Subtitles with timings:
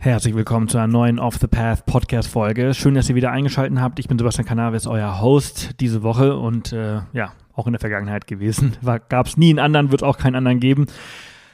[0.00, 2.72] Herzlich willkommen zu einer neuen Off the Path Podcast Folge.
[2.72, 3.98] Schön, dass ihr wieder eingeschaltet habt.
[3.98, 8.28] Ich bin Sebastian Canavis, euer Host diese Woche und äh, ja, auch in der Vergangenheit
[8.28, 8.76] gewesen.
[9.08, 10.86] Gab es nie einen anderen, wird auch keinen anderen geben.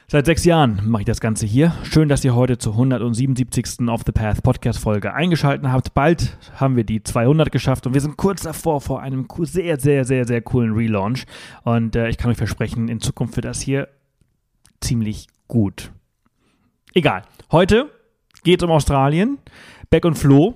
[0.07, 1.73] Seit sechs Jahren mache ich das Ganze hier.
[1.85, 3.89] Schön, dass ihr heute zur 177.
[3.89, 5.95] Off the Path Podcast Folge eingeschaltet habt.
[5.95, 10.05] Bald haben wir die 200 geschafft und wir sind kurz davor vor einem sehr, sehr,
[10.05, 11.25] sehr, sehr coolen Relaunch.
[11.63, 13.87] Und äh, ich kann euch versprechen, in Zukunft wird das hier
[14.81, 15.91] ziemlich gut.
[16.93, 17.23] Egal.
[17.51, 17.89] Heute
[18.45, 19.39] geht um Australien.
[19.89, 20.53] Beck und Flo,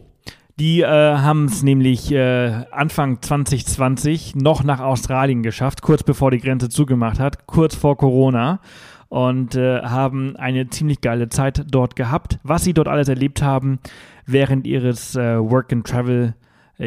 [0.59, 6.39] die äh, haben es nämlich äh, Anfang 2020 noch nach Australien geschafft, kurz bevor die
[6.39, 8.61] Grenze zugemacht hat, kurz vor Corona
[9.09, 12.39] und äh, haben eine ziemlich geile Zeit dort gehabt.
[12.43, 13.79] Was sie dort alles erlebt haben
[14.25, 16.35] während ihres äh, Work and Travel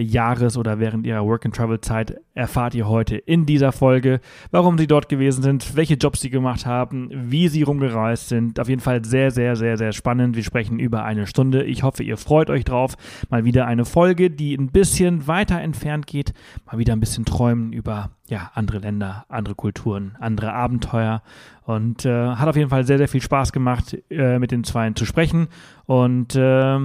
[0.01, 5.43] Jahres oder während ihrer Work-and-Travel-Zeit erfahrt ihr heute in dieser Folge, warum sie dort gewesen
[5.43, 8.59] sind, welche Jobs sie gemacht haben, wie sie rumgereist sind.
[8.59, 10.35] Auf jeden Fall sehr, sehr, sehr, sehr spannend.
[10.35, 11.65] Wir sprechen über eine Stunde.
[11.65, 12.97] Ich hoffe, ihr freut euch drauf.
[13.29, 16.33] Mal wieder eine Folge, die ein bisschen weiter entfernt geht.
[16.67, 21.23] Mal wieder ein bisschen träumen über ja, andere Länder, andere Kulturen, andere Abenteuer.
[21.65, 24.97] Und äh, hat auf jeden Fall sehr, sehr viel Spaß gemacht, äh, mit den Zweien
[24.97, 25.49] zu sprechen.
[25.85, 26.79] Und äh,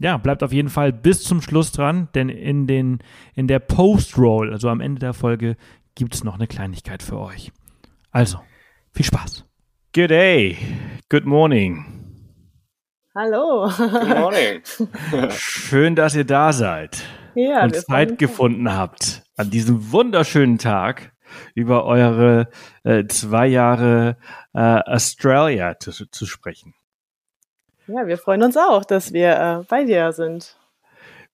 [0.00, 2.98] ja, bleibt auf jeden Fall bis zum Schluss dran, denn in, den,
[3.34, 5.56] in der Post-Roll, also am Ende der Folge,
[5.94, 7.52] gibt es noch eine Kleinigkeit für euch.
[8.10, 8.40] Also,
[8.92, 9.44] viel Spaß.
[9.94, 10.56] Good day.
[11.08, 11.84] Good morning.
[13.14, 13.70] Hallo.
[13.76, 14.62] Good morning.
[15.30, 21.12] Schön, dass ihr da seid ja, und Zeit gefunden habt, an diesem wunderschönen Tag
[21.54, 22.48] über eure
[22.84, 24.16] äh, zwei Jahre
[24.52, 26.74] äh, Australia zu, zu sprechen.
[27.86, 30.56] Ja, wir freuen uns auch, dass wir äh, bei dir sind.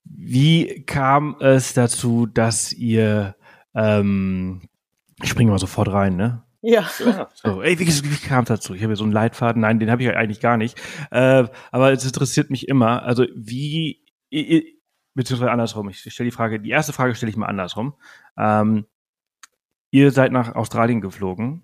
[0.05, 3.37] Wie kam es dazu, dass ihr,
[3.75, 4.63] ähm,
[5.23, 6.43] ich springe mal sofort rein, ne?
[6.63, 6.89] Ja.
[7.35, 8.75] So, ey, wie, wie kam es dazu?
[8.75, 9.63] Ich habe hier so einen Leitfaden.
[9.63, 10.79] Nein, den habe ich eigentlich gar nicht.
[11.11, 13.03] Äh, aber es interessiert mich immer.
[13.03, 14.03] Also wie,
[15.15, 15.89] beziehungsweise andersrum.
[15.89, 17.95] Ich stelle die Frage, die erste Frage stelle ich mal andersrum.
[18.37, 18.87] Ähm,
[19.91, 21.63] ihr seid nach Australien geflogen,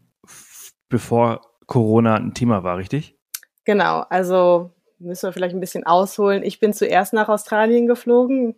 [0.88, 3.19] bevor Corona ein Thema war, richtig?
[3.65, 4.00] Genau.
[4.09, 6.43] Also müssen wir vielleicht ein bisschen ausholen.
[6.43, 8.57] Ich bin zuerst nach Australien geflogen.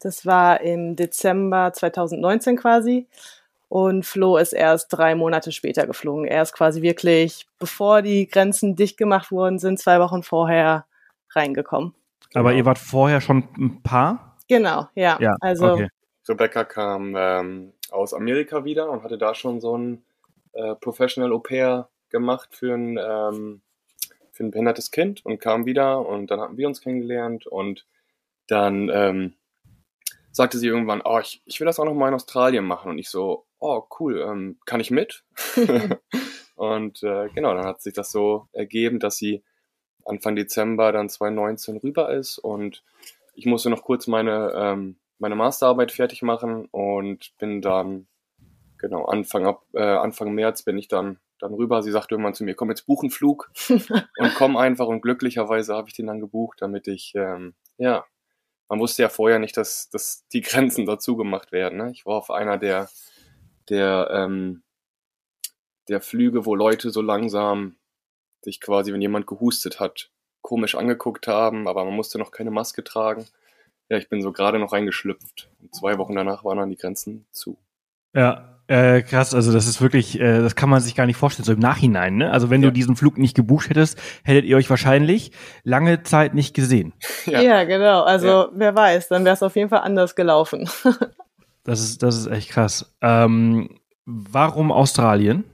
[0.00, 3.06] Das war im Dezember 2019 quasi.
[3.68, 6.24] Und Flo ist erst drei Monate später geflogen.
[6.24, 10.86] Er ist quasi wirklich, bevor die Grenzen dicht gemacht worden sind, zwei Wochen vorher
[11.30, 11.94] reingekommen.
[12.34, 12.58] Aber genau.
[12.58, 14.36] ihr wart vorher schon ein Paar?
[14.48, 15.18] Genau, ja.
[15.20, 15.88] ja also okay.
[16.28, 20.02] Rebecca kam ähm, aus Amerika wieder und hatte da schon so ein
[20.52, 23.60] äh, Professional Au pair gemacht für ein ähm,
[24.38, 27.86] für ein behindertes Kind und kam wieder und dann hatten wir uns kennengelernt und
[28.46, 29.34] dann ähm,
[30.30, 32.98] sagte sie irgendwann, oh, ich, ich will das auch noch mal in Australien machen und
[32.98, 35.24] ich so, oh cool, ähm, kann ich mit?
[36.54, 39.42] und äh, genau, dann hat sich das so ergeben, dass sie
[40.04, 42.84] Anfang Dezember dann 2019 rüber ist und
[43.34, 48.06] ich musste noch kurz meine, ähm, meine Masterarbeit fertig machen und bin dann,
[48.78, 51.82] genau, Anfang, ab, äh, Anfang März bin ich dann dann rüber.
[51.82, 54.86] Sie sagte irgendwann zu mir, komm jetzt buch einen Flug und komm einfach.
[54.86, 58.04] Und glücklicherweise habe ich den dann gebucht, damit ich, ähm, ja,
[58.68, 61.78] man wusste ja vorher nicht, dass, dass die Grenzen dazu gemacht werden.
[61.78, 61.90] Ne?
[61.92, 62.88] Ich war auf einer der,
[63.68, 64.62] der, ähm,
[65.88, 67.76] der Flüge, wo Leute so langsam
[68.42, 70.10] sich quasi, wenn jemand gehustet hat,
[70.42, 73.26] komisch angeguckt haben, aber man musste noch keine Maske tragen.
[73.88, 75.50] Ja, ich bin so gerade noch reingeschlüpft.
[75.60, 77.56] Und zwei Wochen danach waren dann die Grenzen zu.
[78.14, 81.46] Ja, äh, krass, also das ist wirklich, äh, das kann man sich gar nicht vorstellen,
[81.46, 82.30] so im Nachhinein, ne?
[82.30, 82.68] Also wenn ja.
[82.68, 85.32] du diesen Flug nicht gebucht hättest, hättet ihr euch wahrscheinlich
[85.64, 86.92] lange Zeit nicht gesehen.
[87.26, 88.04] Ja, ja genau.
[88.04, 88.48] Also ja.
[88.54, 90.68] wer weiß, dann wäre es auf jeden Fall anders gelaufen.
[91.64, 92.94] das ist, das ist echt krass.
[93.02, 95.44] Ähm, warum Australien?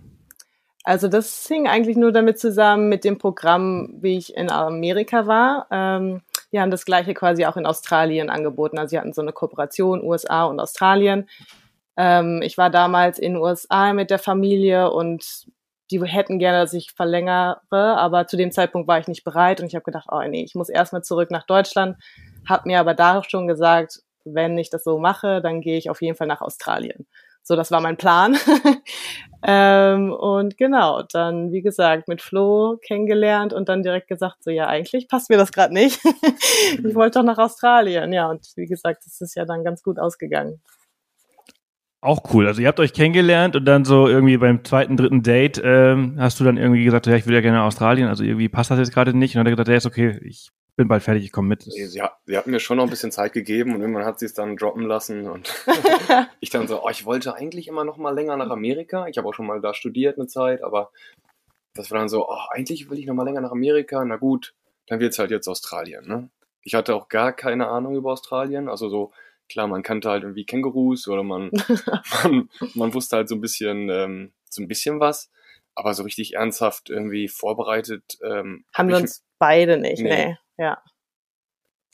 [0.84, 5.66] Also das hing eigentlich nur damit zusammen mit dem Programm, wie ich in Amerika war.
[5.70, 6.20] Ähm,
[6.52, 8.78] die haben das gleiche quasi auch in Australien angeboten.
[8.78, 11.28] Also sie hatten so eine Kooperation USA und Australien.
[11.96, 15.46] Ähm, ich war damals in den USA mit der Familie und
[15.90, 19.66] die hätten gerne, dass ich verlängere, aber zu dem Zeitpunkt war ich nicht bereit und
[19.66, 21.96] ich habe gedacht, oh nee, ich muss erstmal zurück nach Deutschland,
[22.48, 26.00] habe mir aber da schon gesagt, wenn ich das so mache, dann gehe ich auf
[26.00, 27.06] jeden Fall nach Australien.
[27.46, 28.38] So, das war mein Plan.
[29.46, 34.66] ähm, und genau, dann, wie gesagt, mit Flo kennengelernt und dann direkt gesagt, so ja,
[34.66, 36.00] eigentlich passt mir das gerade nicht.
[36.82, 38.14] ich wollte doch nach Australien.
[38.14, 40.62] Ja, und wie gesagt, das ist ja dann ganz gut ausgegangen.
[42.04, 42.46] Auch cool.
[42.46, 46.38] Also ihr habt euch kennengelernt und dann so irgendwie beim zweiten, dritten Date ähm, hast
[46.38, 48.78] du dann irgendwie gesagt, ja, ich will ja gerne nach Australien, also irgendwie passt das
[48.78, 49.34] jetzt gerade nicht.
[49.34, 51.62] Und dann hat er gesagt, ja, ist okay, ich bin bald fertig, ich komme mit.
[51.62, 54.26] Sie, sie, sie hat mir schon noch ein bisschen Zeit gegeben und irgendwann hat sie
[54.26, 55.54] es dann droppen lassen und
[56.40, 59.06] ich dann so, oh, ich wollte eigentlich immer noch mal länger nach Amerika.
[59.06, 60.90] Ich habe auch schon mal da studiert eine Zeit, aber
[61.72, 64.04] das war dann so, oh, eigentlich will ich noch mal länger nach Amerika.
[64.04, 64.52] Na gut,
[64.88, 66.06] dann wird's halt jetzt Australien.
[66.06, 66.28] Ne?
[66.64, 68.68] Ich hatte auch gar keine Ahnung über Australien.
[68.68, 69.12] Also so,
[69.48, 71.50] klar, man kannte halt irgendwie Kängurus oder man,
[72.24, 75.30] man, man wusste halt so ein bisschen, ähm, so ein bisschen was.
[75.76, 78.04] Aber so richtig ernsthaft irgendwie vorbereitet.
[78.24, 80.26] Ähm, Haben wir uns beide nicht, Nee.
[80.28, 80.36] nee.
[80.56, 80.78] Ja.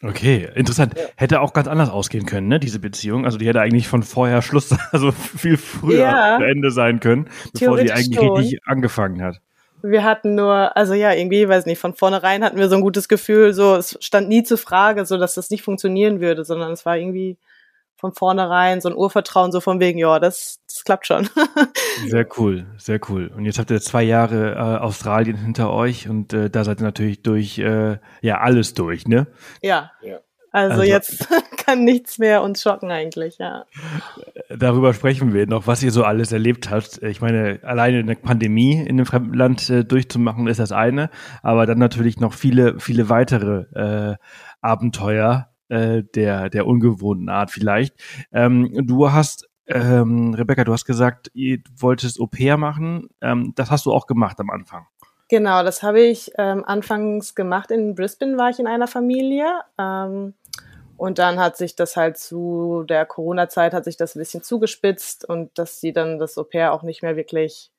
[0.02, 0.94] Okay, interessant.
[0.99, 1.05] Ja.
[1.17, 3.25] Hätte auch ganz anders ausgehen können, ne, diese Beziehung.
[3.26, 6.38] Also die hätte eigentlich von vorher Schluss, also viel früher Ja.
[6.38, 8.37] zu Ende sein können, bevor sie eigentlich schon.
[8.37, 9.41] richtig angefangen hat.
[9.82, 13.08] Wir hatten nur, also ja, irgendwie, weiß nicht, von vornherein hatten wir so ein gutes
[13.08, 16.84] Gefühl, so, es stand nie zur Frage, so, dass das nicht funktionieren würde, sondern es
[16.86, 17.38] war irgendwie
[17.96, 21.28] von vornherein so ein Urvertrauen, so von wegen, ja, das, das klappt schon.
[22.06, 23.30] Sehr cool, sehr cool.
[23.36, 26.84] Und jetzt habt ihr zwei Jahre äh, Australien hinter euch und äh, da seid ihr
[26.84, 29.26] natürlich durch, äh, ja, alles durch, ne?
[29.60, 29.90] ja.
[30.00, 30.20] Ja.
[30.52, 31.29] Also, Also- jetzt
[31.64, 33.64] kann nichts mehr uns schocken eigentlich, ja.
[34.49, 37.02] Darüber sprechen wir noch, was ihr so alles erlebt habt.
[37.02, 41.11] Ich meine, alleine eine Pandemie in einem fremden Land äh, durchzumachen, ist das eine,
[41.43, 43.67] aber dann natürlich noch viele, viele weitere
[44.12, 44.17] äh,
[44.61, 47.94] Abenteuer äh, der, der ungewohnten Art vielleicht.
[48.32, 53.08] Ähm, du hast, ähm, Rebecca, du hast gesagt, ihr wolltest Au pair machen.
[53.20, 54.87] Ähm, das hast du auch gemacht am Anfang.
[55.30, 57.70] Genau, das habe ich ähm, anfangs gemacht.
[57.70, 59.46] In Brisbane war ich in einer Familie.
[59.78, 60.34] Ähm,
[60.96, 65.24] und dann hat sich das halt zu der Corona-Zeit hat sich das ein bisschen zugespitzt
[65.26, 67.70] und dass sie dann das Au pair auch nicht mehr wirklich.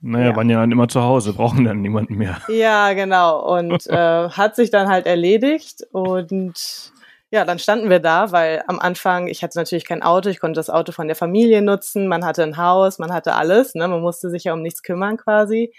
[0.00, 0.36] Naja, Ja.
[0.36, 2.40] waren ja dann immer zu Hause, brauchen dann niemanden mehr.
[2.48, 3.58] Ja, genau.
[3.58, 5.86] Und äh, hat sich dann halt erledigt.
[5.92, 6.90] Und
[7.30, 10.58] ja, dann standen wir da, weil am Anfang, ich hatte natürlich kein Auto, ich konnte
[10.58, 13.86] das Auto von der Familie nutzen, man hatte ein Haus, man hatte alles, ne?
[13.88, 15.72] Man musste sich ja um nichts kümmern quasi.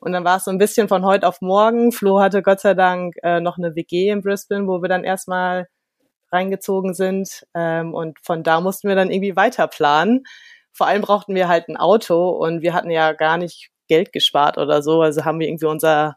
[0.00, 1.92] Und dann war es so ein bisschen von heute auf morgen.
[1.92, 5.68] Flo hatte Gott sei Dank äh, noch eine WG in Brisbane, wo wir dann erstmal
[6.30, 7.46] reingezogen sind.
[7.54, 10.24] Ähm, und von da mussten wir dann irgendwie weiter planen.
[10.72, 14.58] Vor allem brauchten wir halt ein Auto und wir hatten ja gar nicht Geld gespart
[14.58, 15.02] oder so.
[15.02, 16.16] Also haben wir irgendwie unser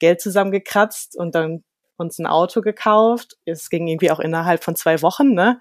[0.00, 1.62] Geld zusammengekratzt und dann
[1.96, 3.36] uns ein Auto gekauft.
[3.44, 5.60] Es ging irgendwie auch innerhalb von zwei Wochen, ne?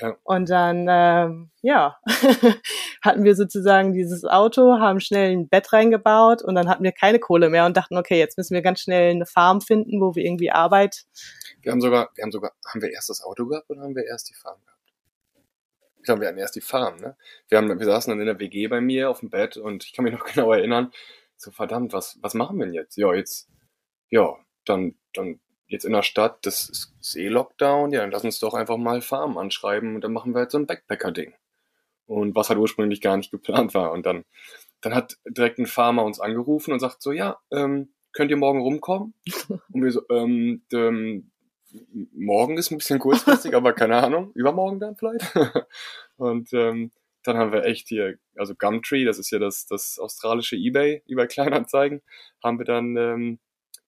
[0.00, 0.16] Ja.
[0.22, 1.98] Und dann, ähm, ja,
[3.02, 7.18] hatten wir sozusagen dieses Auto, haben schnell ein Bett reingebaut und dann hatten wir keine
[7.18, 10.24] Kohle mehr und dachten, okay, jetzt müssen wir ganz schnell eine Farm finden, wo wir
[10.24, 11.04] irgendwie Arbeit.
[11.62, 14.04] Wir haben sogar, wir haben sogar, haben wir erst das Auto gehabt oder haben wir
[14.04, 14.78] erst die Farm gehabt?
[15.96, 17.16] Ich glaube, wir hatten erst die Farm, ne?
[17.48, 19.92] Wir haben, wir saßen dann in der WG bei mir auf dem Bett und ich
[19.92, 20.92] kann mich noch genau erinnern,
[21.36, 22.96] so verdammt, was, was machen wir denn jetzt?
[22.96, 23.48] Ja, jetzt,
[24.10, 28.24] ja, dann, dann jetzt in der Stadt, das ist, ist eh Lockdown, ja, dann lass
[28.24, 31.34] uns doch einfach mal Farm anschreiben und dann machen wir halt so ein Backpacker-Ding.
[32.06, 33.92] Und was halt ursprünglich gar nicht geplant war.
[33.92, 34.24] Und dann,
[34.80, 38.60] dann hat direkt ein Farmer uns angerufen und sagt so, ja, ähm, könnt ihr morgen
[38.60, 39.12] rumkommen?
[39.72, 41.30] Und wir so, ähm, ähm,
[42.12, 45.34] morgen ist ein bisschen kurzfristig, aber keine Ahnung, übermorgen dann vielleicht.
[46.16, 46.90] und ähm,
[47.22, 51.26] dann haben wir echt hier, also Gumtree, das ist ja das, das australische Ebay, eBay
[51.26, 52.00] Kleinanzeigen,
[52.42, 53.38] haben wir dann ähm,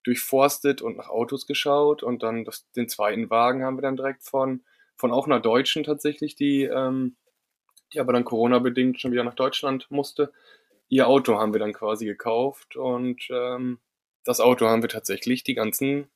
[0.04, 4.22] durchforstet und nach Autos geschaut und dann das, den zweiten Wagen haben wir dann direkt
[4.22, 4.62] von,
[4.96, 7.16] von auch einer Deutschen tatsächlich, die, ähm,
[7.92, 10.32] die aber dann Corona-bedingt schon wieder nach Deutschland musste.
[10.88, 13.78] Ihr Auto haben wir dann quasi gekauft und ähm,
[14.24, 16.08] das Auto haben wir tatsächlich die ganzen,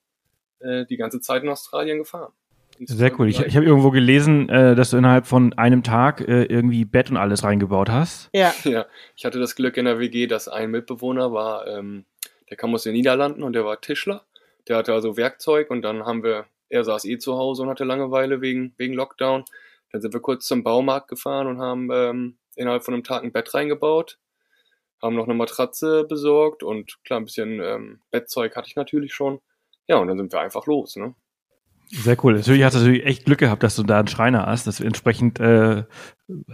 [0.60, 2.32] äh, die ganze Zeit in Australien gefahren.
[2.80, 3.28] Sehr cool.
[3.28, 7.10] Ich, ich habe irgendwo gelesen, äh, dass du innerhalb von einem Tag äh, irgendwie Bett
[7.10, 8.30] und alles reingebaut hast.
[8.32, 12.04] Ja, Ja, ich hatte das Glück in der WG, dass ein Mitbewohner war, ähm,
[12.54, 14.22] der kam aus den Niederlanden und der war Tischler.
[14.68, 17.82] Der hatte also Werkzeug und dann haben wir, er saß eh zu Hause und hatte
[17.82, 19.44] Langeweile wegen, wegen Lockdown.
[19.90, 23.32] Dann sind wir kurz zum Baumarkt gefahren und haben ähm, innerhalb von einem Tag ein
[23.32, 24.20] Bett reingebaut,
[25.02, 29.40] haben noch eine Matratze besorgt und klar, ein bisschen ähm, Bettzeug hatte ich natürlich schon.
[29.88, 31.16] Ja, und dann sind wir einfach los, ne?
[31.88, 32.34] Sehr cool.
[32.34, 34.68] Natürlich hast du natürlich echt Glück gehabt, dass du da einen Schreiner hast.
[34.68, 35.82] Das entsprechend äh,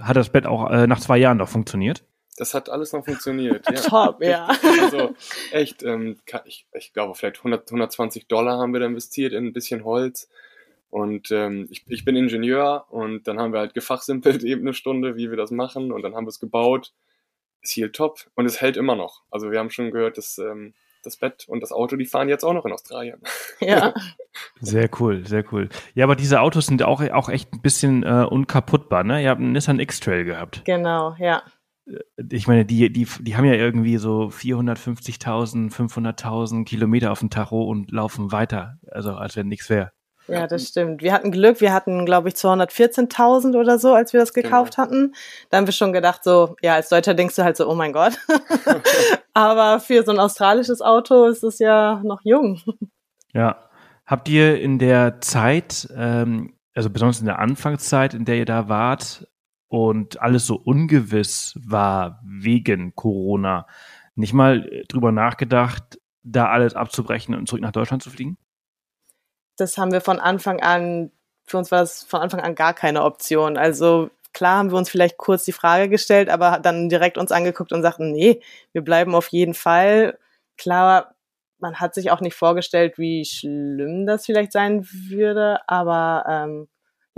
[0.00, 2.04] hat das Bett auch äh, nach zwei Jahren noch funktioniert.
[2.40, 3.66] Das hat alles noch funktioniert.
[3.70, 3.74] Ja.
[3.82, 4.48] top, ja.
[4.80, 5.14] Also
[5.52, 6.16] echt, ähm,
[6.46, 10.26] ich, ich glaube, vielleicht 100, 120 Dollar haben wir da investiert in ein bisschen Holz.
[10.88, 15.16] Und ähm, ich, ich bin Ingenieur und dann haben wir halt gefachsimpelt eben eine Stunde,
[15.16, 16.94] wie wir das machen und dann haben wir es gebaut.
[17.60, 19.20] Es hielt top und es hält immer noch.
[19.30, 20.72] Also wir haben schon gehört, dass ähm,
[21.04, 23.20] das Bett und das Auto, die fahren jetzt auch noch in Australien.
[23.60, 23.92] ja.
[24.60, 25.68] Sehr cool, sehr cool.
[25.92, 29.22] Ja, aber diese Autos sind auch, auch echt ein bisschen äh, unkaputtbar, ne?
[29.22, 30.64] Ihr habt einen Nissan X-Trail gehabt.
[30.64, 31.42] Genau, ja.
[32.30, 37.64] Ich meine, die, die, die haben ja irgendwie so 450.000, 500.000 Kilometer auf dem Tacho
[37.64, 38.78] und laufen weiter.
[38.90, 39.92] Also, als wenn nichts wäre.
[40.30, 41.02] Ja, das stimmt.
[41.02, 41.60] Wir hatten Glück.
[41.60, 45.14] Wir hatten, glaube ich, 214.000 oder so, als wir das gekauft hatten.
[45.48, 47.92] Da haben wir schon gedacht, so, ja, als Deutscher denkst du halt so, oh mein
[47.92, 48.16] Gott.
[49.34, 52.60] Aber für so ein australisches Auto ist es ja noch jung.
[53.32, 53.56] Ja.
[54.06, 58.68] Habt ihr in der Zeit, ähm, also besonders in der Anfangszeit, in der ihr da
[58.68, 59.26] wart
[59.70, 63.66] und alles so ungewiss war wegen Corona,
[64.14, 68.36] nicht mal äh, drüber nachgedacht, da alles abzubrechen und zurück nach Deutschland zu fliegen?
[69.60, 71.12] das haben wir von Anfang an,
[71.46, 73.56] für uns war das von Anfang an gar keine Option.
[73.56, 77.72] Also klar haben wir uns vielleicht kurz die Frage gestellt, aber dann direkt uns angeguckt
[77.72, 78.40] und sagten, nee,
[78.72, 80.18] wir bleiben auf jeden Fall.
[80.56, 81.14] Klar,
[81.58, 86.68] man hat sich auch nicht vorgestellt, wie schlimm das vielleicht sein würde, aber ähm,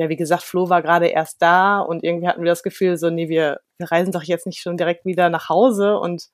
[0.03, 3.11] ja, wie gesagt, Flo war gerade erst da und irgendwie hatten wir das Gefühl, so,
[3.11, 6.29] nee, wir, wir reisen doch jetzt nicht schon direkt wieder nach Hause und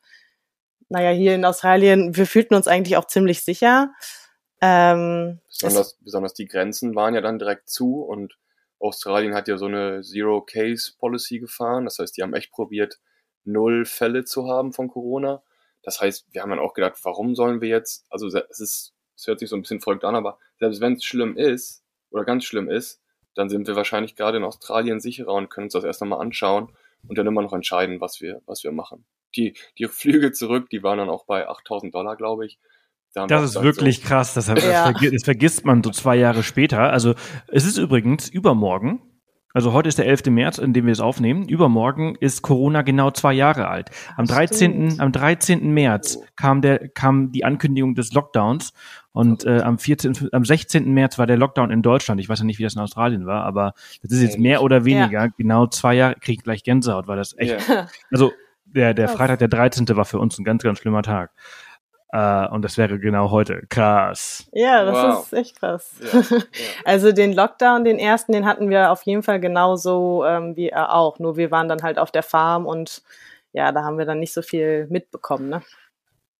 [0.88, 3.92] naja, hier in Australien, wir fühlten uns eigentlich auch ziemlich sicher.
[4.60, 8.38] Ähm, besonders, besonders die Grenzen waren ja dann direkt zu und
[8.80, 11.84] Australien hat ja so eine Zero-Case-Policy gefahren.
[11.84, 12.98] Das heißt, die haben echt probiert,
[13.44, 15.42] null Fälle zu haben von Corona.
[15.82, 19.26] Das heißt, wir haben dann auch gedacht, warum sollen wir jetzt, also es ist, es
[19.26, 22.44] hört sich so ein bisschen verrückt an, aber selbst wenn es schlimm ist oder ganz
[22.44, 23.00] schlimm ist,
[23.34, 26.72] dann sind wir wahrscheinlich gerade in Australien sicherer und können uns das erst einmal anschauen
[27.06, 29.04] und dann immer noch entscheiden, was wir, was wir machen.
[29.36, 32.58] Die, die Flüge zurück, die waren dann auch bei 8000 Dollar, glaube ich.
[33.14, 34.34] Da das ist wirklich so krass.
[34.34, 34.92] Das, das, ja.
[34.92, 36.90] das, vergisst man so zwei Jahre später.
[36.92, 37.14] Also
[37.48, 39.00] es ist übrigens übermorgen,
[39.54, 40.26] also heute ist der 11.
[40.26, 41.48] März, in dem wir es aufnehmen.
[41.48, 43.90] Übermorgen ist Corona genau zwei Jahre alt.
[44.16, 45.00] Am 13.
[45.00, 45.72] Am 13.
[45.72, 48.72] März kam der, kam die Ankündigung des Lockdowns
[49.12, 50.92] und äh, am 14., am 16.
[50.92, 52.20] März war der Lockdown in Deutschland.
[52.20, 54.84] Ich weiß ja nicht, wie das in Australien war, aber das ist jetzt mehr oder
[54.84, 55.32] weniger ja.
[55.36, 57.88] genau zwei Jahre, kriege ich gleich Gänsehaut, weil das echt, ja.
[58.10, 58.32] also
[58.66, 59.88] der, der Freitag, der 13.
[59.96, 61.30] war für uns ein ganz, ganz schlimmer Tag.
[62.10, 63.64] Uh, und das wäre genau heute.
[63.68, 64.48] Krass.
[64.52, 65.24] Ja, das wow.
[65.24, 66.00] ist echt krass.
[66.00, 66.42] Ja, ja.
[66.84, 70.94] Also den Lockdown, den ersten, den hatten wir auf jeden Fall genauso ähm, wie er
[70.94, 71.18] auch.
[71.18, 73.02] Nur wir waren dann halt auf der Farm und
[73.52, 75.50] ja, da haben wir dann nicht so viel mitbekommen.
[75.50, 75.62] Ne?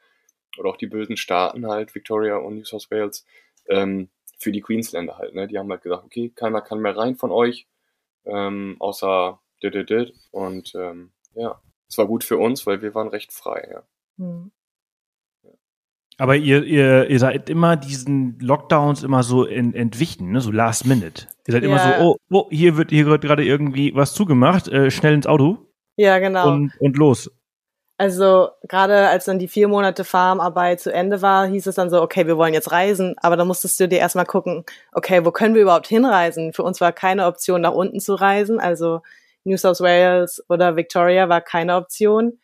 [0.58, 3.26] oder auch die bösen Staaten halt, Victoria und New South Wales,
[3.68, 5.34] ähm, für die Queensländer halt.
[5.34, 5.46] Ne?
[5.46, 7.66] Die haben halt gesagt, okay, keiner kann mehr rein von euch,
[8.24, 10.14] ähm, außer dit, dit, dit.
[10.30, 13.68] Und ähm, ja, es war gut für uns, weil wir waren recht frei.
[13.70, 13.82] Ja.
[14.16, 14.50] Mhm.
[16.22, 20.40] Aber ihr, ihr, ihr seid immer diesen Lockdowns immer so in, entwichen, ne?
[20.40, 21.26] so last minute.
[21.48, 21.68] Ihr seid ja.
[21.68, 25.26] immer so, oh, oh, hier wird hier wird gerade irgendwie was zugemacht, äh, schnell ins
[25.26, 25.58] Auto.
[25.96, 26.52] Ja, genau.
[26.52, 27.28] Und, und los.
[27.98, 32.00] Also gerade als dann die vier Monate Farmarbeit zu Ende war, hieß es dann so,
[32.00, 35.56] okay, wir wollen jetzt reisen, aber dann musstest du dir erstmal gucken, okay, wo können
[35.56, 36.52] wir überhaupt hinreisen?
[36.52, 39.00] Für uns war keine Option, nach unten zu reisen, also
[39.42, 42.38] New South Wales oder Victoria war keine Option.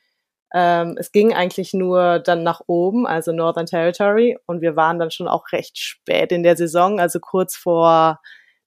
[0.55, 5.11] Ähm, es ging eigentlich nur dann nach oben, also Northern Territory, und wir waren dann
[5.11, 8.21] schon auch recht spät in der Saison, also kurz vor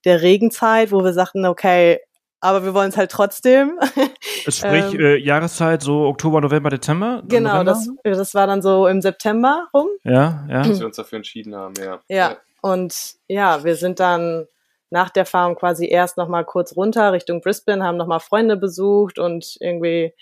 [0.05, 1.99] der Regenzeit, wo wir sagten, okay,
[2.39, 3.79] aber wir wollen es halt trotzdem.
[4.47, 7.21] Sprich, ähm, äh, Jahreszeit so Oktober, November, Dezember?
[7.27, 9.87] Genau, das, das war dann so im September rum.
[10.03, 10.63] Ja, ja.
[10.63, 11.99] Dass wir uns dafür entschieden haben, ja.
[12.07, 12.37] Ja, ja.
[12.61, 14.47] und ja, wir sind dann
[14.89, 19.55] nach der Farm quasi erst nochmal kurz runter Richtung Brisbane, haben nochmal Freunde besucht und
[19.59, 20.13] irgendwie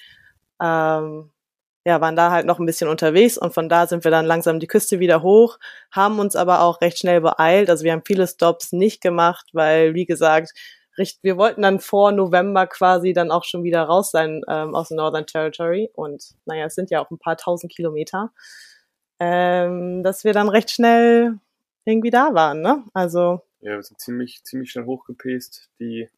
[0.61, 1.31] ähm,
[1.85, 4.59] ja, waren da halt noch ein bisschen unterwegs und von da sind wir dann langsam
[4.59, 5.57] die Küste wieder hoch,
[5.91, 7.69] haben uns aber auch recht schnell beeilt.
[7.69, 10.53] Also wir haben viele Stops nicht gemacht, weil, wie gesagt,
[11.21, 14.97] wir wollten dann vor November quasi dann auch schon wieder raus sein ähm, aus dem
[14.97, 15.89] Northern Territory.
[15.93, 18.31] Und naja, es sind ja auch ein paar tausend Kilometer.
[19.19, 21.37] Ähm, dass wir dann recht schnell
[21.85, 22.83] irgendwie da waren, ne?
[22.93, 23.41] Also.
[23.61, 25.69] Ja, wir sind ziemlich, ziemlich schnell hochgepaced.
[25.79, 26.09] Die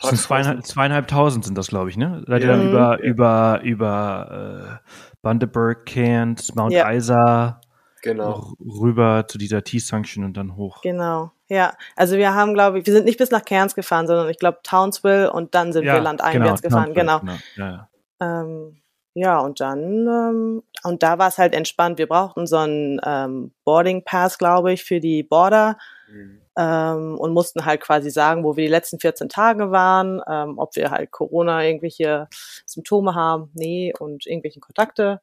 [0.00, 2.24] zweieinhalb, zweieinhalbtausend sind das, glaube ich, ne?
[2.26, 3.04] Seid ihr dann über, ja.
[3.04, 4.88] über, über äh,
[5.22, 6.90] Bundaberg, Cairns, Mount ja.
[6.92, 7.60] Isa
[8.02, 8.52] genau.
[8.60, 10.80] rüber zu dieser T-Junction und dann hoch.
[10.82, 11.74] Genau, ja.
[11.96, 14.58] Also wir haben, glaube ich, wir sind nicht bis nach Cairns gefahren, sondern ich glaube
[14.62, 17.20] Townsville und dann sind ja, wir landeinwärts genau, gefahren, genau.
[17.20, 17.32] genau.
[17.56, 17.88] Ja,
[18.20, 18.42] ja.
[18.42, 18.80] Ähm,
[19.14, 21.98] ja, und dann, ähm, und da war es halt entspannt.
[21.98, 25.76] Wir brauchten so einen ähm, Boarding Pass, glaube ich, für die Border.
[26.08, 30.58] Mhm ähm, und mussten halt quasi sagen, wo wir die letzten 14 Tage waren, ähm,
[30.58, 32.26] ob wir halt Corona irgendwelche
[32.66, 35.20] Symptome haben, nee, und irgendwelche Kontakte.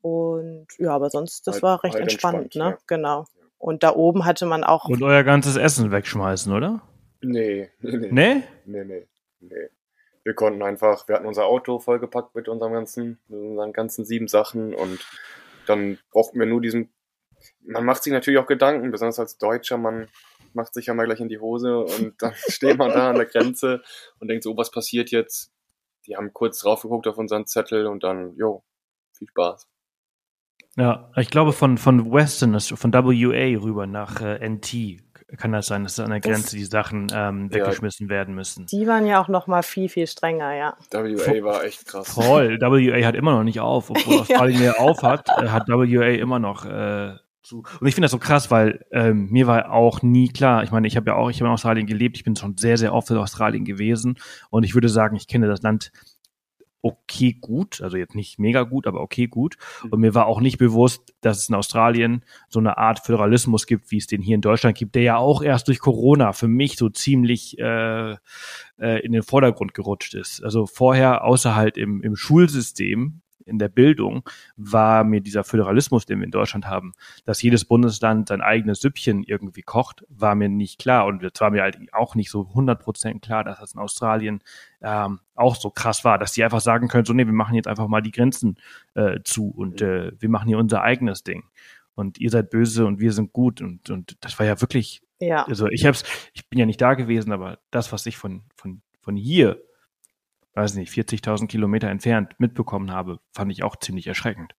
[0.00, 2.78] Und ja, aber sonst, das halt, war recht halt entspannt, entspannt, ne?
[2.78, 2.78] Ja.
[2.86, 3.24] Genau.
[3.58, 4.84] Und da oben hatte man auch.
[4.84, 6.80] Und euer ganzes Essen wegschmeißen, oder?
[7.20, 8.08] Nee, nee, nee.
[8.10, 8.42] Nee?
[8.64, 9.06] Nee, nee,
[9.40, 9.68] nee.
[10.22, 14.28] Wir konnten einfach, wir hatten unser Auto vollgepackt mit unserem ganzen, mit unseren ganzen sieben
[14.28, 15.04] Sachen und
[15.66, 16.90] dann brauchten wir nur diesen,
[17.62, 20.08] man macht sich natürlich auch Gedanken, besonders als Deutscher, man
[20.54, 23.26] macht sich ja mal gleich in die Hose und dann steht man da an der
[23.26, 23.82] Grenze
[24.18, 25.52] und denkt so, oh, was passiert jetzt?
[26.06, 28.64] Die haben kurz drauf geguckt auf unseren Zettel und dann, jo,
[29.12, 29.68] viel Spaß.
[30.76, 35.02] Ja, ich glaube von, von Western, von WA rüber nach äh, NT
[35.36, 38.66] kann das sein, dass an der Grenze das, die Sachen ähm, weggeschmissen ja, werden müssen.
[38.66, 40.76] Die waren ja auch noch mal viel, viel strenger, ja.
[40.90, 42.12] WA war echt krass.
[42.12, 46.08] Voll, WA hat immer noch nicht auf, obwohl Australien ja auf hat, äh, hat WA
[46.08, 47.62] immer noch äh, zu.
[47.80, 50.86] Und ich finde das so krass, weil ähm, mir war auch nie klar, ich meine,
[50.86, 53.10] ich habe ja auch, ich habe in Australien gelebt, ich bin schon sehr, sehr oft
[53.10, 54.18] in Australien gewesen
[54.50, 55.92] und ich würde sagen, ich kenne das Land
[56.82, 59.56] okay gut, also jetzt nicht mega gut, aber okay gut.
[59.84, 59.90] Mhm.
[59.90, 63.90] Und mir war auch nicht bewusst, dass es in Australien so eine Art Föderalismus gibt,
[63.90, 66.76] wie es den hier in Deutschland gibt, der ja auch erst durch Corona für mich
[66.76, 68.12] so ziemlich äh,
[68.78, 70.42] äh, in den Vordergrund gerutscht ist.
[70.42, 73.20] Also vorher, außer halt im, im Schulsystem,
[73.50, 74.22] in der Bildung
[74.56, 76.94] war mir dieser Föderalismus, den wir in Deutschland haben,
[77.24, 81.06] dass jedes Bundesland sein eigenes Süppchen irgendwie kocht, war mir nicht klar.
[81.06, 84.42] Und es war mir halt auch nicht so 100% klar, dass das in Australien
[84.80, 87.68] ähm, auch so krass war, dass die einfach sagen können, so nee, wir machen jetzt
[87.68, 88.56] einfach mal die Grenzen
[88.94, 91.44] äh, zu und äh, wir machen hier unser eigenes Ding.
[91.94, 93.60] Und ihr seid böse und wir sind gut.
[93.60, 95.44] Und, und das war ja wirklich, ja.
[95.46, 98.80] also ich hab's, ich bin ja nicht da gewesen, aber das, was ich von, von,
[99.00, 99.60] von hier
[100.54, 104.54] weiß nicht, 40.000 Kilometer entfernt mitbekommen habe, fand ich auch ziemlich erschreckend.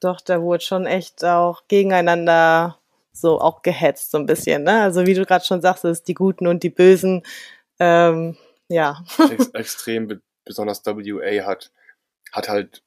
[0.00, 2.78] Doch, da wurde schon echt auch gegeneinander
[3.12, 4.64] so auch gehetzt, so ein bisschen.
[4.64, 4.82] Ne?
[4.82, 7.22] Also wie du gerade schon sagst, es die Guten und die Bösen.
[7.78, 8.36] Ähm,
[8.68, 9.04] ja.
[9.30, 11.70] Ex extrem, besonders WA hat,
[12.32, 12.82] hat halt,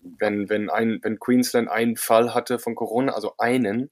[0.00, 3.90] wenn, wenn, ein, wenn Queensland einen Fall hatte von Corona, also einen,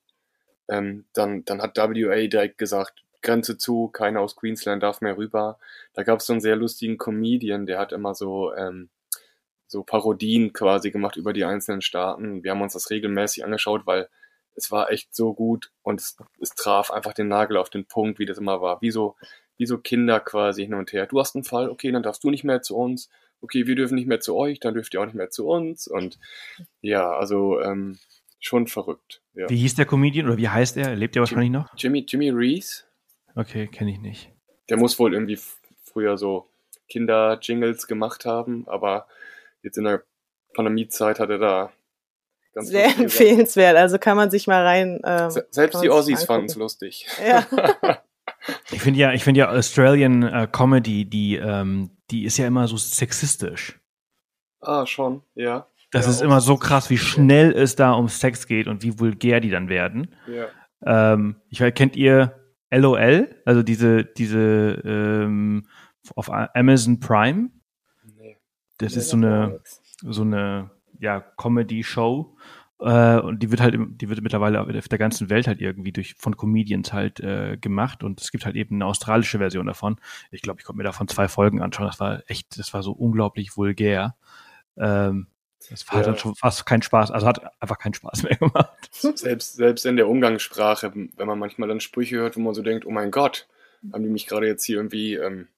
[0.69, 5.59] ähm, dann, dann hat WA direkt gesagt, Grenze zu, keiner aus Queensland darf mehr rüber.
[5.95, 8.91] Da gab es so einen sehr lustigen Comedian, der hat immer so, ähm,
[9.67, 12.45] so Parodien quasi gemacht über die einzelnen Staaten.
[12.45, 14.09] Wir haben uns das regelmäßig angeschaut, weil
[14.55, 18.21] es war echt so gut und es, es traf einfach den Nagel auf den Punkt,
[18.21, 18.81] wie das immer war.
[18.81, 19.17] Wie so,
[19.57, 21.07] wie so Kinder quasi hin und her.
[21.07, 23.09] Du hast einen Fall, okay, dann darfst du nicht mehr zu uns.
[23.41, 25.87] Okay, wir dürfen nicht mehr zu euch, dann dürft ihr auch nicht mehr zu uns.
[25.89, 26.19] Und
[26.81, 27.99] ja, also ähm,
[28.39, 29.23] schon verrückt.
[29.35, 29.49] Ja.
[29.51, 30.95] Wie hieß der Comedian oder wie heißt er?
[30.95, 31.69] Lebt er wahrscheinlich noch?
[31.77, 32.85] Jimmy, Jimmy Reese.
[33.35, 34.31] Okay, kenne ich nicht.
[34.69, 35.39] Der muss wohl irgendwie
[35.83, 36.49] früher so
[36.89, 39.07] Kinder-Jingles gemacht haben, aber
[39.63, 40.03] jetzt in der
[40.55, 41.73] Pandemiezeit hat er da
[42.55, 45.01] ganz Sehr empfehlenswert, also kann man sich mal rein.
[45.05, 47.07] Ähm, Selbst die Aussies fanden es lustig.
[47.25, 47.47] Ja.
[48.71, 52.69] ich finde ja, ich finde ja Australian äh, Comedy, die, ähm, die ist ja immer
[52.69, 53.81] so sexistisch.
[54.61, 55.67] Ah, schon, ja.
[55.91, 58.99] Das ja, ist immer so krass, wie schnell es da um Sex geht und wie
[58.99, 60.15] vulgär die dann werden.
[60.27, 60.47] Ja.
[60.85, 62.44] Ähm, ich weiß, kennt ihr
[62.77, 65.67] LOL, also diese, diese ähm,
[66.15, 67.51] auf Amazon Prime.
[68.05, 68.37] Nee.
[68.79, 69.61] Das nee, ist so eine,
[70.03, 72.37] so eine ja, Comedy-Show.
[72.81, 76.15] Äh, und die wird halt, die wird mittlerweile auf der ganzen Welt halt irgendwie durch
[76.19, 79.97] von Comedians halt äh, gemacht und es gibt halt eben eine australische Version davon.
[80.31, 81.87] Ich glaube, ich konnte mir davon zwei Folgen anschauen.
[81.87, 84.17] Das war echt, das war so unglaublich vulgär.
[84.77, 85.29] Ähm,
[85.71, 86.03] das hat ja.
[86.03, 88.91] dann schon fast keinen Spaß, also hat einfach keinen Spaß mehr gemacht.
[88.93, 92.87] Selbst, selbst in der Umgangssprache, wenn man manchmal dann Sprüche hört, wo man so denkt,
[92.87, 93.47] oh mein Gott,
[93.93, 95.49] haben die mich gerade jetzt hier irgendwie ähm,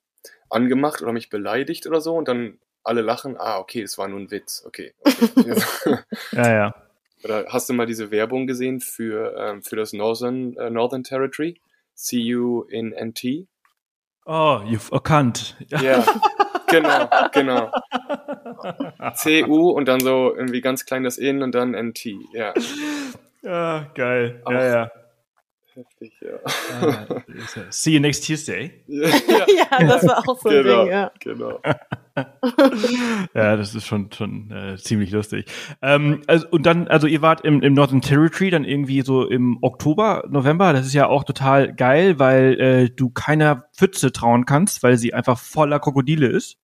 [0.50, 4.20] angemacht oder mich beleidigt oder so und dann alle lachen, ah, okay, es war nur
[4.20, 4.94] ein Witz, okay.
[5.04, 5.56] okay.
[6.32, 6.74] ja, ja.
[7.24, 11.60] Oder hast du mal diese Werbung gesehen für, ähm, für das Northern, äh, Northern Territory?
[11.94, 13.48] See you in NT?
[14.26, 15.56] Oh, you've erkannt.
[15.68, 16.04] Ja,
[16.68, 17.72] genau, genau.
[19.22, 22.54] CU und dann so irgendwie ganz klein das In und dann NT, ja.
[23.42, 24.42] Ja, geil.
[24.44, 24.90] Auch, ja, ja.
[25.76, 26.36] Heftig, ja.
[26.80, 27.20] Uh,
[27.68, 28.82] see you next Tuesday.
[28.86, 29.08] ja,
[29.70, 31.12] ja, das war auch so ein genau, Ding, ja.
[31.20, 31.60] Genau.
[33.34, 35.44] ja, das ist schon, schon äh, ziemlich lustig.
[35.82, 39.58] Ähm, also, und dann, also ihr wart im, im Northern Territory dann irgendwie so im
[39.60, 40.72] Oktober, November.
[40.72, 45.12] Das ist ja auch total geil, weil äh, du keiner Pfütze trauen kannst, weil sie
[45.12, 46.56] einfach voller Krokodile ist.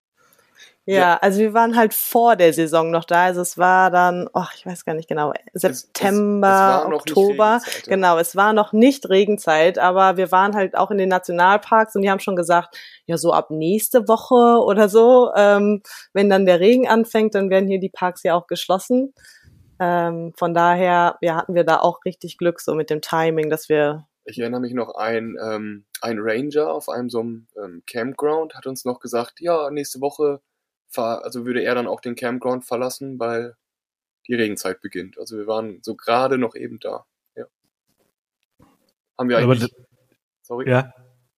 [0.84, 3.26] Ja, also wir waren halt vor der Saison noch da.
[3.26, 7.60] Also es war dann, oh, ich weiß gar nicht genau, September, es, es, es Oktober.
[7.86, 12.02] Genau, es war noch nicht Regenzeit, aber wir waren halt auch in den Nationalparks und
[12.02, 15.82] die haben schon gesagt, ja, so ab nächste Woche oder so, ähm,
[16.14, 19.14] wenn dann der Regen anfängt, dann werden hier die Parks ja auch geschlossen.
[19.78, 23.68] Ähm, von daher, ja, hatten wir da auch richtig Glück so mit dem Timing, dass
[23.68, 28.54] wir ich erinnere mich noch, ein, ähm, ein Ranger auf einem so einem ähm, Campground
[28.54, 30.40] hat uns noch gesagt, ja, nächste Woche
[30.98, 33.56] also würde er dann auch den Campground verlassen, weil
[34.26, 35.18] die Regenzeit beginnt.
[35.18, 37.04] Also wir waren so gerade noch eben da.
[37.36, 37.44] Ja.
[39.18, 39.70] Haben wir eigentlich.
[40.42, 40.68] sorry.
[40.68, 40.92] Ja.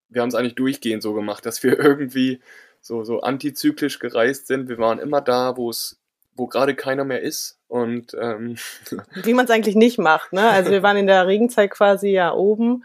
[0.08, 2.40] Wir haben es eigentlich durchgehend so gemacht, dass wir irgendwie
[2.80, 4.68] so, so antizyklisch gereist sind.
[4.68, 6.00] Wir waren immer da, wo es,
[6.34, 7.58] wo gerade keiner mehr ist.
[7.68, 8.56] Und ähm,
[9.22, 10.48] wie man es eigentlich nicht macht, ne?
[10.50, 12.84] Also wir waren in der Regenzeit quasi ja oben,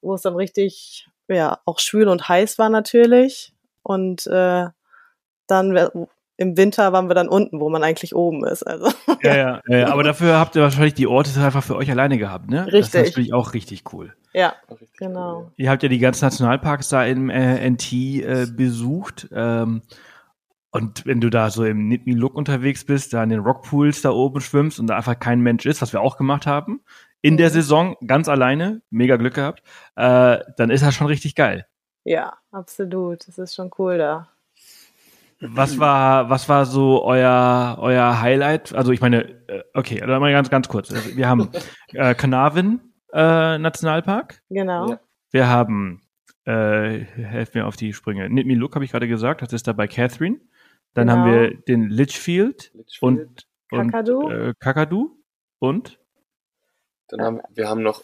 [0.00, 3.52] wo es dann richtig, ja, auch schwül und heiß war natürlich.
[3.82, 4.66] Und äh,
[5.46, 6.06] dann
[6.38, 8.62] im Winter waren wir dann unten, wo man eigentlich oben ist.
[8.62, 8.90] Also.
[9.22, 12.50] Ja, ja, ja, aber dafür habt ihr wahrscheinlich die Orte einfach für euch alleine gehabt,
[12.50, 12.66] ne?
[12.66, 12.80] Richtig.
[12.80, 14.14] Das ist natürlich auch richtig cool.
[14.34, 14.54] Ja,
[14.98, 15.38] genau.
[15.38, 15.52] Cool.
[15.56, 19.28] Ihr habt ja die ganzen Nationalparks da im äh, NT äh, besucht.
[19.32, 19.82] Ähm,
[20.70, 24.10] und wenn du da so im Nitmi Look unterwegs bist, da in den Rockpools da
[24.10, 26.82] oben schwimmst und da einfach kein Mensch ist, was wir auch gemacht haben,
[27.22, 27.54] in der mhm.
[27.54, 29.62] Saison ganz alleine, mega Glück gehabt,
[29.96, 31.66] äh, dann ist das schon richtig geil.
[32.04, 33.26] Ja, absolut.
[33.26, 34.28] Das ist schon cool da.
[35.40, 38.74] Was war, was war so euer, euer Highlight?
[38.74, 40.90] Also ich meine, äh, okay, also mal ganz, ganz kurz.
[40.92, 41.50] Also wir haben
[41.92, 42.80] äh, Carnarvon
[43.12, 44.42] äh, Nationalpark.
[44.48, 44.90] Genau.
[44.90, 45.00] Ja.
[45.30, 46.02] Wir haben,
[46.44, 48.30] äh, helf mir auf die Sprünge.
[48.30, 50.40] Nitmi Look habe ich gerade gesagt, das ist da bei Catherine.
[50.94, 51.18] Dann genau.
[51.18, 53.02] haben wir den Litchfield, Litchfield.
[53.02, 54.30] und, und Kakadu.
[54.30, 55.18] Äh, Kakadu
[55.58, 55.98] und
[57.08, 58.02] dann haben wir haben noch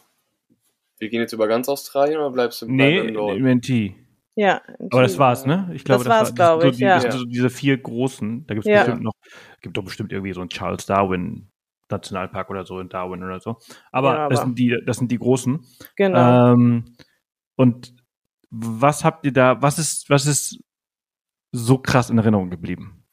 [0.98, 3.42] wir gehen jetzt über ganz Australien oder bleibst du nee, im Norden?
[3.42, 3.94] Nee,
[4.34, 4.62] ja.
[4.90, 5.70] Aber das war's, ne?
[5.74, 7.10] Ich glaube, das, das war's, glaube ich, so ja.
[7.10, 8.84] So diese vier großen, da gibt es ja.
[8.84, 9.14] bestimmt noch,
[9.60, 11.48] gibt doch bestimmt irgendwie so einen Charles Darwin
[11.92, 13.58] Nationalpark oder so in Darwin oder so.
[13.92, 14.34] Aber, ja, aber.
[14.34, 15.64] das sind die, das sind die großen.
[15.96, 16.52] Genau.
[16.52, 16.96] Ähm,
[17.56, 17.94] und
[18.50, 20.58] was habt ihr da, was ist, was ist
[21.52, 23.04] so krass in Erinnerung geblieben?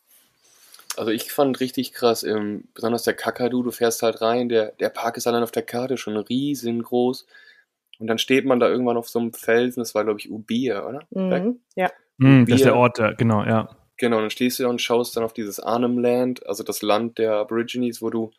[0.97, 4.89] Also ich fand richtig krass, ähm, besonders der Kakadu, du fährst halt rein, der, der
[4.89, 7.25] Park ist allein auf der Karte schon riesengroß.
[7.99, 10.85] Und dann steht man da irgendwann auf so einem Felsen, das war, glaube ich, Ubir,
[10.88, 11.05] oder?
[11.12, 11.91] Mhm, ja.
[12.17, 13.69] Mhm, das ist der Ort, genau, ja.
[13.97, 17.17] Genau, dann stehst du da und schaust dann auf dieses Arnhem Land, also das Land
[17.17, 18.31] der Aborigines, wo du,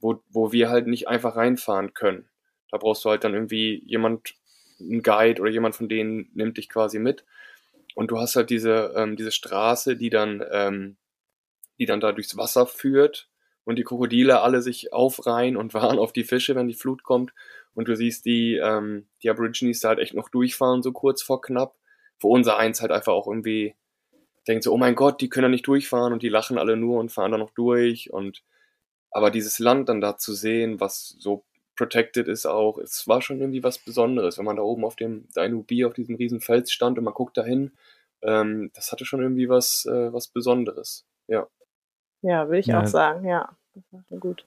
[0.00, 2.28] wo, wo wir halt nicht einfach reinfahren können.
[2.70, 4.34] Da brauchst du halt dann irgendwie jemand,
[4.78, 7.24] einen Guide oder jemand von denen nimmt dich quasi mit.
[7.94, 10.96] Und du hast halt diese, ähm, diese Straße, die dann, ähm,
[11.78, 13.30] die dann da durchs Wasser führt
[13.64, 17.32] und die Krokodile alle sich aufreihen und warten auf die Fische, wenn die Flut kommt
[17.76, 21.40] und du siehst die, ähm, die Aborigines da halt echt noch durchfahren, so kurz vor
[21.40, 21.76] knapp.
[22.18, 23.74] Wo unser Eins halt einfach auch irgendwie
[24.48, 26.98] denkt so, oh mein Gott, die können ja nicht durchfahren und die lachen alle nur
[26.98, 28.42] und fahren da noch durch und
[29.10, 31.44] aber dieses Land dann da zu sehen, was so
[31.76, 35.28] protected ist auch, es war schon irgendwie was Besonderes, wenn man da oben auf dem
[35.34, 37.72] Dainubi auf diesem riesen Fels stand und man guckt dahin,
[38.22, 41.46] ähm, das hatte schon irgendwie was, äh, was Besonderes, ja.
[42.22, 42.80] Ja, würde ich ja.
[42.80, 43.56] auch sagen, ja.
[43.74, 44.46] Das war schon gut.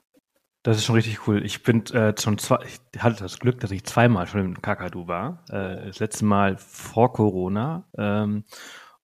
[0.64, 1.46] Das ist schon richtig cool.
[1.46, 5.08] Ich bin äh, schon zwei, ich hatte das Glück, dass ich zweimal schon im Kakadu
[5.08, 5.46] war.
[5.50, 7.88] Äh, das letzte Mal vor Corona.
[7.98, 8.44] Ähm,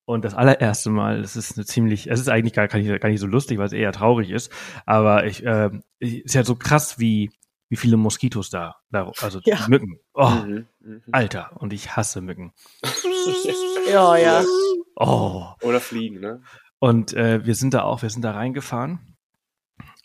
[0.04, 3.08] und das allererste Mal, das ist eine ziemlich, es ist eigentlich gar, gar, nicht, gar
[3.08, 4.52] nicht so lustig, weil es eher traurig ist.
[4.84, 7.32] Aber ich, äh, ist ja so krass, wie,
[7.70, 9.66] wie viele Moskitos da, da also ja.
[9.66, 9.98] Mücken.
[10.12, 11.00] Oh, mhm, mh.
[11.10, 12.52] Alter, und ich hasse Mücken.
[13.90, 14.44] ja, ja.
[14.94, 15.46] Oh.
[15.62, 16.42] Oder Fliegen, ne?
[16.78, 19.15] Und äh, wir sind da auch, wir sind da reingefahren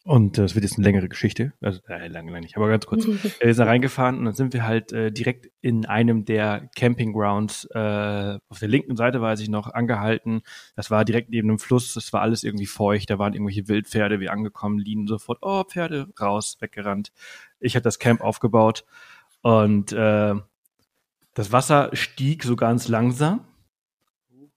[0.04, 3.06] und das wird jetzt eine längere Geschichte, also äh, lange, lange nicht, aber ganz kurz.
[3.40, 8.40] wir sind reingefahren und dann sind wir halt äh, direkt in einem der Campinggrounds äh,
[8.50, 10.42] auf der linken Seite, weiß ich noch, angehalten.
[10.76, 14.20] Das war direkt neben dem Fluss, das war alles irgendwie feucht, da waren irgendwelche Wildpferde,
[14.20, 17.12] wir angekommen, liegen sofort, oh, Pferde, raus, weggerannt.
[17.60, 18.86] Ich hatte das Camp aufgebaut
[19.44, 20.34] und äh,
[21.36, 23.46] das Wasser stieg so ganz langsam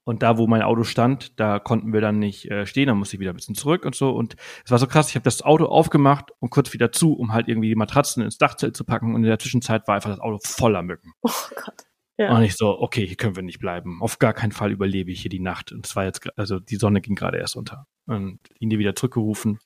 [0.05, 3.15] und da, wo mein Auto stand, da konnten wir dann nicht äh, stehen, dann musste
[3.15, 4.11] ich wieder ein bisschen zurück und so.
[4.11, 7.33] Und es war so krass, ich habe das Auto aufgemacht und kurz wieder zu, um
[7.33, 9.15] halt irgendwie die Matratzen ins Dachzelt zu packen.
[9.15, 11.11] Und in der Zwischenzeit war einfach das Auto voller Mücken.
[11.21, 11.85] Oh Gott.
[12.17, 12.33] Ja.
[12.33, 14.01] Und ich so, okay, hier können wir nicht bleiben.
[14.01, 15.71] Auf gar keinen Fall überlebe ich hier die Nacht.
[15.71, 17.87] Und es war jetzt, also die Sonne ging gerade erst unter.
[18.05, 19.59] Und ihn dir wieder zurückgerufen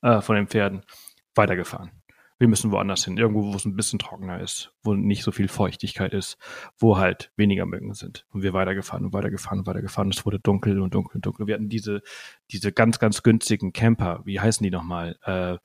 [0.00, 0.84] äh, von den Pferden,
[1.34, 1.90] weitergefahren.
[2.38, 5.48] Wir müssen woanders hin, irgendwo, wo es ein bisschen trockener ist, wo nicht so viel
[5.48, 6.36] Feuchtigkeit ist,
[6.78, 8.26] wo halt weniger Mücken sind.
[8.30, 10.10] Und wir weitergefahren und weitergefahren und weitergefahren.
[10.10, 11.46] Es wurde dunkel und dunkel und dunkel.
[11.46, 12.02] Wir hatten diese,
[12.50, 15.16] diese ganz, ganz günstigen Camper, wie heißen die nochmal?
[15.24, 15.56] Äh,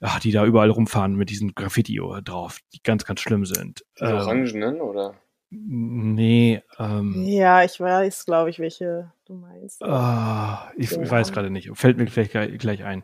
[0.00, 3.84] ach, die da überall rumfahren mit diesen Graffiti drauf, die ganz, ganz schlimm sind.
[3.98, 5.14] Die ähm, Orangenen, oder?
[5.50, 9.82] Nee, ähm, Ja, ich weiß, glaube ich, welche du meinst.
[9.82, 11.70] ah, ich, ich weiß gerade nicht.
[11.74, 13.02] Fällt mir vielleicht gleich, gleich ein.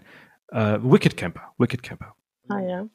[0.48, 2.14] Äh, Wicked Camper, Wicked Camper.
[2.48, 2.86] Ah ja.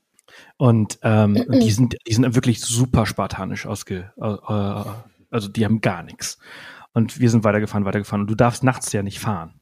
[0.58, 4.86] Und ähm, die, sind, die sind wirklich super spartanisch ausge, äh, äh,
[5.32, 6.38] also die haben gar nichts.
[6.94, 8.22] Und wir sind weitergefahren, weitergefahren.
[8.22, 9.60] Und du darfst nachts ja nicht fahren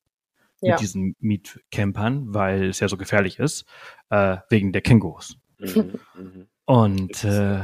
[0.61, 0.73] Ja.
[0.73, 3.65] mit diesen Mietcampern, weil es ja so gefährlich ist,
[4.09, 5.37] äh, wegen der Kängurus.
[5.59, 6.47] Mhm, mhm.
[6.65, 7.61] Und äh,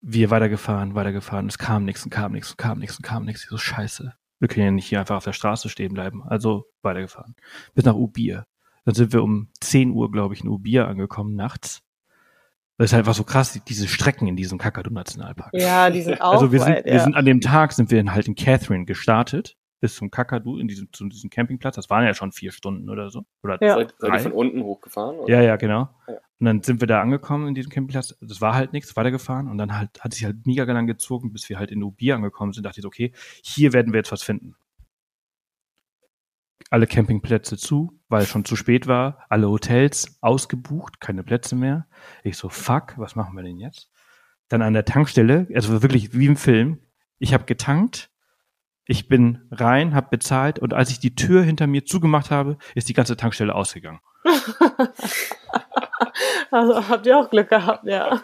[0.00, 1.48] wir weitergefahren, weitergefahren.
[1.48, 3.42] Es kam nichts und kam nichts und kam nichts und kam nichts.
[3.42, 4.12] Ich So scheiße.
[4.38, 6.22] Wir können ja nicht hier einfach auf der Straße stehen bleiben.
[6.22, 7.34] Also weitergefahren.
[7.74, 8.44] Bis nach Ubir.
[8.86, 11.82] Dann sind wir um 10 Uhr, glaube ich, in Ubir angekommen, nachts.
[12.78, 15.50] Das ist halt einfach so krass, diese Strecken in diesem Kakadu-Nationalpark.
[15.54, 17.02] Ja, die sind auch Also wir sind, weit, wir ja.
[17.02, 20.68] sind an dem Tag sind wir in halt in Catherine gestartet bis zum Kakadu in
[20.68, 21.74] diesem zu diesem Campingplatz.
[21.74, 23.74] Das waren ja schon vier Stunden oder so oder Ja.
[23.74, 24.16] Seid, seid Drei.
[24.16, 25.18] ihr von unten hochgefahren?
[25.18, 25.34] Oder?
[25.34, 25.88] ja, ja, genau.
[26.06, 26.14] Ja.
[26.38, 28.16] Und dann sind wir da angekommen in diesem Campingplatz.
[28.20, 29.48] Das war halt nichts, weitergefahren.
[29.48, 32.52] Und dann halt hat sich halt mega lang gezogen, bis wir halt in Ubir angekommen
[32.52, 32.64] sind.
[32.64, 34.54] Dachte ich, so, okay, hier werden wir jetzt was finden.
[36.70, 39.24] Alle Campingplätze zu, weil es schon zu spät war.
[39.28, 41.86] Alle Hotels ausgebucht, keine Plätze mehr.
[42.24, 43.90] Ich so, fuck, was machen wir denn jetzt?
[44.48, 46.80] Dann an der Tankstelle, also wirklich wie im Film.
[47.18, 48.10] Ich habe getankt,
[48.84, 52.88] ich bin rein, habe bezahlt und als ich die Tür hinter mir zugemacht habe, ist
[52.88, 54.00] die ganze Tankstelle ausgegangen.
[56.50, 58.20] Also habt ihr auch Glück gehabt, ja.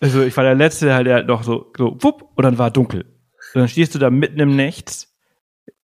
[0.00, 2.70] Also ich war der Letzte, der halt der noch so, so wupp, und dann war
[2.70, 3.02] dunkel.
[3.54, 5.14] Und dann stehst du da mitten im Nichts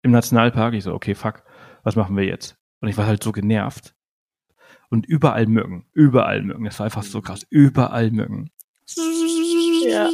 [0.02, 0.74] im Nationalpark.
[0.74, 1.42] Ich so, okay, fuck,
[1.82, 2.56] was machen wir jetzt?
[2.80, 3.94] Und ich war halt so genervt.
[4.88, 6.64] Und überall Mücken, überall Mücken.
[6.64, 8.50] Das war einfach so krass, überall Mücken.
[9.86, 10.10] Ja.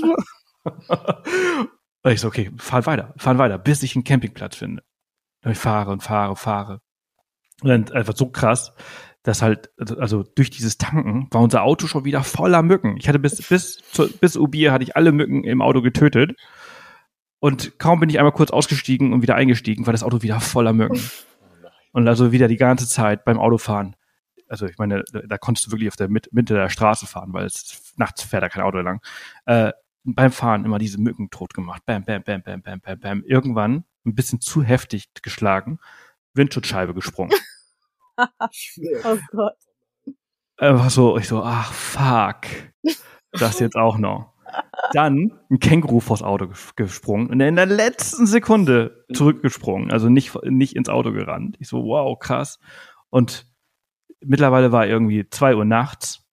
[2.02, 4.84] Und ich so, okay, fahren weiter, fahren weiter, bis ich einen Campingplatz finde.
[5.42, 6.80] Und ich fahre und fahre, fahre.
[7.62, 8.72] Und dann einfach so krass,
[9.24, 12.96] dass halt, also durch dieses Tanken war unser Auto schon wieder voller Mücken.
[12.96, 16.36] Ich hatte bis, bis, zu, bis Ubir hatte ich alle Mücken im Auto getötet.
[17.40, 20.72] Und kaum bin ich einmal kurz ausgestiegen und wieder eingestiegen, war das Auto wieder voller
[20.72, 21.00] Mücken.
[21.96, 23.96] Und also wieder die ganze Zeit beim Autofahren.
[24.50, 27.32] Also ich meine, da, da konntest du wirklich auf der Mitte, Mitte der Straße fahren,
[27.32, 29.00] weil es nachts fährt da kein Auto lang.
[29.46, 29.72] Äh,
[30.04, 31.86] beim Fahren immer diese Mücken tot gemacht.
[31.86, 33.24] Bam, bam, bam, bam, bam, bam, bam.
[33.24, 35.78] Irgendwann ein bisschen zu heftig geschlagen,
[36.34, 37.32] Windschutzscheibe gesprungen.
[39.04, 39.56] Oh Gott.
[40.56, 42.46] Einfach so, ich so, ach fuck.
[43.32, 44.32] Das jetzt auch noch.
[44.92, 50.34] Dann ein Känguru vors Auto ges- gesprungen und in der letzten Sekunde zurückgesprungen, also nicht,
[50.44, 51.56] nicht ins Auto gerannt.
[51.58, 52.58] Ich so, wow, krass.
[53.10, 53.46] Und
[54.20, 56.24] mittlerweile war irgendwie zwei Uhr nachts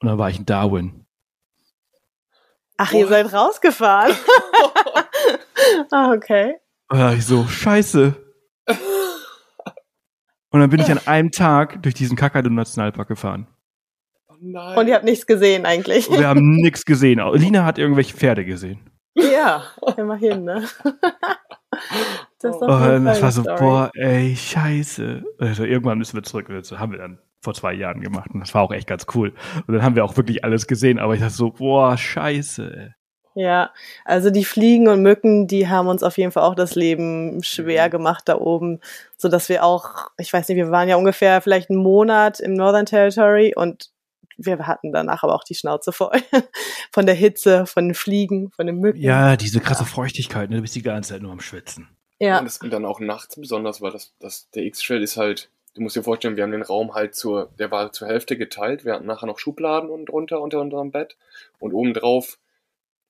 [0.00, 1.06] und dann war ich in Darwin.
[2.76, 3.08] Ach, ihr What?
[3.10, 4.14] seid rausgefahren.
[5.90, 6.54] ah, okay.
[6.88, 8.14] Und da war ich so, scheiße.
[10.50, 13.46] Und dann bin ich an einem Tag durch diesen Kakadu-Nationalpark gefahren.
[14.40, 14.78] Nein.
[14.78, 16.10] Und ihr habt nichts gesehen eigentlich.
[16.10, 17.20] Wir haben nichts gesehen.
[17.34, 18.80] Lina hat irgendwelche Pferde gesehen.
[19.14, 19.64] ja,
[19.96, 20.64] immerhin, ne?
[22.40, 23.56] das ist Oh, das war so, Story.
[23.58, 25.22] boah, ey, scheiße.
[25.38, 26.46] Also irgendwann müssen wir zurück.
[26.48, 28.30] Das haben wir dann vor zwei Jahren gemacht.
[28.32, 29.32] Und das war auch echt ganz cool.
[29.66, 30.98] Und dann haben wir auch wirklich alles gesehen.
[30.98, 32.72] Aber ich dachte so, boah, scheiße.
[32.76, 32.90] ey.
[33.34, 33.70] Ja,
[34.04, 37.86] also die Fliegen und Mücken, die haben uns auf jeden Fall auch das Leben schwer
[37.86, 37.90] Mhm.
[37.92, 38.80] gemacht da oben,
[39.16, 42.54] so dass wir auch, ich weiß nicht, wir waren ja ungefähr vielleicht einen Monat im
[42.54, 43.90] Northern Territory und
[44.38, 46.12] wir hatten danach aber auch die Schnauze voll
[46.92, 49.00] von der Hitze, von den Fliegen, von den Mücken.
[49.00, 50.56] Ja, diese krasse Feuchtigkeit, ne?
[50.56, 51.88] Du bist die ganze Zeit nur am Schwitzen.
[52.20, 55.50] ja, Und, das, und dann auch nachts besonders, weil das, das, der X-Trail ist halt,
[55.74, 58.84] du musst dir vorstellen, wir haben den Raum halt zur, der war zur Hälfte geteilt.
[58.84, 61.16] Wir hatten nachher noch Schubladen und drunter unter unserem Bett.
[61.58, 62.38] Und obendrauf,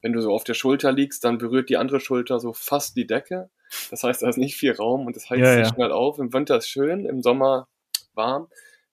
[0.03, 3.07] wenn du so auf der Schulter liegst, dann berührt die andere Schulter so fast die
[3.07, 3.51] Decke.
[3.91, 5.75] Das heißt, da ist nicht viel Raum und das heizt Ja, sich ja.
[5.75, 6.19] schnell auf.
[6.19, 7.69] Im Winter ist schön, im Sommer
[8.15, 8.49] warm.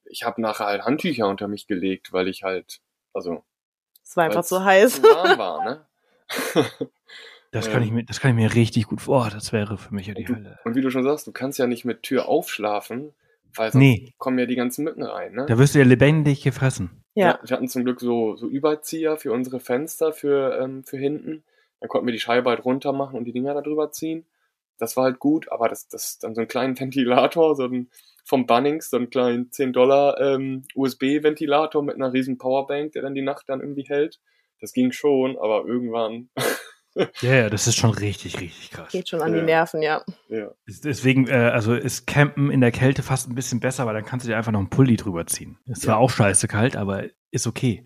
[0.06, 2.82] Ich habe nachher halt Handtücher unter mich gelegt, weil ich halt,
[3.14, 3.44] also,
[4.04, 4.96] es war einfach zu heiß.
[5.02, 5.86] zu warm war, ne?
[7.52, 7.72] Das Ja.
[7.74, 9.30] kann ich mir, das kann ich mir richtig gut vor.
[9.30, 10.60] Das wäre für mich ja die Und du, Hölle.
[10.66, 13.14] und wie du schon sagst, du kannst ja nicht mit Tür aufschlafen,
[13.56, 14.14] weil sonst Nee.
[14.18, 15.32] kommen ja die ganzen Mücken rein.
[15.34, 15.46] Ne?
[15.46, 17.02] Da wirst du ja lebendig gefressen.
[17.14, 21.44] Ja, Wir hatten zum Glück so, so Überzieher für unsere Fenster für, ähm, für hinten.
[21.80, 24.26] Dann konnten wir die Scheibe halt runter machen und die Dinger da drüber ziehen.
[24.78, 27.90] Das war halt gut, aber das, das dann so einen kleinen Ventilator, so ein,
[28.26, 33.14] vom Bunnings, so einen kleinen 10 Dollar ähm, USB-Ventilator mit einer riesen Powerbank, der dann
[33.16, 34.20] die Nacht dann irgendwie hält.
[34.60, 36.30] Das ging schon, aber irgendwann,
[37.20, 38.90] Ja, ja, das ist schon richtig, richtig krass.
[38.90, 39.40] geht schon an Ja.
[39.42, 40.02] die Nerven, ja.
[40.30, 40.52] ja.
[40.66, 44.26] Deswegen, äh, also ist Campen in der Kälte fast ein bisschen besser, weil dann kannst
[44.26, 45.58] du dir einfach noch einen Pulli drüber ziehen.
[45.70, 46.00] Es war Ja.
[46.00, 47.86] auch scheiße kalt, aber ist okay.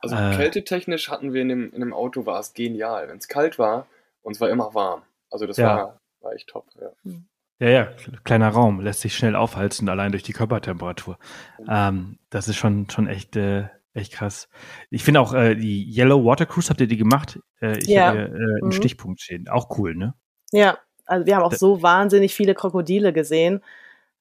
[0.00, 3.06] Also äh, kältetechnisch hatten wir in dem, in dem Auto war es genial.
[3.08, 3.86] Wenn es kalt war,
[4.22, 5.02] uns war immer warm.
[5.30, 5.66] Also das ja.
[5.76, 6.66] war, war echt top.
[6.80, 6.90] Ja.
[7.02, 7.24] Hm.
[7.58, 7.68] ja.
[7.68, 7.88] ja,
[8.24, 11.18] kleiner Raum, lässt sich schnell aufheizen, allein durch die Körpertemperatur.
[11.58, 11.66] Mhm.
[11.68, 14.48] Ähm, das ist schon, schon echt, äh, echt krass.
[14.90, 17.38] Ich finde auch äh, die Yellow Water Cruise, habt ihr die gemacht?
[17.60, 18.08] Äh, ich ja.
[18.08, 18.72] habe äh, einen mhm.
[18.72, 19.48] Stichpunkt stehen.
[19.48, 20.14] Auch cool, ne?
[20.52, 23.62] Ja, also wir haben auch so wahnsinnig viele Krokodile gesehen.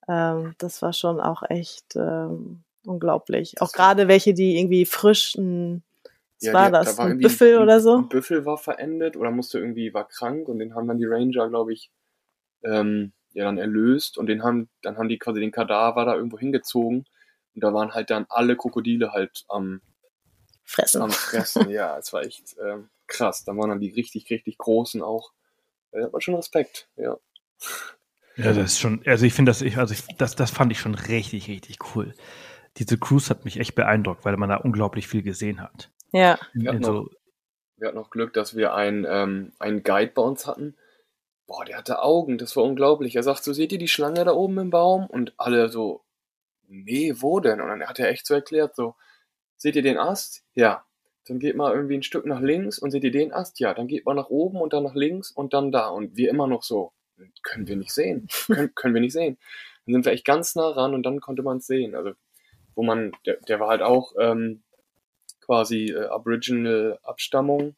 [0.07, 3.61] Ähm, das war schon auch echt ähm, unglaublich.
[3.61, 5.83] Auch gerade welche, die irgendwie frischen
[6.39, 6.95] was ja, war das?
[6.95, 7.97] Da war ein Büffel oder so?
[7.97, 11.49] Ein Büffel war verendet oder musste irgendwie, war krank und den haben dann die Ranger,
[11.49, 11.91] glaube ich,
[12.63, 16.37] ähm, ja dann erlöst und den haben, dann haben die quasi den Kadaver da irgendwo
[16.37, 17.05] hingezogen
[17.55, 19.81] und da waren halt dann alle Krokodile halt am
[20.63, 21.01] Fressen.
[21.01, 23.45] Am Fressen, ja, es war echt ähm, krass.
[23.45, 25.31] Da waren dann die richtig, richtig großen auch.
[25.91, 27.17] Da hat man schon Respekt, ja.
[28.35, 30.93] Ja, das ist schon, also ich finde das, also ich, das, das fand ich schon
[30.93, 32.13] richtig, richtig cool.
[32.77, 35.89] Diese Cruise hat mich echt beeindruckt, weil man da unglaublich viel gesehen hat.
[36.11, 36.39] Ja.
[36.53, 37.09] Wir hatten, noch,
[37.77, 40.75] wir hatten noch Glück, dass wir einen, ähm, einen Guide bei uns hatten.
[41.45, 43.15] Boah, der hatte Augen, das war unglaublich.
[43.15, 45.07] Er sagt so, seht ihr die Schlange da oben im Baum?
[45.07, 46.03] Und alle so,
[46.67, 47.61] nee, wo denn?
[47.61, 48.95] Und dann hat er echt so erklärt, so,
[49.55, 50.43] seht ihr den Ast?
[50.53, 50.85] Ja.
[51.27, 53.59] Dann geht mal irgendwie ein Stück nach links und seht ihr den Ast?
[53.59, 53.73] Ja.
[53.73, 55.87] Dann geht mal nach oben und dann nach links und dann da.
[55.89, 56.93] Und wir immer noch so,
[57.43, 58.27] können wir nicht sehen.
[58.47, 59.37] können, können wir nicht sehen.
[59.85, 61.95] Dann sind wir echt ganz nah ran und dann konnte man es sehen.
[61.95, 62.11] Also,
[62.75, 64.63] wo man, der, der war halt auch, ähm,
[65.47, 67.75] quasi äh, Aboriginal Abstammung.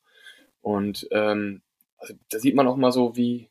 [0.62, 1.62] Und ähm,
[1.98, 3.50] also da sieht man auch mal so, wie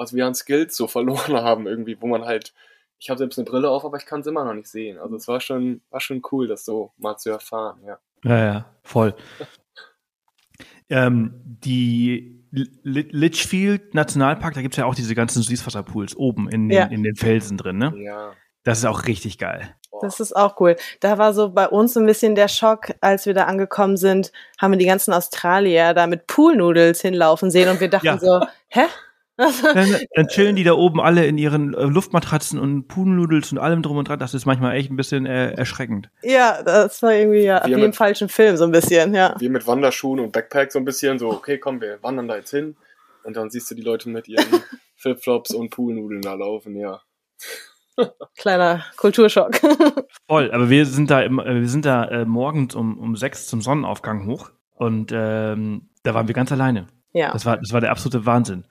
[0.00, 2.52] was wir an Skills so verloren haben, irgendwie, wo man halt,
[2.98, 4.98] ich habe selbst eine Brille auf, aber ich kann es immer noch nicht sehen.
[4.98, 7.98] Also es war schon, war schon cool, das so mal zu erfahren, ja.
[8.24, 9.14] Ja, ja, voll.
[10.88, 16.76] ähm, die Litchfield Nationalpark, da gibt es ja auch diese ganzen Süßwasserpools oben in den,
[16.76, 16.86] ja.
[16.86, 17.94] in den Felsen drin, ne?
[17.96, 18.32] Ja.
[18.64, 19.74] Das ist auch richtig geil.
[20.02, 20.76] Das ist auch cool.
[21.00, 24.72] Da war so bei uns ein bisschen der Schock, als wir da angekommen sind, haben
[24.72, 28.18] wir die ganzen Australier da mit Poolnudels hinlaufen sehen und wir dachten ja.
[28.18, 28.82] so, hä?
[29.36, 33.82] dann, dann, chillen die da oben alle in ihren äh, Luftmatratzen und Poolnudels und allem
[33.82, 34.18] drum und dran.
[34.18, 36.10] Das ist manchmal echt ein bisschen äh, erschreckend.
[36.22, 39.34] Ja, das war irgendwie ja wie im falschen Film so ein bisschen, ja.
[39.38, 42.50] Wir mit Wanderschuhen und Backpack so ein bisschen so, okay, komm, wir wandern da jetzt
[42.50, 42.76] hin.
[43.24, 44.44] Und dann siehst du die Leute mit ihren
[44.96, 47.00] Flipflops und Poolnudeln da laufen, ja.
[48.36, 49.60] Kleiner Kulturschock.
[50.28, 53.60] Voll, aber wir sind da, im, wir sind da äh, morgens um, um sechs zum
[53.60, 56.86] Sonnenaufgang hoch und ähm, da waren wir ganz alleine.
[57.12, 57.32] Ja.
[57.32, 58.64] Das war, das war der absolute Wahnsinn.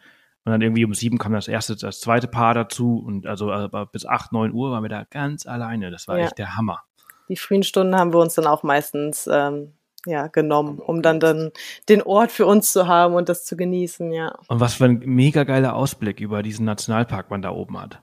[0.46, 3.52] Und dann irgendwie um sieben kam das erste, das zweite Paar dazu und also
[3.92, 5.92] bis acht, neun Uhr waren wir da ganz alleine.
[5.92, 6.26] Das war ja.
[6.26, 6.82] echt der Hammer.
[7.28, 9.74] Die frühen Stunden haben wir uns dann auch meistens ähm,
[10.06, 11.52] ja, genommen, um dann, dann
[11.88, 14.34] den Ort für uns zu haben und das zu genießen, ja.
[14.48, 18.02] Und was für ein mega geiler Ausblick über diesen Nationalpark man da oben hat.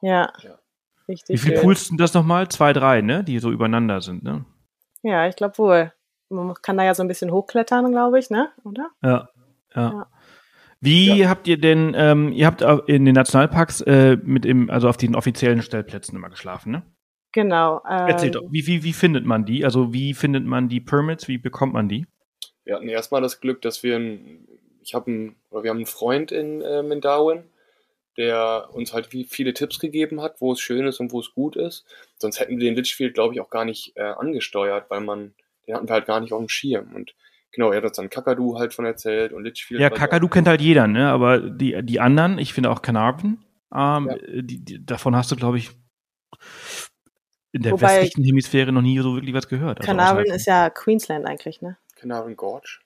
[0.00, 0.32] Ja.
[0.42, 0.58] ja.
[1.08, 1.34] Richtig.
[1.34, 2.48] Wie viele Pools sind das nochmal?
[2.48, 3.24] Zwei, drei, ne?
[3.24, 4.44] Die so übereinander sind, ne?
[5.02, 5.92] Ja, ich glaube wohl.
[6.28, 8.50] Man kann da ja so ein bisschen hochklettern, glaube ich, ne?
[8.64, 8.90] Oder?
[9.02, 9.28] Ja.
[9.74, 9.90] Ja.
[9.90, 10.06] ja.
[10.80, 11.28] Wie ja.
[11.28, 15.16] habt ihr denn, ähm, ihr habt in den Nationalparks äh, mit im, also auf den
[15.16, 16.82] offiziellen Stellplätzen immer geschlafen, ne?
[17.32, 17.82] Genau.
[17.88, 19.64] Ähm, Erzählt doch, wie, wie, wie findet man die?
[19.64, 21.28] Also wie findet man die Permits?
[21.28, 22.06] Wie bekommt man die?
[22.64, 24.46] Wir hatten erstmal das Glück, dass wir ein,
[24.82, 27.44] ich habe einen, oder wir haben einen Freund in, ähm, in Darwin,
[28.18, 31.32] der uns halt wie viele Tipps gegeben hat, wo es schön ist und wo es
[31.32, 31.86] gut ist.
[32.18, 35.34] Sonst hätten wir den Litchfield, glaube ich, auch gar nicht äh, angesteuert, weil man,
[35.66, 36.94] den hatten wir halt gar nicht auf dem Schirm.
[36.96, 37.14] Und
[37.52, 39.80] genau, er hat uns dann Kakadu halt von erzählt und Litchfield.
[39.80, 41.08] Ja, Kakadu kennt halt jeder, ne?
[41.10, 43.38] Aber die, die anderen, ich finde auch Carnarvon,
[43.72, 44.42] ähm, ja.
[44.42, 45.70] die, die, davon hast du, glaube ich,
[47.52, 49.78] in der Wobei, westlichen Hemisphäre noch nie so wirklich was gehört.
[49.78, 51.76] Also Carnarvon ist ja Queensland eigentlich, ne?
[51.94, 52.80] Carnarvon Gorge.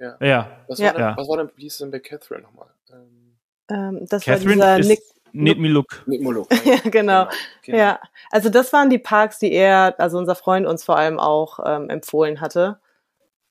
[0.00, 0.16] Ja.
[0.20, 0.64] Ja.
[0.66, 0.92] Was war, ja.
[0.92, 2.68] Denn, was war denn, wie hieß es denn bei Catherine nochmal?
[2.92, 3.23] Ähm,
[3.68, 5.00] ähm, das Catherine war dieser Nick.
[5.32, 6.04] Need me look.
[6.06, 6.48] Need me look.
[6.64, 7.28] ja, genau.
[7.62, 7.78] genau.
[7.78, 8.00] Ja,
[8.30, 11.90] also das waren die Parks, die er, also unser Freund uns vor allem auch ähm,
[11.90, 12.78] empfohlen hatte.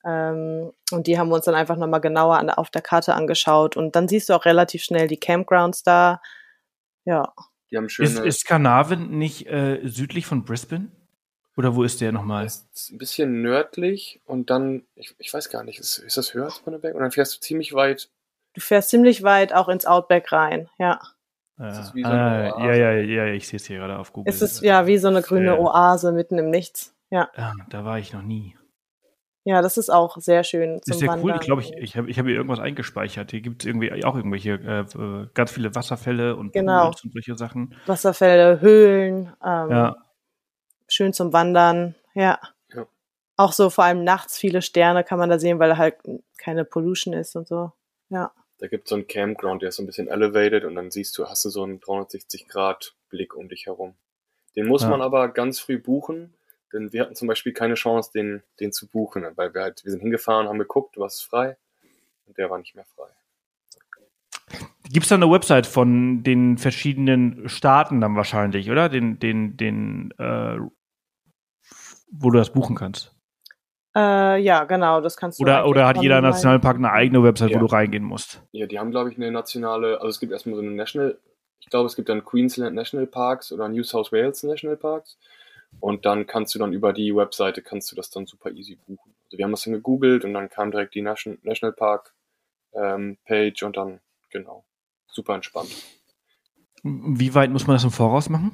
[0.06, 3.76] Ähm, und die haben wir uns dann einfach nochmal genauer an, auf der Karte angeschaut.
[3.76, 6.22] Und dann siehst du auch relativ schnell die Campgrounds da.
[7.04, 7.34] Ja.
[7.70, 10.90] Die haben schöne ist, ist Carnarvon nicht äh, südlich von Brisbane?
[11.56, 12.46] Oder wo ist der nochmal?
[12.46, 16.46] Ist ein bisschen nördlich und dann, ich, ich weiß gar nicht, ist, ist das höher
[16.46, 16.96] als Bonneberg?
[16.96, 18.10] Und dann fährst du ziemlich weit
[18.54, 21.00] Du fährst ziemlich weit auch ins Outback rein, ja.
[21.60, 24.32] Ja, so ah, ja, ja, ja, ich sehe es hier gerade auf Google.
[24.32, 26.96] Es ist ja wie so eine grüne Oase mitten im Nichts.
[27.12, 27.30] Ja.
[27.38, 28.56] ja da war ich noch nie.
[29.46, 32.10] Ja, das ist auch sehr schön zum Ist ja cool, ich glaube, ich, ich habe
[32.10, 33.32] ich hab hier irgendwas eingespeichert.
[33.32, 36.88] Hier gibt es irgendwie auch irgendwelche, äh, äh, ganz viele Wasserfälle und genau.
[36.88, 37.76] und solche Sachen.
[37.86, 39.96] Wasserfälle, Höhlen, ähm, ja.
[40.88, 42.40] schön zum Wandern, ja.
[42.74, 42.86] ja.
[43.36, 45.98] Auch so vor allem nachts viele Sterne kann man da sehen, weil halt
[46.38, 47.74] keine Pollution ist und so,
[48.10, 50.92] ja da gibt es so einen Campground, der ist so ein bisschen elevated und dann
[50.92, 53.96] siehst du, hast du so einen 360 Grad Blick um dich herum.
[54.56, 54.90] Den muss ja.
[54.90, 56.34] man aber ganz früh buchen,
[56.72, 59.92] denn wir hatten zum Beispiel keine Chance, den, den zu buchen, weil wir halt, wir
[59.92, 61.58] sind hingefahren, haben geguckt, was ist frei
[62.26, 63.10] und der war nicht mehr frei.
[64.90, 68.90] Gibt es da eine Website von den verschiedenen Staaten dann wahrscheinlich, oder?
[68.90, 70.58] Den, den, den, äh,
[72.12, 73.16] wo du das buchen kannst?
[73.96, 75.44] Äh, ja, genau, das kannst du.
[75.44, 77.58] Oder, oder hat jeder Nationalpark eine eigene Website, ja.
[77.58, 78.42] wo du reingehen musst?
[78.52, 81.20] Ja, die haben, glaube ich, eine nationale, also es gibt erstmal so eine National,
[81.60, 85.18] ich glaube, es gibt dann Queensland National Parks oder New South Wales National Parks.
[85.80, 89.14] Und dann kannst du dann über die Webseite, kannst du das dann super easy buchen.
[89.26, 92.14] Also wir haben das dann gegoogelt und dann kam direkt die National, National Park
[92.74, 94.66] ähm, Page und dann, genau,
[95.08, 95.72] super entspannt.
[96.84, 98.52] Wie weit muss man das im Voraus machen?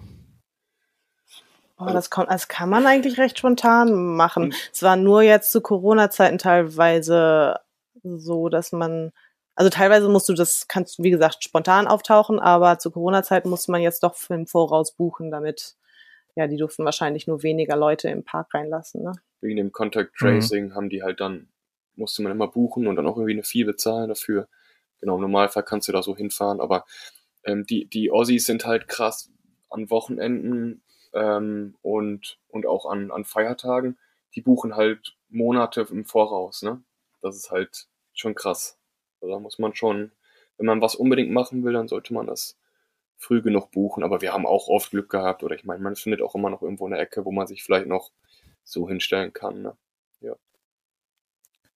[1.80, 4.53] Oh, das, kommt, das kann man eigentlich recht spontan machen.
[4.73, 7.55] Es war nur jetzt zu Corona-Zeiten teilweise
[8.03, 9.11] so, dass man,
[9.55, 13.71] also teilweise musst du das, kannst du wie gesagt spontan auftauchen, aber zu Corona-Zeiten musste
[13.71, 15.77] man jetzt doch im Voraus buchen, damit,
[16.36, 19.03] ja, die durften wahrscheinlich nur weniger Leute im Park reinlassen.
[19.03, 19.13] Ne?
[19.39, 20.75] Wegen dem Contact Tracing mhm.
[20.75, 21.47] haben die halt dann,
[21.95, 24.49] musste man immer buchen und dann auch irgendwie eine Fee bezahlen dafür.
[24.99, 26.86] Genau, im Normalfall kannst du da so hinfahren, aber
[27.45, 29.32] ähm, die, die Aussies sind halt krass
[29.69, 30.82] an Wochenenden
[31.14, 33.97] ähm, und, und auch an, an Feiertagen,
[34.36, 36.84] die buchen halt Monate im Voraus, ne?
[37.22, 38.80] Das ist halt schon krass.
[39.22, 40.12] Also da muss man schon,
[40.57, 42.57] wenn man was unbedingt machen will, dann sollte man das
[43.18, 44.03] früh genug buchen.
[44.03, 46.62] Aber wir haben auch oft Glück gehabt, oder ich meine, man findet auch immer noch
[46.62, 48.12] irgendwo eine Ecke, wo man sich vielleicht noch
[48.64, 49.62] so hinstellen kann.
[49.62, 49.78] Ne?
[50.22, 50.36] Ja.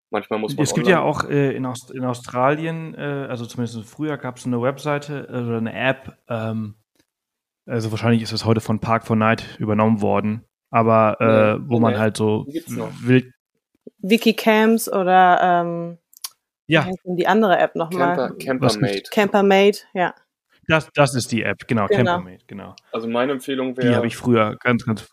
[0.10, 0.64] Manchmal muss man.
[0.64, 4.46] Es gibt ja auch äh, in, Aust in, Australien, äh, also zumindest früher gab es
[4.46, 6.76] eine Webseite äh, oder eine App, ähm,
[7.66, 11.98] also wahrscheinlich ist es heute von Park for Night übernommen worden, aber äh, wo man
[11.98, 13.32] halt so wild.
[14.00, 15.98] Wikicams oder ähm,
[16.68, 16.90] ja.
[17.06, 18.16] die andere App nochmal.
[18.16, 19.04] Camper, Campermate.
[19.12, 20.14] Campermate, ja.
[20.68, 22.16] Das, das ist die App, genau, genau.
[22.16, 22.76] Campermate, genau.
[22.92, 23.90] Also meine Empfehlung wäre.
[23.90, 25.10] Die habe ich früher ganz, ganz.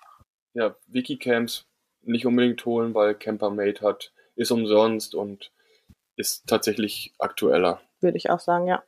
[0.55, 1.67] Ja, Wikicams
[2.03, 5.53] nicht unbedingt holen, weil Campermate hat, ist umsonst und
[6.17, 7.81] ist tatsächlich aktueller.
[8.01, 8.83] Würde ich auch sagen, ja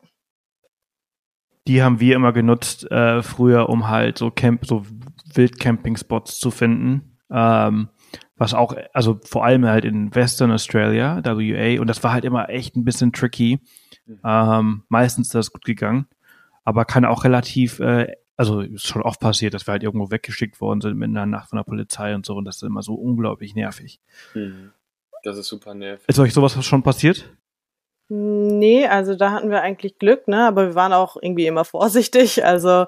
[1.67, 4.85] die haben wir immer genutzt äh, früher, um halt so Camp, so
[5.35, 7.19] Wildcamping-Spots zu finden.
[7.31, 7.89] Ähm,
[8.37, 12.49] was auch, also vor allem halt in Western Australia, WA, und das war halt immer
[12.49, 13.61] echt ein bisschen tricky.
[14.25, 16.07] Ähm, meistens ist das gut gegangen,
[16.65, 20.61] aber kann auch relativ, äh, also ist schon oft passiert, dass wir halt irgendwo weggeschickt
[20.61, 22.95] worden sind mit einer Nacht von der Polizei und so, und das ist immer so
[22.95, 24.01] unglaublich nervig.
[24.35, 24.73] Mhm.
[25.23, 26.09] Das ist super nervig.
[26.09, 27.33] Ist euch sowas schon passiert?
[28.15, 30.47] Nee, also da hatten wir eigentlich Glück, ne?
[30.47, 32.45] Aber wir waren auch irgendwie immer vorsichtig.
[32.45, 32.87] Also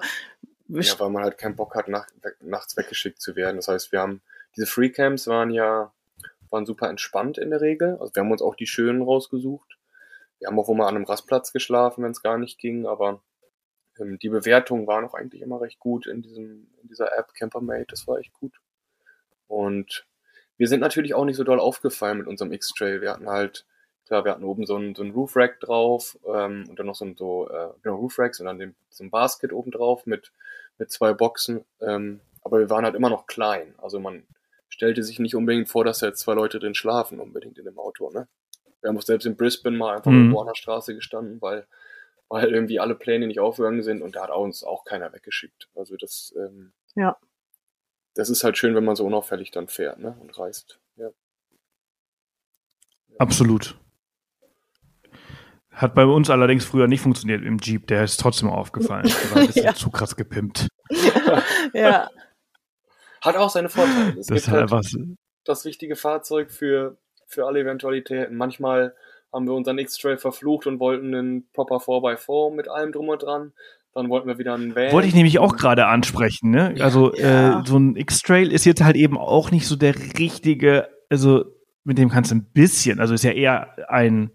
[0.67, 2.05] ja, weil man halt keinen Bock hat, nach,
[2.41, 3.55] nachts weggeschickt zu werden.
[3.55, 4.21] Das heißt, wir haben
[4.55, 5.91] diese Freecamps waren ja
[6.51, 7.97] waren super entspannt in der Regel.
[7.99, 9.79] Also wir haben uns auch die schönen rausgesucht.
[10.37, 13.23] Wir haben auch immer an einem Rastplatz geschlafen, wenn es gar nicht ging, aber
[13.97, 17.87] ähm, die Bewertung war noch eigentlich immer recht gut in diesem in dieser App Campermate.
[17.89, 18.53] Das war echt gut.
[19.47, 20.05] Und
[20.57, 23.01] wir sind natürlich auch nicht so doll aufgefallen mit unserem X-Trail.
[23.01, 23.65] Wir hatten halt
[24.05, 26.95] Klar, wir hatten oben so ein, so ein Roof Rack drauf ähm, und dann noch
[26.95, 30.05] so ein so, äh, genau, Roof Racks und dann den, so ein Basket oben drauf
[30.05, 30.31] mit,
[30.77, 31.65] mit zwei Boxen.
[31.81, 33.73] Ähm, aber wir waren halt immer noch klein.
[33.79, 34.23] Also man
[34.69, 37.79] stellte sich nicht unbedingt vor, dass da jetzt zwei Leute drin schlafen, unbedingt in dem
[37.79, 38.11] Auto.
[38.11, 38.27] Ne?
[38.81, 40.17] Wir haben auch selbst in Brisbane mal einfach mhm.
[40.17, 41.65] irgendwo an der Straße gestanden, weil,
[42.29, 45.69] weil irgendwie alle Pläne nicht aufgegangen sind und da hat uns auch keiner weggeschickt.
[45.73, 47.17] Also das, ähm, ja.
[48.13, 50.15] das ist halt schön, wenn man so unauffällig dann fährt ne?
[50.21, 50.79] und reist.
[50.97, 51.09] Ja.
[53.17, 53.79] Absolut.
[55.75, 57.87] Hat bei uns allerdings früher nicht funktioniert im Jeep.
[57.87, 59.07] Der ist trotzdem aufgefallen.
[59.07, 59.73] Der war ein bisschen ja.
[59.73, 60.67] zu krass gepimpt.
[61.73, 62.09] ja.
[63.21, 64.17] Hat auch seine Vorteile.
[64.17, 64.81] Es das ist halt einfach
[65.43, 66.97] das richtige Fahrzeug für,
[67.27, 68.37] für alle Eventualitäten.
[68.37, 68.95] Manchmal
[69.33, 73.51] haben wir unseren X-Trail verflucht und wollten einen proper 4x4 mit allem drum und dran.
[73.93, 74.91] Dann wollten wir wieder einen Van.
[74.93, 76.51] Wollte ich nämlich auch gerade ansprechen.
[76.51, 76.73] Ne?
[76.77, 77.59] Ja, also ja.
[77.59, 81.45] Äh, so ein X-Trail ist jetzt halt eben auch nicht so der richtige, also
[81.83, 84.31] mit dem kannst du ein bisschen, also ist ja eher ein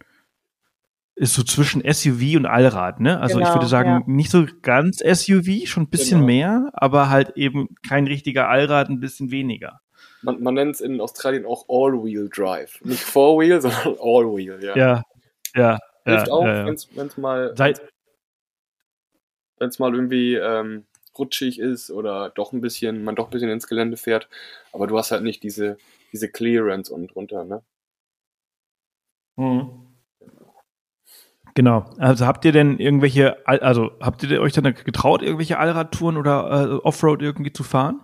[1.20, 3.20] ist so zwischen SUV und Allrad, ne?
[3.20, 4.02] Also genau, ich würde sagen, ja.
[4.06, 6.26] nicht so ganz SUV, schon ein bisschen genau.
[6.26, 9.82] mehr, aber halt eben kein richtiger Allrad, ein bisschen weniger.
[10.22, 12.80] Man, man nennt es in Australien auch All-Wheel Drive.
[12.84, 14.74] Nicht Four-Wheel, sondern All-Wheel, ja.
[14.74, 15.02] Ja,
[15.54, 15.78] ja.
[16.06, 16.66] Hilft ja, auch, ja, ja.
[16.66, 17.54] wenn es mal,
[19.58, 20.86] wenn's mal irgendwie ähm,
[21.18, 24.30] rutschig ist oder doch ein bisschen, man doch ein bisschen ins Gelände fährt,
[24.72, 25.76] aber du hast halt nicht diese,
[26.12, 27.62] diese Clearance unten drunter, ne?
[29.36, 29.89] Mhm.
[31.60, 31.84] Genau.
[31.98, 36.86] Also habt ihr denn irgendwelche, also habt ihr euch dann getraut, irgendwelche Allradtouren oder äh,
[36.86, 38.00] Offroad irgendwie zu fahren?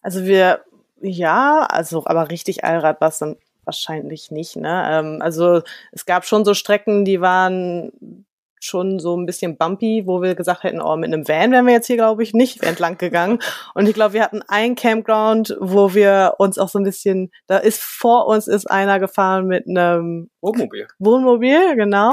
[0.00, 0.60] Also wir,
[1.02, 3.36] ja, also aber richtig Allrad war es dann
[3.66, 4.56] wahrscheinlich nicht.
[4.56, 4.88] Ne?
[4.90, 5.60] Ähm, also
[5.92, 8.24] es gab schon so Strecken, die waren
[8.60, 11.74] schon so ein bisschen bumpy, wo wir gesagt hätten, oh, mit einem Van wären wir
[11.74, 13.40] jetzt hier, glaube ich, nicht entlang gegangen.
[13.74, 17.58] Und ich glaube, wir hatten ein Campground, wo wir uns auch so ein bisschen, da
[17.58, 20.88] ist vor uns ist einer gefahren mit einem Wohnmobil.
[20.98, 22.12] Wohnmobil, genau.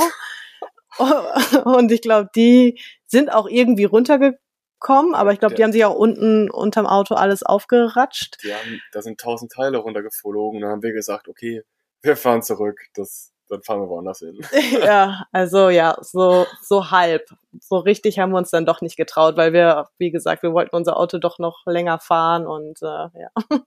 [1.66, 5.96] Und ich glaube, die sind auch irgendwie runtergekommen, aber ich glaube, die haben sich auch
[5.96, 8.44] unten unterm Auto alles aufgeratscht.
[8.44, 10.62] Die haben, da sind tausend Teile runtergeflogen.
[10.62, 11.64] Dann haben wir gesagt, okay,
[12.02, 12.80] wir fahren zurück.
[12.94, 14.40] Das, dann fahren wir woanders hin.
[14.84, 17.28] ja, also ja, so, so halb.
[17.60, 20.76] So richtig haben wir uns dann doch nicht getraut, weil wir, wie gesagt, wir wollten
[20.76, 23.30] unser Auto doch noch länger fahren und äh, ja.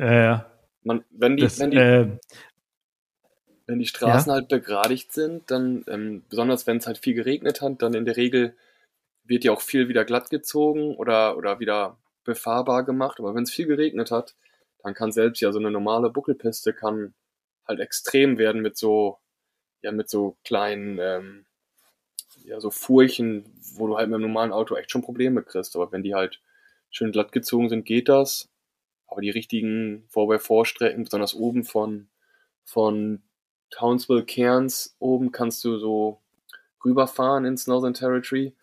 [0.00, 0.46] Ja, ja.
[0.82, 2.08] Man, wenn die, Das, wenn die, äh,
[3.70, 7.80] wenn die Straßen halt begradigt sind, dann, ähm, besonders wenn es halt viel geregnet hat,
[7.82, 8.56] dann in der Regel
[9.24, 13.20] wird ja auch viel wieder glatt gezogen oder, oder wieder befahrbar gemacht.
[13.20, 14.34] Aber wenn es viel geregnet hat,
[14.82, 17.14] dann kann selbst ja so eine normale Buckelpiste kann
[17.64, 19.18] halt extrem werden mit so,
[19.82, 21.46] ja, mit so kleinen, ähm,
[22.42, 23.44] ja, so Furchen,
[23.74, 25.76] wo du halt mit einem normalen Auto echt schon Probleme kriegst.
[25.76, 26.40] Aber wenn die halt
[26.90, 28.48] schön glatt gezogen sind, geht das.
[29.06, 32.08] Aber die richtigen Vor-bei-Vor-Strecken, besonders oben von,
[32.64, 33.22] von
[33.70, 36.20] Townsville Cairns oben kannst du so
[36.84, 38.54] rüberfahren ins Northern Territory.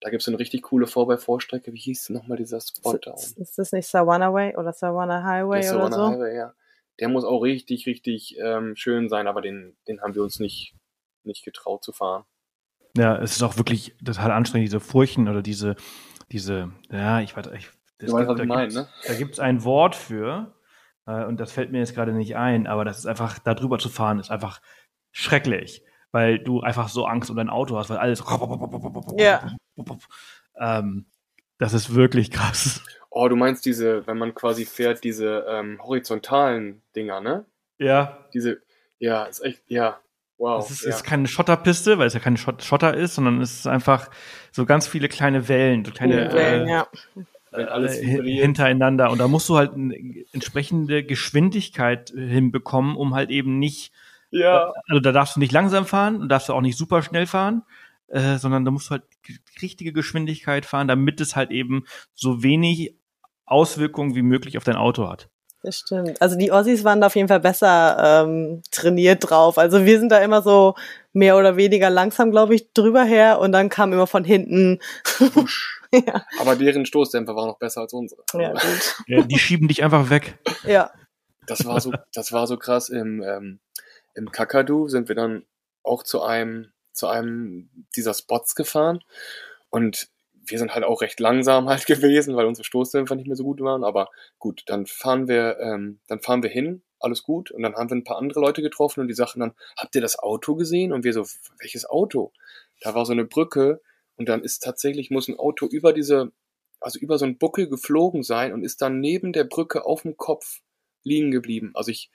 [0.00, 1.72] Da gibt es eine richtig coole 4x4-Strecke.
[1.72, 3.42] Wie hieß nochmal dieser Spot da Ist, oben?
[3.42, 6.10] ist das nicht Savannah Way oder Savannah Highway Der oder Savannah so?
[6.12, 6.54] Highway, ja.
[7.00, 10.74] Der muss auch richtig, richtig ähm, schön sein, aber den, den haben wir uns nicht,
[11.24, 12.24] nicht getraut zu fahren.
[12.96, 15.76] ja, es ist auch wirklich total anstrengend, diese Furchen oder diese,
[16.32, 18.88] diese, ja, ich weiß, ich, das Du weißt, was da ich meine, gibt's- ne?
[19.06, 20.54] Da gibt es ein Wort für,
[21.10, 23.78] äh, und das fällt mir jetzt gerade nicht ein, aber das ist einfach, da drüber
[23.78, 24.60] zu fahren, ist einfach
[25.12, 25.82] schrecklich,
[26.12, 28.22] weil du einfach so Angst um dein Auto hast, weil alles.
[29.16, 29.52] Ja.
[30.58, 31.06] Ähm,
[31.56, 32.82] das ist wirklich krass.
[33.08, 37.46] Oh, du meinst diese, wenn man quasi fährt, diese ähm, horizontalen Dinger, ne?
[37.78, 38.60] Ja, Diese,
[38.98, 39.98] ja, ist echt, ja,
[40.36, 40.62] wow.
[40.62, 40.90] es ist, ja.
[40.90, 44.10] ist keine Schotterpiste, weil es ja keine Schott Schotter ist, sondern es ist einfach
[44.52, 46.30] so ganz viele kleine Wellen, so kleine.
[46.30, 46.88] Wellen, äh, ja.
[47.50, 48.42] Wenn alles äh, hin- vibriert.
[48.42, 49.10] hintereinander.
[49.10, 49.96] Und da musst du halt eine
[50.32, 53.92] entsprechende Geschwindigkeit hinbekommen, um halt eben nicht,
[54.30, 54.72] ja.
[54.88, 57.62] also da darfst du nicht langsam fahren und darfst du auch nicht super schnell fahren,
[58.08, 61.84] äh, sondern da musst du halt die richtige Geschwindigkeit fahren, damit es halt eben
[62.14, 62.94] so wenig
[63.46, 65.28] Auswirkungen wie möglich auf dein Auto hat.
[65.62, 66.22] Das stimmt.
[66.22, 69.58] Also die Ossis waren da auf jeden Fall besser ähm, trainiert drauf.
[69.58, 70.74] Also wir sind da immer so
[71.12, 74.78] mehr oder weniger langsam, glaube ich, drüber her und dann kam immer von hinten.
[76.06, 78.22] ja, Aber deren Stoßdämpfer war noch besser als unsere.
[78.34, 78.96] ja, gut.
[79.06, 80.38] Ja, die schieben dich einfach weg.
[80.64, 80.92] Ja.
[81.46, 82.90] Das war so, das war so krass.
[82.90, 83.60] Im, ähm,
[84.14, 85.44] im Kakadu sind wir dann
[85.82, 89.02] auch zu einem, zu einem dieser Spots gefahren.
[89.70, 93.44] Und wir sind halt auch recht langsam halt gewesen, weil unsere Stoßdämpfer nicht mehr so
[93.44, 93.84] gut waren.
[93.84, 97.50] Aber gut, dann fahren wir, ähm, dann fahren wir hin, alles gut.
[97.50, 100.00] Und dann haben wir ein paar andere Leute getroffen und die sagten dann, habt ihr
[100.00, 100.92] das Auto gesehen?
[100.92, 101.26] Und wir so,
[101.58, 102.32] welches Auto?
[102.80, 103.80] Da war so eine Brücke
[104.20, 106.30] und dann ist tatsächlich, muss ein Auto über diese,
[106.78, 110.18] also über so einen Buckel geflogen sein und ist dann neben der Brücke auf dem
[110.18, 110.60] Kopf
[111.02, 111.70] liegen geblieben.
[111.72, 112.10] Also ich,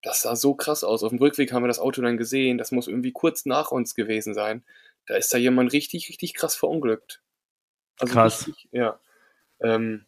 [0.00, 1.02] das sah so krass aus.
[1.02, 2.56] Auf dem Rückweg haben wir das Auto dann gesehen.
[2.56, 4.64] Das muss irgendwie kurz nach uns gewesen sein.
[5.04, 7.20] Da ist da jemand richtig, richtig krass verunglückt.
[7.98, 8.48] Also Krass.
[8.48, 8.98] Richtig, ja.
[9.60, 10.06] Ähm,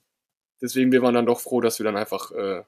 [0.63, 2.63] deswegen, wir waren dann doch froh, dass wir dann einfach äh,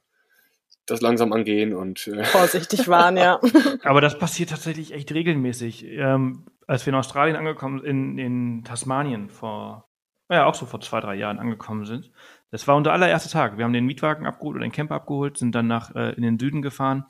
[0.84, 3.40] das langsam angehen und äh, Vorsichtig waren, ja.
[3.82, 5.84] Aber das passiert tatsächlich echt regelmäßig.
[5.84, 9.88] Ähm, als wir in Australien angekommen, in, in Tasmanien vor,
[10.30, 12.10] ja, auch so vor zwei, drei Jahren angekommen sind.
[12.50, 13.58] Das war unser allererster Tag.
[13.58, 16.38] Wir haben den Mietwagen abgeholt oder den Camper abgeholt, sind dann nach, äh, in den
[16.38, 17.04] Süden gefahren.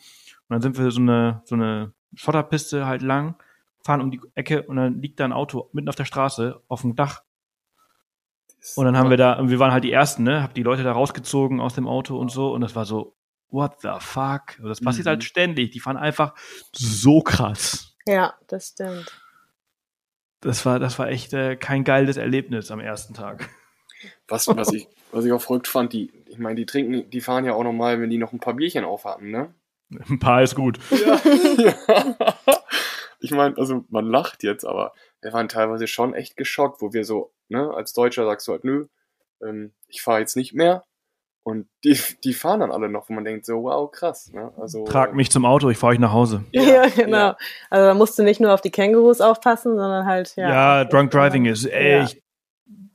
[0.48, 3.36] Und dann sind wir so eine, so eine Schotterpiste halt lang,
[3.84, 6.80] fahren um die Ecke und dann liegt da ein Auto mitten auf der Straße auf
[6.82, 7.22] dem Dach.
[8.76, 10.42] Und dann haben wir da, und wir waren halt die Ersten, ne?
[10.42, 12.52] Hab die Leute da rausgezogen aus dem Auto und so.
[12.52, 13.14] Und das war so,
[13.50, 14.58] what the fuck?
[14.58, 15.10] Und das passiert Mhm.
[15.10, 15.70] halt ständig.
[15.72, 16.34] Die fahren einfach
[16.72, 17.94] so krass.
[18.06, 19.12] Ja, das stimmt.
[20.44, 23.48] Das war, das war echt äh, kein geiles Erlebnis am ersten Tag.
[24.28, 27.44] Was, was, ich, was ich auch verrückt fand, die, ich meine, die trinken, die fahren
[27.44, 29.54] ja auch nochmal, wenn die noch ein paar Bierchen aufhatten, ne?
[30.08, 30.78] Ein paar ist gut.
[30.90, 31.20] Ja.
[33.20, 34.92] Ich meine, also man lacht jetzt, aber
[35.22, 38.64] wir waren teilweise schon echt geschockt, wo wir so, ne, als Deutscher sagst du halt,
[38.64, 38.88] nö,
[39.40, 40.84] ähm, ich fahre jetzt nicht mehr.
[41.44, 44.50] Und die, die fahren dann alle noch, wo man denkt, so, wow, krass, ne?
[44.58, 46.42] Also, Trag mich zum Auto, ich fahre euch nach Hause.
[46.52, 47.34] Ja, genau.
[47.68, 50.48] Also da musst du nicht nur auf die Kängurus aufpassen, sondern halt, ja.
[50.48, 52.22] Ja, Drunk Driving ist echt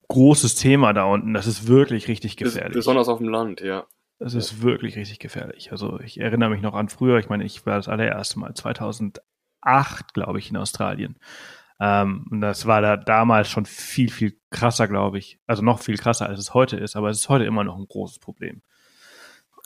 [0.07, 1.35] großes Thema da unten.
[1.35, 2.73] Das ist wirklich richtig gefährlich.
[2.73, 3.85] Besonders auf dem Land, ja.
[4.17, 5.71] Das ist wirklich richtig gefährlich.
[5.71, 10.13] Also ich erinnere mich noch an früher, ich meine, ich war das allererste Mal 2008,
[10.13, 11.17] glaube ich, in Australien.
[11.79, 15.39] Ähm, und das war da damals schon viel, viel krasser, glaube ich.
[15.47, 17.87] Also noch viel krasser, als es heute ist, aber es ist heute immer noch ein
[17.87, 18.61] großes Problem.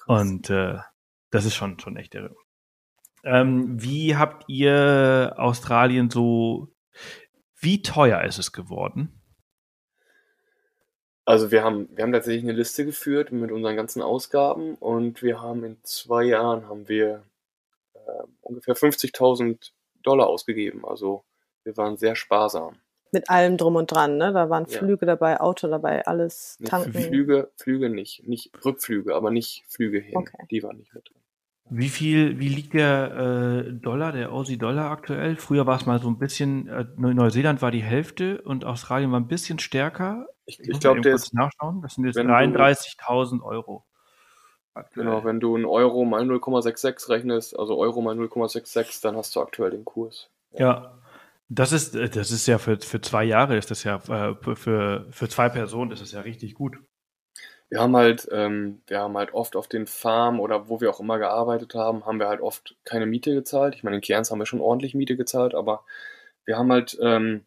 [0.05, 0.77] Und äh,
[1.31, 2.35] das ist schon, schon echt irre.
[3.23, 6.67] Ähm, wie habt ihr Australien so
[7.55, 9.19] Wie teuer ist es geworden?
[11.25, 15.41] Also wir haben, wir haben tatsächlich eine Liste geführt mit unseren ganzen Ausgaben und wir
[15.41, 17.23] haben in zwei Jahren haben wir
[17.93, 19.71] äh, ungefähr 50.000
[20.03, 20.83] Dollar ausgegeben.
[20.85, 21.23] Also
[21.63, 22.75] wir waren sehr sparsam.
[23.11, 24.33] Mit allem drum und dran, ne?
[24.33, 24.79] Da waren Ja.
[24.79, 26.93] Flüge dabei, Auto dabei, alles tanken.
[26.93, 30.17] Flüge, Flüge nicht, nicht Rückflüge, aber nicht Flüge hin.
[30.17, 30.45] Okay.
[30.49, 31.17] Die waren nicht mit drin.
[31.69, 35.37] Wie viel, wie liegt der äh, Dollar, der Aussie-Dollar aktuell?
[35.37, 39.11] Früher war es mal so ein bisschen, äh, Neu- Neuseeland war die Hälfte und Australien
[39.11, 40.27] war ein bisschen stärker.
[40.45, 41.81] Ich, ich glaube, der kurz ist, nachschauen.
[41.81, 43.85] Das sind jetzt wenn du- 33.000 Euro.
[44.73, 45.05] Aktuell.
[45.05, 49.39] genau, wenn du einen Euro mal 0,66 rechnest, also Euro mal 0,66, dann hast du
[49.39, 50.29] aktuell den Kurs.
[50.51, 50.97] Ja.
[51.53, 55.05] Das ist, äh, das ist ja für, für zwei Jahre, ist das ja, äh, für,
[55.09, 56.77] für zwei Personen ist das ja richtig gut.
[57.69, 60.99] Wir haben halt, ähm, wir haben halt oft auf den Farmen oder wo wir auch
[60.99, 63.75] immer gearbeitet haben, haben wir halt oft keine Miete gezahlt.
[63.75, 65.85] Ich meine, in Cairns haben wir schon ordentlich Miete gezahlt, aber
[66.45, 67.45] wir haben halt, ähm,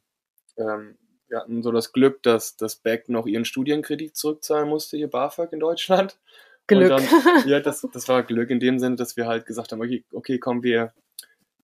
[0.57, 0.97] ähm,
[1.29, 5.53] wir hatten so das Glück, dass das Beck noch ihren Studienkredit zurückzahlen musste, ihr BAföG
[5.53, 6.19] in Deutschland.
[6.67, 6.91] Glück.
[6.91, 7.05] Und dann,
[7.49, 10.39] ja, das, das war Glück in dem Sinne, dass wir halt gesagt haben, okay, okay
[10.39, 10.93] komm, wir,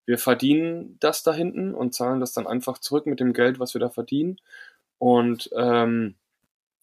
[0.05, 3.73] wir verdienen das da hinten und zahlen das dann einfach zurück mit dem Geld, was
[3.73, 4.39] wir da verdienen.
[4.97, 6.15] Und ähm,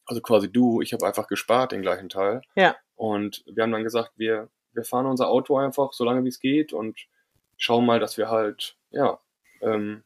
[0.07, 2.43] also quasi du, ich habe einfach gespart den gleichen Teil.
[2.57, 2.77] Ja.
[2.97, 6.41] Und wir haben dann gesagt, wir, wir fahren unser Auto einfach so lange wie es
[6.41, 6.99] geht und
[7.57, 9.21] schauen mal, dass wir halt, ja,
[9.61, 10.03] ähm,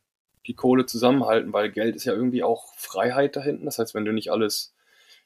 [0.46, 3.64] die Kohle zusammenhalten, weil Geld ist ja irgendwie auch Freiheit da hinten.
[3.64, 4.74] Das heißt, wenn du nicht alles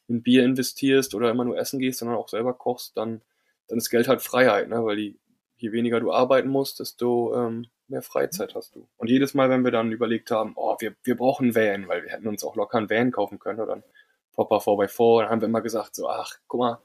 [0.07, 3.20] in Bier investierst oder immer nur essen gehst, sondern auch selber kochst, dann,
[3.66, 4.84] dann ist Geld halt Freiheit, ne?
[4.84, 5.18] weil die,
[5.59, 8.89] je weniger du arbeiten musst, desto ähm, mehr Freizeit hast du.
[8.97, 12.03] Und jedes Mal, wenn wir dann überlegt haben, oh, wir, wir brauchen einen Van, weil
[12.05, 13.85] wir hätten uns auch locker einen Van kaufen können oder ein
[14.33, 16.79] Popper 4x4, dann haben wir immer gesagt, so, ach, guck mal,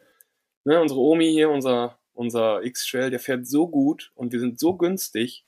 [0.63, 4.75] ne, unsere Omi hier, unser, unser X-Trail, der fährt so gut und wir sind so
[4.75, 5.45] günstig.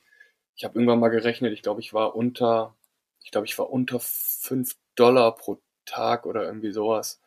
[0.56, 2.76] Ich habe irgendwann mal gerechnet, ich glaube, ich war unter,
[3.24, 7.22] ich glaube, ich war unter 5 Dollar pro Tag oder irgendwie sowas,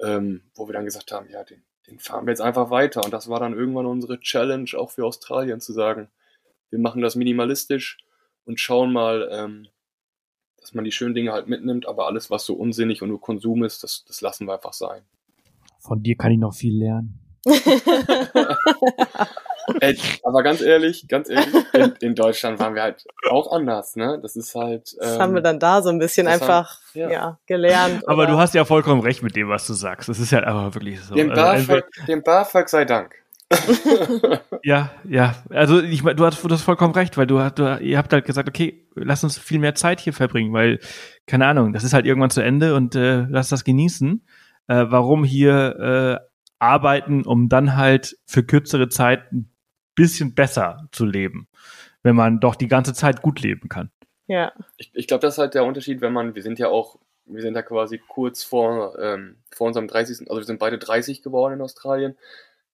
[0.00, 3.04] ähm, wo wir dann gesagt haben, ja, den, den fahren wir jetzt einfach weiter.
[3.04, 6.08] Und das war dann irgendwann unsere Challenge auch für Australien zu sagen,
[6.70, 7.98] wir machen das minimalistisch
[8.44, 9.68] und schauen mal, ähm,
[10.60, 13.62] dass man die schönen Dinge halt mitnimmt, aber alles, was so unsinnig und nur Konsum
[13.62, 15.02] ist, das, das lassen wir einfach sein.
[15.78, 17.20] Von dir kann ich noch viel lernen.
[19.80, 24.18] Ey, aber ganz ehrlich, ganz ehrlich, in, in Deutschland waren wir halt auch anders, ne?
[24.22, 24.96] Das ist halt.
[24.98, 27.10] Das haben wir dann da so ein bisschen das haben- einfach ja.
[27.10, 27.38] ja.
[27.46, 28.06] gelernt.
[28.08, 30.08] Aber oder- du hast ja vollkommen recht mit dem, was du sagst.
[30.08, 31.14] Das ist ja aber wirklich so.
[31.14, 33.14] Dem Also BAföG, dem BAföG sei Dank.
[34.62, 35.34] Ja, ja.
[35.50, 38.12] Also ich mein, du hast, du hast vollkommen recht, weil du, hast- du ihr habt
[38.12, 40.80] halt gesagt, okay, lass uns viel mehr Zeit hier verbringen, weil
[41.26, 44.24] keine Ahnung, das ist halt irgendwann zu Ende und äh, lass das genießen.
[44.68, 46.26] Äh, warum hier äh,
[46.58, 49.50] arbeiten, um dann halt für kürzere Zeit ein
[49.96, 51.48] bisschen besser zu leben,
[52.04, 53.90] wenn man doch die ganze Zeit gut leben kann.
[54.28, 56.98] Ja, Ich, ich glaube, das ist halt der Unterschied, wenn man, wir sind ja auch,
[57.24, 60.28] wir sind ja quasi kurz vor, ähm, vor unserem 30.
[60.30, 62.16] Also wir sind beide 30 geworden in Australien.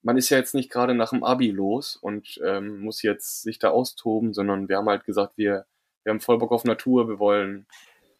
[0.02, 3.58] Man ist ja jetzt nicht gerade nach dem Abi los und ähm, muss jetzt sich
[3.58, 5.64] da austoben, sondern wir haben halt gesagt, wir,
[6.02, 7.66] wir haben voll Bock auf Natur, wir wollen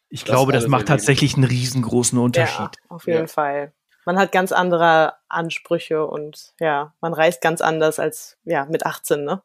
[0.09, 0.87] Ich Das glaube, das macht erleben.
[0.87, 2.59] tatsächlich einen riesengroßen Unterschied.
[2.59, 3.27] ja, auf jeden Ja.
[3.27, 3.73] Fall.
[4.05, 9.23] Man hat ganz andere Ansprüche und ja, man reist ganz anders als ja mit 18,
[9.23, 9.41] ne?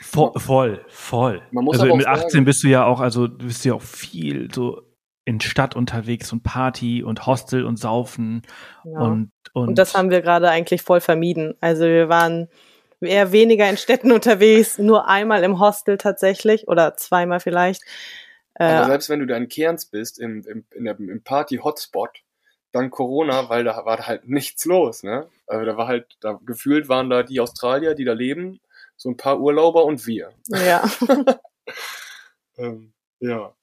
[0.00, 1.42] Voll, voll, voll.
[1.52, 3.82] Man muss also mit 18 sagen- bist du ja auch, also du bist ja auch
[3.82, 4.82] viel so
[5.24, 8.42] in Stadt unterwegs und Party und Hostel und Saufen
[8.84, 8.98] Ja.
[9.00, 11.54] und, und, Und das haben wir gerade eigentlich voll vermieden.
[11.60, 12.48] Also wir waren
[13.00, 17.82] eher weniger in Städten unterwegs, nur einmal im Hostel tatsächlich oder zweimal vielleicht.
[18.54, 22.10] Aber Äh, selbst wenn du da in Cairns bist, im, im, in der, im Party-Hotspot,
[22.72, 25.28] dann Corona, weil da war da halt nichts los, ne?
[25.46, 28.60] Also da war halt, da gefühlt waren da die Australier, die da leben,
[28.96, 30.32] so ein paar Urlauber und wir.
[30.48, 30.82] ja,
[32.58, 33.54] Ähm, ja.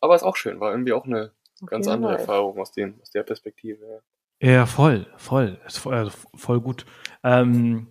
[0.00, 1.32] Aber ist auch schön, war irgendwie auch eine
[1.66, 2.20] ganz jeden andere Fall.
[2.20, 4.02] Erfahrung aus, dem, aus der Perspektive.
[4.42, 4.50] Ja.
[4.50, 6.84] ja, voll, voll, ist voll, also voll gut.
[7.22, 7.86] Ähm,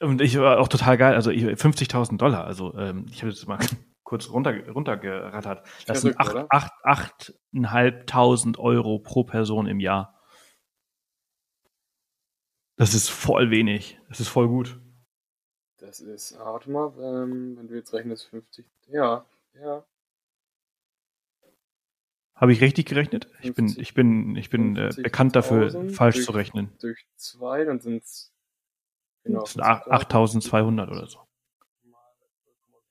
[0.00, 3.46] und ich war auch total geil, also ich- 50.000 Dollar, also ähm, ich habe jetzt
[3.48, 3.58] mal
[4.04, 5.66] kurz runter, runtergerattert.
[5.86, 6.80] Das sind Verrückt, acht- oder?
[6.84, 10.20] acht- 8.500 Euro pro Person im Jahr.
[12.76, 13.98] Das ist voll wenig.
[14.08, 14.80] Das ist voll gut.
[15.78, 19.24] Das ist, ah, warte mal, ähm, wenn du jetzt rechnest, 50, ja,
[19.54, 19.84] ja.
[22.34, 23.28] Habe ich richtig gerechnet?
[23.42, 26.72] Ich bin, 50 ich bin, ich bin äh, bekannt dafür, 50.000 falsch durch- zu rechnen.
[26.80, 28.32] Durch zwei, dann sind es,
[29.22, 29.40] genau.
[29.42, 31.20] Das sind ach- 8.200 oder so.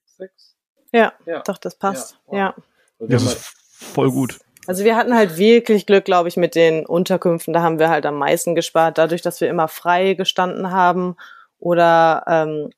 [0.05, 0.52] Sechs.
[0.93, 1.41] Ja, Ja.
[1.41, 2.13] doch, das passt.
[2.13, 2.37] Ja, wow.
[2.37, 2.55] Ja.
[2.99, 4.39] Das ist voll gut.
[4.65, 7.53] Also wir hatten halt wirklich Glück, glaube ich, mit den Unterkünften.
[7.53, 11.17] Da haben wir halt am meisten gespart, dadurch, dass wir immer frei gestanden haben.
[11.59, 12.69] Oder ähm,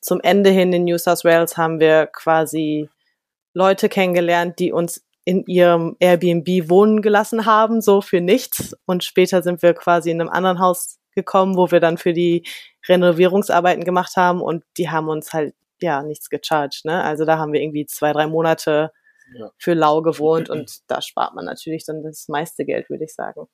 [0.00, 2.88] zum Ende hin in New South Wales haben wir quasi
[3.52, 8.74] Leute kennengelernt, die uns in ihrem Airbnb wohnen gelassen haben, so für nichts.
[8.86, 12.44] Und später sind wir quasi in einem anderen Haus gekommen, wo wir dann für die
[12.88, 16.84] Renovierungsarbeiten gemacht haben und die haben uns halt ja nichts gecharged.
[16.84, 17.02] Ne?
[17.02, 18.92] Also da haben wir irgendwie zwei, drei Monate
[19.34, 19.50] ja.
[19.58, 23.46] für lau gewohnt und da spart man natürlich dann das meiste Geld, würde ich sagen.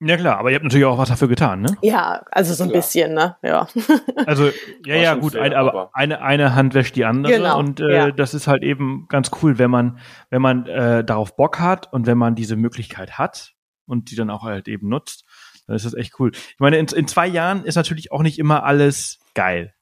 [0.00, 1.76] Ja klar, aber ihr habt natürlich auch was dafür getan, ne?
[1.82, 2.80] Ja, also so ein klar.
[2.80, 3.36] bisschen, ne?
[3.42, 3.66] Ja.
[4.26, 4.50] Also
[4.84, 7.92] ja, ja, gut, fair, ein, aber eine eine Hand wäscht die andere genau, und äh,
[7.92, 8.10] ja.
[8.12, 9.98] das ist halt eben ganz cool, wenn man
[10.30, 13.54] wenn man äh, darauf Bock hat und wenn man diese Möglichkeit hat
[13.86, 15.24] und die dann auch halt eben nutzt,
[15.66, 16.30] dann ist das echt cool.
[16.32, 19.74] Ich meine, in, in zwei Jahren ist natürlich auch nicht immer alles geil.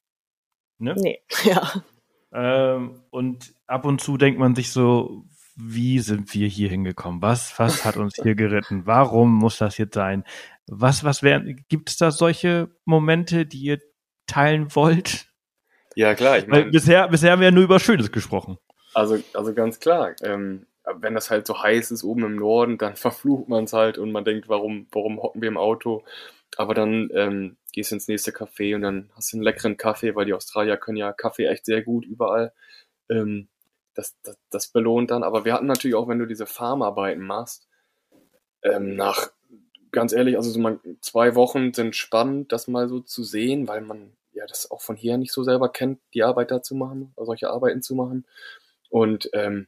[0.79, 0.95] Ne?
[0.97, 1.73] Nee, ja.
[2.33, 5.25] Ähm, und ab und zu denkt man sich so,
[5.57, 7.23] wie sind wir hier hingekommen?
[7.23, 8.83] Was, was hat uns hier geritten?
[8.85, 10.25] Warum muss das jetzt sein?
[10.67, 13.81] Was, was wären, gibt es da solche Momente, die ihr
[14.27, 15.27] teilen wollt?
[15.95, 16.39] Ja, klar.
[16.39, 18.59] Ich mein, bisher, bisher haben wir ja nur über Schönes gesprochen.
[18.93, 20.15] Also, also ganz klar.
[20.23, 20.67] Ähm,
[20.99, 24.13] wenn das halt so heiß ist oben im Norden, dann verflucht man es halt und
[24.13, 26.05] man denkt, warum, warum hocken wir im Auto?
[26.57, 30.15] Aber dann ähm, gehst du ins nächste Café und dann hast du einen leckeren Kaffee,
[30.15, 32.53] weil die Australier können ja Kaffee echt sehr gut überall.
[33.11, 33.49] Ähm,
[33.95, 35.23] das, das, das belohnt dann.
[35.23, 37.69] Aber wir hatten natürlich auch, wenn du diese Farmarbeiten machst,
[38.63, 39.31] ähm, nach,
[39.93, 43.83] ganz ehrlich, also so man, zwei Wochen sind spannend, das mal so zu sehen, weil
[43.83, 47.13] man ja das auch von hier nicht so selber kennt, die Arbeit da zu machen,
[47.17, 48.27] solche Arbeiten zu machen.
[48.89, 49.67] Und ähm,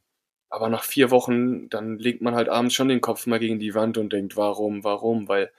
[0.50, 3.74] aber nach vier Wochen, dann legt man halt abends schon den Kopf mal gegen die
[3.74, 5.28] Wand und denkt, warum, warum?
[5.28, 5.50] Weil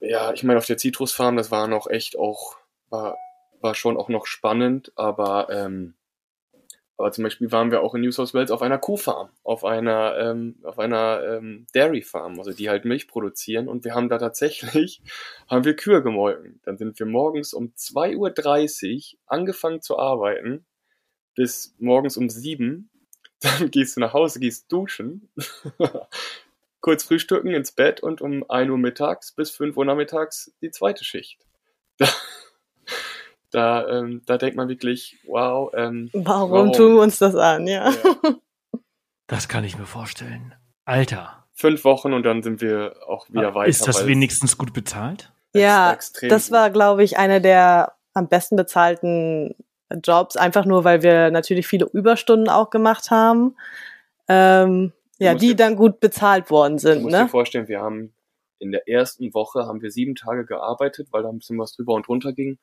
[0.00, 2.56] ja, ich meine, auf der Zitrusfarm, das war noch echt auch,
[2.88, 3.16] war,
[3.60, 5.94] war schon auch noch spannend, aber, ähm,
[6.96, 10.18] aber zum Beispiel waren wir auch in New South Wales auf einer Kuhfarm, auf einer,
[10.18, 14.18] ähm, auf einer ähm, Dairy Farm, also die halt Milch produzieren und wir haben da
[14.18, 15.02] tatsächlich,
[15.48, 16.60] haben wir Kühe gemolken.
[16.64, 20.66] Dann sind wir morgens um 2.30 Uhr angefangen zu arbeiten,
[21.34, 22.90] bis morgens um 7
[23.40, 25.30] dann gehst du nach Hause, gehst duschen,
[26.80, 31.04] kurz frühstücken, ins Bett und um 1 Uhr mittags bis 5 Uhr nachmittags die zweite
[31.04, 31.46] Schicht.
[33.52, 35.72] Da, da, ähm, da denkt man wirklich, wow.
[35.74, 37.90] Ähm, warum, warum, tun wir uns das an, ja.
[37.90, 37.94] ja.
[39.26, 40.54] Das kann ich mir vorstellen.
[40.84, 41.46] Alter.
[41.52, 43.68] Fünf Wochen und dann sind wir auch wieder weiter.
[43.68, 45.32] Ist das wenigstens gut bezahlt?
[45.54, 49.54] Ja, das war, glaube ich, einer der am besten bezahlten
[50.04, 53.56] Jobs, einfach nur, weil wir natürlich viele Überstunden auch gemacht haben.
[54.28, 56.98] Ähm, ja, die dir, dann gut bezahlt worden sind.
[56.98, 57.24] Du musst ne?
[57.24, 58.12] dir vorstellen, wir haben
[58.58, 61.94] in der ersten Woche haben wir sieben Tage gearbeitet, weil da ein bisschen was drüber
[61.94, 62.58] und runter ging.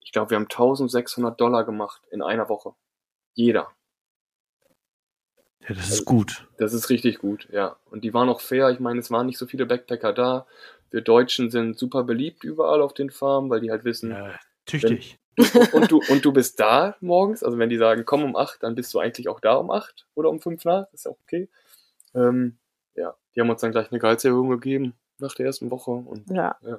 [0.00, 2.74] Ich glaube, wir haben 1600 Dollar gemacht in einer Woche.
[3.34, 3.68] Jeder.
[5.60, 6.48] Ja, das ist gut.
[6.58, 7.76] Das ist richtig gut, ja.
[7.90, 8.70] Und die waren auch fair.
[8.70, 10.46] Ich meine, es waren nicht so viele Backpacker da.
[10.90, 14.10] Wir Deutschen sind super beliebt überall auf den Farmen, weil die halt wissen.
[14.10, 14.34] Ja,
[14.66, 15.18] tüchtig.
[15.36, 17.42] Wenn, und, du, und du bist da morgens.
[17.42, 20.06] Also wenn die sagen, komm um acht, dann bist du eigentlich auch da um acht
[20.14, 20.92] oder um fünf nach.
[20.92, 21.48] ist auch okay.
[22.14, 22.58] Ähm,
[22.94, 25.90] ja, die haben uns dann gleich eine Gehaltserhöhung gegeben nach der ersten Woche.
[25.90, 26.56] Und, ja.
[26.62, 26.78] ja.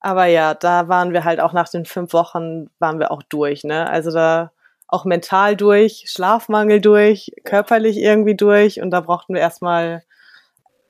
[0.00, 3.62] Aber ja, da waren wir halt auch nach den fünf Wochen, waren wir auch durch,
[3.62, 3.88] ne?
[3.88, 4.52] Also da
[4.88, 10.02] auch mental durch, Schlafmangel durch, körperlich irgendwie durch und da brauchten wir erstmal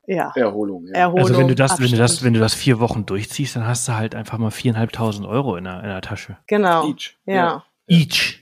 [0.07, 0.33] ja.
[0.35, 0.95] Erholung, ja.
[0.95, 1.29] Erholung.
[1.29, 3.87] Also wenn du das, wenn du das, wenn du das vier Wochen durchziehst, dann hast
[3.87, 6.39] du halt einfach mal viereinhalbtausend Euro in der, in der Tasche.
[6.49, 6.89] Genau.
[6.89, 7.17] Each.
[7.27, 7.35] Ja.
[7.35, 7.65] ja.
[7.87, 8.42] Each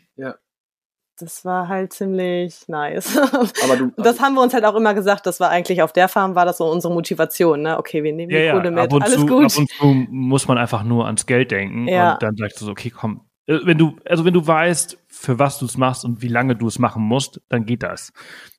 [1.20, 3.16] das war halt ziemlich nice.
[3.64, 5.92] Aber du, das also haben wir uns halt auch immer gesagt, das war eigentlich auf
[5.92, 7.78] der Farm war das so unsere Motivation, ne?
[7.78, 9.44] Okay, wir nehmen die ja, Kohle mit, alles zu, gut.
[9.44, 12.14] Ab und zu muss man einfach nur ans Geld denken ja.
[12.14, 15.38] und dann sagst du so, okay, komm, äh, wenn du, also wenn du weißt, für
[15.38, 18.12] was du es machst und wie lange du es machen musst, dann geht das.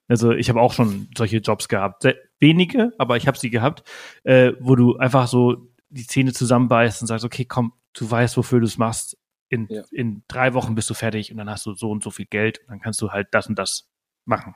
[0.07, 3.83] Also ich habe auch schon solche Jobs gehabt, Sehr wenige, aber ich habe sie gehabt,
[4.23, 8.59] äh, wo du einfach so die Zähne zusammenbeißt und sagst, okay, komm, du weißt, wofür
[8.59, 9.17] du es machst,
[9.51, 9.83] in, ja.
[9.91, 12.59] in drei Wochen bist du fertig und dann hast du so und so viel Geld
[12.59, 13.89] und dann kannst du halt das und das
[14.25, 14.55] machen.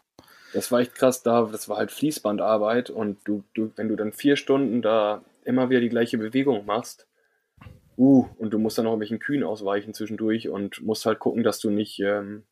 [0.54, 4.14] Das war echt krass da, das war halt Fließbandarbeit und du, du, wenn du dann
[4.14, 7.08] vier Stunden da immer wieder die gleiche Bewegung machst,
[7.98, 11.44] uh, und du musst dann noch ein bisschen Kühen ausweichen zwischendurch und musst halt gucken,
[11.44, 12.44] dass du nicht ähm,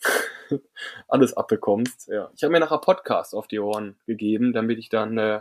[1.08, 2.08] alles abbekommst.
[2.08, 2.30] Ja.
[2.36, 5.40] Ich habe mir nachher Podcast auf die Ohren gegeben, damit ich dann, äh,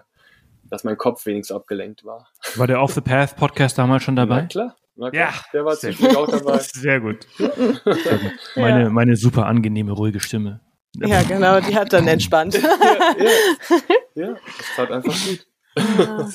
[0.64, 2.30] dass mein Kopf wenigstens abgelenkt war.
[2.56, 4.42] War der Off the Path Podcast damals schon dabei?
[4.42, 4.76] Na klar.
[4.98, 6.58] Na ja, der war zwischendurch auch dabei.
[6.74, 7.28] Sehr gut.
[8.56, 8.90] Meine, ja.
[8.90, 10.60] meine super angenehme, ruhige Stimme.
[10.96, 12.56] Ja, genau, die hat dann entspannt.
[12.56, 12.62] ja,
[14.16, 15.46] ja, ja, das tat einfach gut.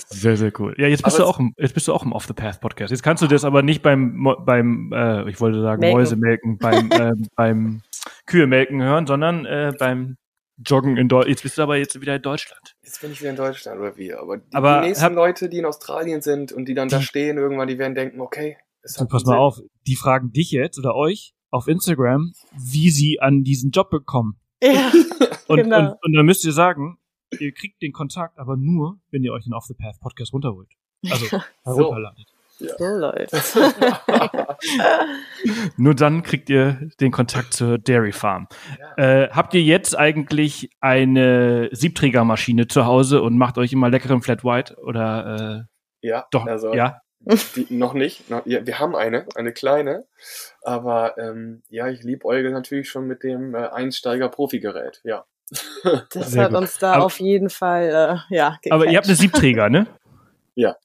[0.09, 0.73] Sehr, sehr cool.
[0.79, 2.61] Ja, jetzt bist aber du auch im, jetzt bist du auch im Off the Path
[2.61, 2.93] Podcast.
[2.93, 5.99] Jetzt kannst du das aber nicht beim beim äh, ich wollte sagen melken.
[5.99, 7.83] Mäusemelken, beim äh, beim
[8.27, 10.17] Kühe melken hören, sondern äh, beim
[10.59, 11.31] Joggen in Deutschland.
[11.31, 12.77] Jetzt bist du aber jetzt wieder in Deutschland.
[12.83, 14.13] Jetzt bin ich wieder in Deutschland oder wie?
[14.13, 17.39] Aber die, aber die nächsten Leute, die in Australien sind und die dann da stehen
[17.39, 18.57] irgendwann, die werden denken, okay.
[18.83, 19.39] du, pass mal Sinn.
[19.39, 24.39] auf, die fragen dich jetzt oder euch, auf Instagram, wie sie an diesen Job bekommen.
[24.63, 24.93] Ja,
[25.53, 25.79] Und, genau.
[25.79, 26.99] und, und dann müsst ihr sagen,
[27.39, 30.71] ihr kriegt den Kontakt, aber nur, wenn ihr euch den Off the Path Podcast runterholt.
[31.11, 31.27] Also
[31.65, 32.32] herunterladet.
[32.79, 33.57] So läuft's.
[35.77, 38.49] Nur dann kriegt ihr den Kontakt zur Dairy Farm.
[38.97, 44.45] Äh, habt ihr jetzt eigentlich eine Siebträgermaschine zu Hause und macht euch immer leckeren Flat
[44.45, 45.67] White oder
[46.03, 46.47] äh, Ja, doch?
[46.47, 47.01] also ja.
[47.57, 48.31] die, noch nicht.
[48.31, 50.05] Noch, ja, wir haben eine, eine kleine.
[50.63, 55.01] Aber ähm, ja, ich liebe Euge natürlich schon mit dem äh, Einsteiger-Profi-Gerät.
[55.05, 55.25] Ja.
[56.15, 56.61] Das Sehr hat gut.
[56.61, 59.21] uns da Aber- auf jeden Fall, äh, ja, Aber ihr habt eine gecatcht.
[59.21, 59.87] Siebträger, ne?
[60.55, 60.77] Ja.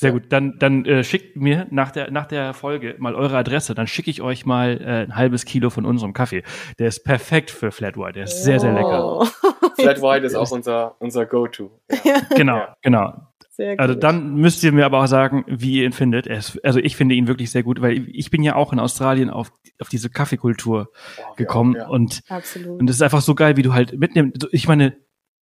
[0.00, 0.24] Sehr gut.
[0.30, 3.74] Dann, dann äh, schickt mir nach der, nach der Folge mal eure Adresse.
[3.74, 6.44] Dann schicke ich euch mal äh, ein halbes Kilo von unserem Kaffee.
[6.78, 8.12] Der ist perfekt für Flat White.
[8.12, 9.04] Der ist sehr, sehr lecker.
[9.22, 9.24] Oh.
[9.80, 11.80] Flat White ist auch unser, unser Go-To.
[12.04, 12.20] Ja.
[12.36, 12.76] Genau, Ja.
[12.82, 13.12] genau.
[13.50, 13.80] Sehr gut.
[13.80, 16.28] Also dann müsst ihr mir aber auch sagen, wie ihr ihn findet.
[16.28, 18.78] Er ist, also ich finde ihn wirklich sehr gut, weil ich bin ja auch in
[18.78, 20.90] Australien auf, auf diese Kaffeekultur
[21.28, 21.88] Oh, gekommen Ja, ja.
[21.88, 22.80] und Absolut.
[22.80, 24.46] und es ist einfach so geil, wie du halt mitnimmst.
[24.52, 24.96] Ich meine,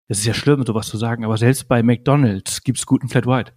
[0.09, 3.53] das ist ja schlimm, sowas zu sagen, aber selbst bei McDonald's gibt's guten Flat White.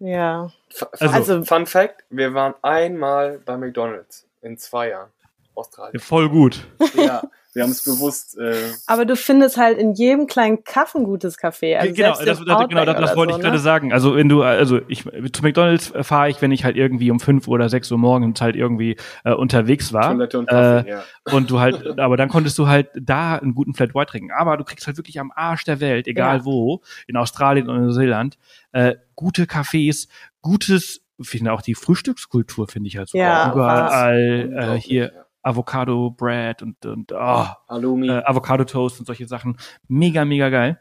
[0.00, 0.50] Ja.
[0.70, 5.10] F- Also- Also- Fun Fact, wir waren einmal bei McDonalds in zwei Jahren.
[5.54, 6.00] Australien.
[6.00, 6.66] Voll gut.
[6.94, 7.22] Ja,
[7.52, 8.38] wir haben es bewusst.
[8.38, 8.54] Äh,
[8.86, 11.76] Aber du findest halt in jedem kleinen Kaff ein gutes Café.
[11.76, 13.62] Also genau, selbst das, das, genau, das, das wollte so, ich gerade ne?
[13.62, 13.92] sagen.
[13.92, 17.18] Also wenn du, also ich zu McDonalds äh, fahre ich, wenn ich halt irgendwie um
[17.18, 20.12] fünf oder sechs Uhr morgens halt irgendwie äh, unterwegs war.
[20.12, 21.02] Toilette und Kaffee, Äh, ja.
[21.32, 24.30] Und du halt, aber dann konntest du halt da einen guten Flat White trinken.
[24.30, 26.44] Aber du kriegst halt wirklich am Arsch der Welt, egal Ja.
[26.44, 28.38] wo, in Australien oder Neuseeland,
[28.72, 30.08] äh, gute Cafés,
[30.40, 35.24] gutes, ich finde auch die Frühstückskultur finde ich halt so Ja, überall äh, hier ja.
[35.42, 38.08] Avocado Bread und und oh, Halloumi.
[38.08, 39.56] äh, Avocado Toast und solche Sachen,
[39.88, 40.80] mega mega geil.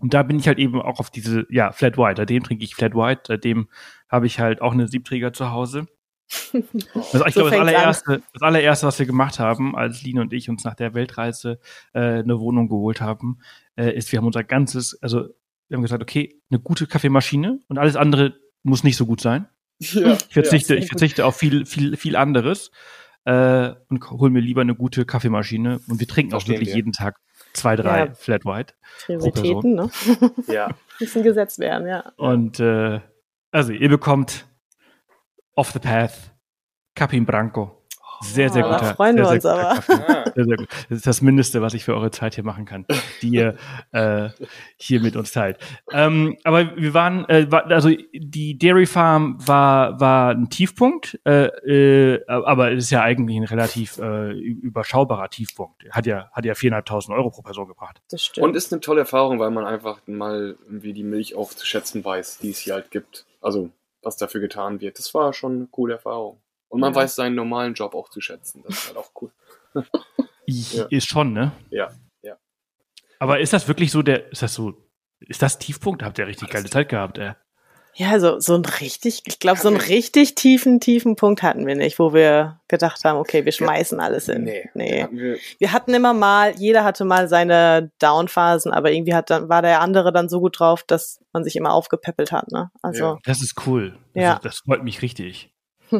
[0.00, 2.20] Und da bin ich halt eben auch auf diese ja Flat White.
[2.22, 3.22] Seitdem trinke ich Flat White.
[3.26, 3.68] Seitdem
[4.08, 5.86] habe ich halt auch eine Siebträger zu Hause.
[6.94, 7.68] Also ich So glaube, das an.
[7.68, 11.58] allererste, das allererste, was wir gemacht haben, als Lina und ich uns nach der Weltreise
[11.94, 13.38] äh, eine Wohnung geholt haben,
[13.76, 15.28] äh, ist, wir haben unser ganzes, also
[15.68, 19.48] wir haben gesagt, okay, eine gute Kaffeemaschine und alles andere muss nicht so gut sein.
[19.80, 22.70] ja, Ich verzichte, sehr ich verzichte auf viel, viel, viel anderes
[23.28, 25.80] äh, und hol mir lieber eine gute Kaffeemaschine.
[25.86, 26.76] Und wir trinken auch Verstehen wirklich wir.
[26.76, 27.16] jeden Tag
[27.52, 28.14] zwei, drei Ja.
[28.14, 28.74] Flat White.
[29.04, 29.90] Prioritäten, ne?
[30.46, 30.54] ja.
[30.54, 30.68] ja.
[31.00, 32.10] Müssen gesetzt werden, ja.
[32.16, 33.00] Und äh,
[33.50, 34.46] also ihr bekommt
[35.54, 36.34] Off the Path
[36.94, 37.77] Capim Branco.
[38.20, 38.80] Sehr, sehr Oh, guter.
[38.80, 40.32] da freuen sehr, wir sehr uns guter aber.
[40.34, 40.68] Sehr, sehr gut.
[40.88, 42.86] Das ist das Mindeste, was ich für eure Zeit hier machen kann,
[43.22, 43.56] die ihr
[43.92, 44.28] äh,
[44.76, 45.58] hier mit uns teilt.
[45.92, 51.46] Ähm, aber wir waren, äh, war, also die Dairy Farm war war ein Tiefpunkt, äh,
[51.46, 55.84] äh, aber es ist ja eigentlich ein relativ äh, überschaubarer Tiefpunkt.
[55.90, 58.00] Hat ja hat ja 4.500 Euro pro Person gebracht.
[58.10, 58.44] Das stimmt.
[58.46, 62.04] Und ist eine tolle Erfahrung, weil man einfach mal irgendwie die Milch auch zu schätzen
[62.04, 63.26] weiß, die es hier halt gibt.
[63.40, 63.70] Also,
[64.02, 64.98] was dafür getan wird.
[64.98, 66.38] Das war schon eine coole Erfahrung.
[66.68, 67.00] Und man Ja.
[67.00, 68.62] weiß seinen normalen Job auch zu schätzen.
[68.66, 69.32] Das ist halt auch cool.
[70.50, 70.86] Ja.
[70.88, 71.52] Ist schon, ne?
[71.68, 71.90] Ja,
[72.22, 72.36] ja.
[73.18, 74.72] Aber ist das wirklich so der, ist das so,
[75.20, 76.02] ist das Tiefpunkt?
[76.02, 77.32] Habt ihr richtig geile Zeit gehabt, ey?
[77.94, 81.74] ja, so, so ein richtig, ich glaube, so einen richtig tiefen, tiefen Punkt hatten wir
[81.74, 84.44] nicht, wo wir gedacht haben, okay, wir schmeißen alles hin.
[84.44, 84.70] Nee.
[84.72, 85.02] nee.
[85.02, 89.48] Hatten wir, Wir hatten immer mal, jeder hatte mal seine Downphasen, aber irgendwie hat dann,
[89.50, 92.70] war der andere dann so gut drauf, dass man sich immer aufgepäppelt hat, ne?
[92.82, 93.18] Also, Ja.
[93.24, 93.98] Das ist cool.
[94.14, 94.32] Das, Ja.
[94.34, 95.52] ist, das freut mich richtig.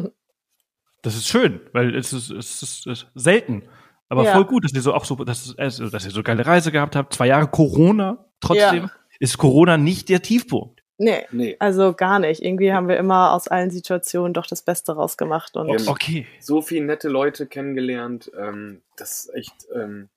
[1.01, 3.63] das ist schön, weil es ist, es ist, es ist selten.
[4.09, 4.33] Aber Ja.
[4.33, 6.95] voll gut, dass ihr so auch so, dass, also, dass ihr so geile Reise gehabt
[6.95, 7.13] habt.
[7.13, 8.25] Zwei Jahre Corona.
[8.41, 8.91] Trotzdem Ja.
[9.19, 10.81] ist Corona nicht der Tiefpunkt.
[10.97, 11.55] nee, nee.
[11.59, 12.41] also gar nicht.
[12.41, 15.91] Irgendwie haben wir immer aus allen Situationen doch das Beste rausgemacht und Ja.
[15.91, 16.25] Okay.
[16.41, 18.29] so viele nette Leute kennengelernt.
[18.37, 20.09] Ähm, das ist echt ähm,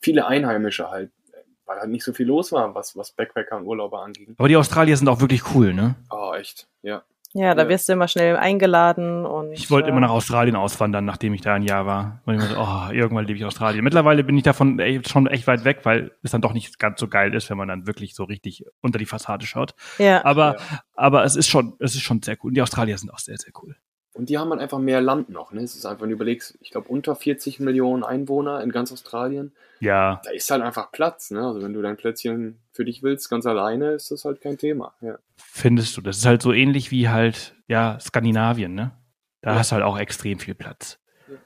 [0.00, 1.10] viele Einheimische halt,
[1.66, 4.34] weil halt nicht so viel los war, was, was Backpacker und Urlauber anging.
[4.38, 5.94] Aber die Australier sind auch wirklich cool, ne?
[6.10, 7.02] Oh, echt, ja.
[7.32, 7.68] Ja, da Ja.
[7.68, 11.40] wirst du immer schnell eingeladen und Ich wollte äh, immer nach Australien auswandern, nachdem ich
[11.40, 12.20] da ein Jahr war.
[12.26, 13.84] Und ich so, oh, irgendwann lebe ich in Australien.
[13.84, 16.98] Mittlerweile bin ich davon ey, schon echt weit weg, weil es dann doch nicht ganz
[17.00, 19.74] so geil ist, wenn man dann wirklich so richtig unter die Fassade schaut.
[19.98, 20.56] Ja, Aber,
[20.94, 22.48] aber es ist schon, es ist schon sehr cool.
[22.50, 23.76] Und die Australier sind auch sehr, sehr cool.
[24.20, 25.50] Und die haben halt einfach mehr Land noch.
[25.50, 25.62] Ne?
[25.62, 29.52] Es ist einfach, wenn du überlegst, ich glaube, unter 40 Millionen Einwohner in ganz Australien.
[29.80, 31.30] Ja, Da ist halt einfach Platz.
[31.30, 31.40] Ne?
[31.42, 34.92] Also wenn du dein Plätzchen für dich willst, ganz alleine, ist das halt kein Thema.
[35.00, 35.16] Ja.
[35.38, 36.02] findest du.
[36.02, 38.92] Das ist halt so ähnlich wie halt, ja, Skandinavien, ne?
[39.40, 39.58] Da Ja.
[39.58, 40.98] hast du halt auch extrem viel Platz.
[41.26, 41.36] Ja.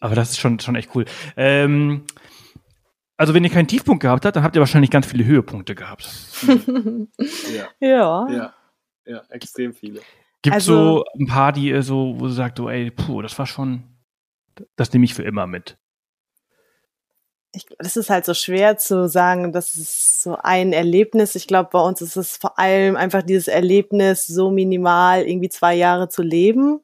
[0.00, 1.04] Aber das ist schon, schon echt cool.
[1.36, 2.04] Ähm,
[3.18, 6.08] also wenn ihr keinen Tiefpunkt gehabt habt, dann habt ihr wahrscheinlich ganz viele Höhepunkte gehabt.
[7.52, 8.26] Ja, ja.
[8.30, 8.54] ja,
[9.04, 10.00] ja, extrem viele.
[10.42, 13.46] Gibt Also- so ein paar, die ihr so, wo sagst, oh, ey, puh, das war
[13.46, 13.82] schon,
[14.76, 15.76] das nehme ich für immer mit.
[17.52, 21.34] ich, das ist halt so schwer zu sagen, das ist so ein Erlebnis.
[21.34, 25.74] Ich glaube, bei uns ist es vor allem einfach dieses Erlebnis, so minimal irgendwie zwei
[25.74, 26.80] Jahre zu leben,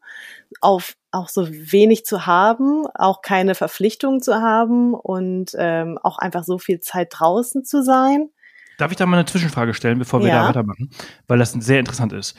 [0.61, 6.43] auf auch so wenig zu haben, auch keine Verpflichtung zu haben und ähm, auch einfach
[6.45, 8.31] so viel Zeit draußen zu sein.
[8.79, 10.43] Darf ich da mal eine Zwischenfrage stellen, bevor wir ja.
[10.43, 10.91] da weitermachen?
[11.27, 12.37] Weil das sehr interessant ist.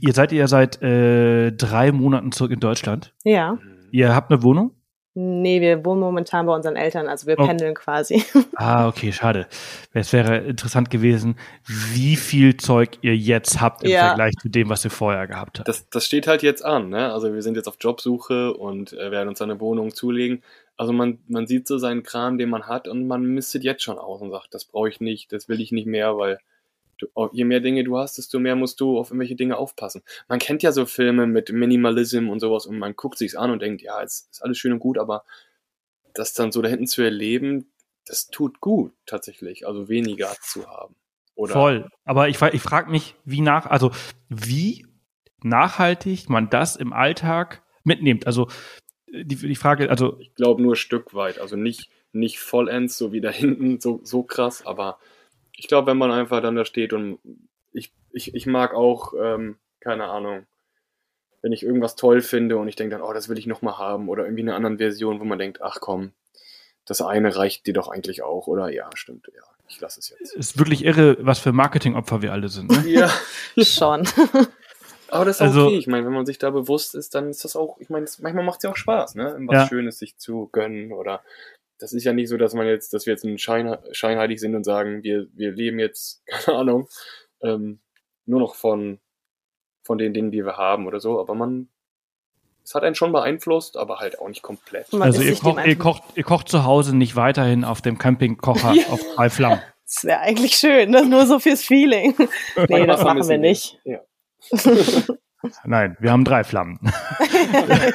[0.00, 3.14] Ihr seid ja seit äh, drei Monaten zurück in Deutschland.
[3.24, 3.58] Ja.
[3.90, 4.72] Ihr habt eine Wohnung?
[5.16, 7.46] Nee, wir wohnen momentan bei unseren Eltern, also wir oh.
[7.46, 8.24] pendeln quasi.
[8.56, 9.46] Ah, okay, schade.
[9.92, 14.08] Es wäre interessant gewesen, wie viel Zeug ihr jetzt habt im ja.
[14.08, 15.68] Vergleich zu dem, was ihr vorher gehabt habt.
[15.68, 17.12] Das, das steht halt jetzt an, ne?
[17.12, 20.42] Also wir sind jetzt auf Jobsuche und äh, werden uns eine Wohnung zulegen.
[20.76, 23.98] Also man, man sieht so seinen Kram, den man hat und man mistet jetzt schon
[23.98, 26.40] aus und sagt, das brauche ich nicht, das will ich nicht mehr, weil
[26.98, 30.02] du, je mehr Dinge du hast, desto mehr musst du auf irgendwelche Dinge aufpassen.
[30.28, 33.62] Man kennt ja so Filme mit Minimalism und sowas und man guckt sich's an und
[33.62, 35.24] denkt, ja, es ist alles schön und gut, aber
[36.14, 37.70] das dann so da hinten zu erleben,
[38.06, 40.94] das tut gut tatsächlich, also weniger zu haben.
[41.34, 41.52] Oder?
[41.52, 41.88] Voll.
[42.04, 43.90] Aber ich, ich frage mich, wie nach, also
[44.28, 44.86] wie
[45.42, 48.26] nachhaltig man das im Alltag mitnimmt.
[48.26, 48.48] Also
[49.22, 50.16] die, die Frage, also.
[50.20, 54.22] Ich glaube nur Stück weit, also nicht, nicht vollends, so wie da hinten, so, so
[54.22, 54.98] krass, aber
[55.56, 57.18] ich glaube, wenn man einfach dann da steht und
[57.72, 60.46] ich, ich, ich mag auch, ähm, keine Ahnung,
[61.42, 64.08] wenn ich irgendwas toll finde und ich denke dann, oh, das will ich nochmal haben
[64.08, 66.12] oder irgendwie eine andere Version, wo man denkt, ach komm,
[66.86, 68.70] das eine reicht dir doch eigentlich auch, oder?
[68.70, 69.42] Ja, stimmt, ja.
[69.68, 70.34] Ich lasse es jetzt.
[70.34, 72.70] Ist wirklich irre, was für Marketingopfer wir alle sind.
[72.70, 72.84] Ne?
[72.86, 73.10] Ja.
[73.62, 74.06] Schon.
[75.14, 75.76] Aber das ist also, okay.
[75.76, 78.44] Ich meine, wenn man sich da bewusst ist, dann ist das auch, ich meine, manchmal
[78.44, 79.36] macht es ja auch Spaß, ne?
[79.46, 79.68] Was ja.
[79.68, 81.22] Schönes sich zu gönnen oder
[81.78, 84.54] das ist ja nicht so, dass man jetzt, dass wir jetzt ein Schein, scheinheilig sind
[84.54, 86.88] und sagen, wir, wir leben jetzt, keine Ahnung,
[87.42, 87.80] ähm,
[88.26, 88.98] nur noch von,
[89.82, 91.68] von den Dingen, die wir haben oder so, aber man,
[92.64, 94.92] es hat einen schon beeinflusst, aber halt auch nicht komplett.
[94.92, 98.72] Man also ihr, kocht, ihr, kocht, ihr kocht zu Hause nicht weiterhin auf dem Campingkocher
[98.72, 98.86] ja.
[98.88, 99.60] auf drei Flammen.
[99.84, 101.04] Das wäre eigentlich schön, ne?
[101.04, 102.16] nur so fürs Feeling.
[102.68, 103.78] nee, das machen wir nicht.
[103.84, 104.00] Ja.
[105.64, 106.78] Nein, wir haben drei Flammen.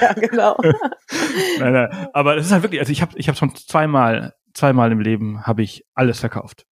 [0.02, 0.56] ja, genau.
[1.60, 2.08] nein, nein.
[2.14, 5.47] Aber es ist halt wirklich, also ich habe ich hab schon zweimal, zweimal im Leben
[5.47, 6.66] habe ich alles verkauft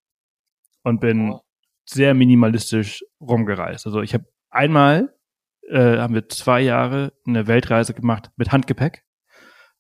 [0.83, 1.41] und bin oh.
[1.87, 3.87] sehr minimalistisch rumgereist.
[3.87, 5.14] Also ich habe einmal
[5.68, 9.03] äh, haben wir zwei Jahre eine Weltreise gemacht mit Handgepäck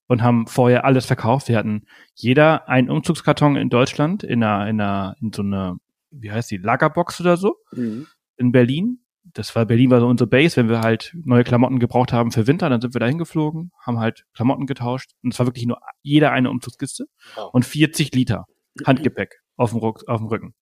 [0.06, 1.48] und haben vorher alles verkauft.
[1.48, 5.76] Wir hatten jeder einen Umzugskarton in Deutschland in einer, in einer, in so einer,
[6.10, 8.06] wie heißt die, Lagerbox oder so mhm.
[8.36, 9.00] in Berlin
[9.34, 12.46] das war Berlin war so unsere Base, wenn wir halt neue Klamotten gebraucht haben für
[12.46, 15.78] Winter, dann sind wir da hingeflogen, haben halt Klamotten getauscht und es war wirklich nur
[16.02, 17.52] jeder eine Umzugskiste wow.
[17.52, 18.46] und 40 Liter
[18.84, 20.54] Handgepäck auf dem, Ruck, auf dem Rücken.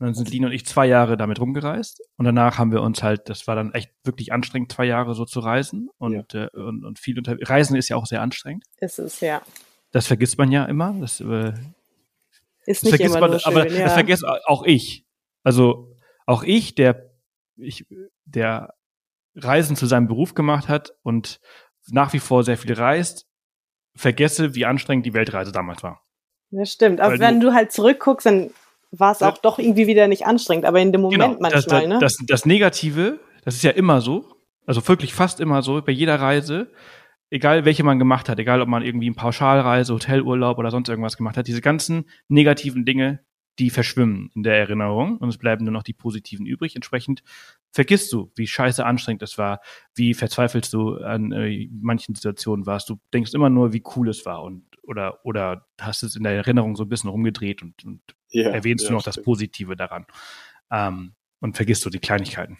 [0.00, 3.02] Und dann sind Lina und ich zwei Jahre damit rumgereist und danach haben wir uns
[3.02, 6.44] halt, das war dann echt wirklich anstrengend, zwei Jahre so zu reisen und, ja.
[6.44, 8.64] äh, und, und viel unter Reisen ist ja auch sehr anstrengend.
[8.78, 9.40] Ist es, ja.
[9.92, 10.94] Das vergisst man ja immer.
[11.00, 11.52] Das, äh,
[12.66, 13.84] ist nicht immer man, schön, aber ja.
[13.84, 15.04] das vergisst auch ich.
[15.44, 15.96] Also
[16.26, 17.13] auch ich, der
[17.56, 17.86] ich,
[18.24, 18.74] der
[19.34, 21.40] Reisen zu seinem Beruf gemacht hat und
[21.90, 23.26] nach wie vor sehr viel reist,
[23.96, 26.02] vergesse, wie anstrengend die Weltreise damals war.
[26.50, 27.00] Das stimmt.
[27.00, 28.50] Aber Weil wenn du, du halt zurückguckst, dann
[28.90, 31.88] war es auch doch irgendwie wieder nicht anstrengend, aber in dem Moment genau, manchmal, das,
[31.88, 31.98] ne?
[32.00, 34.24] Das, das Negative, das ist ja immer so,
[34.66, 36.70] also wirklich fast immer so, bei jeder Reise,
[37.30, 41.16] egal welche man gemacht hat, egal ob man irgendwie eine Pauschalreise, Hotelurlaub oder sonst irgendwas
[41.16, 43.24] gemacht hat, diese ganzen negativen Dinge,
[43.58, 46.74] die verschwimmen in der Erinnerung und es bleiben nur noch die positiven übrig.
[46.74, 47.22] Entsprechend
[47.70, 49.60] vergisst du, wie scheiße anstrengend es war,
[49.94, 52.88] wie verzweifelst du an äh, manchen Situationen warst.
[52.88, 56.32] Du denkst immer nur, wie cool es war und oder oder hast es in der
[56.32, 58.00] Erinnerung so ein bisschen rumgedreht und, und
[58.30, 59.16] ja, erwähnst ja, du noch stimmt.
[59.16, 60.06] das Positive daran
[60.70, 62.58] ähm, und vergisst du die Kleinigkeiten.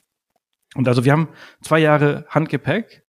[0.75, 1.29] Und also wir haben
[1.63, 3.05] zwei Jahre Handgepäck.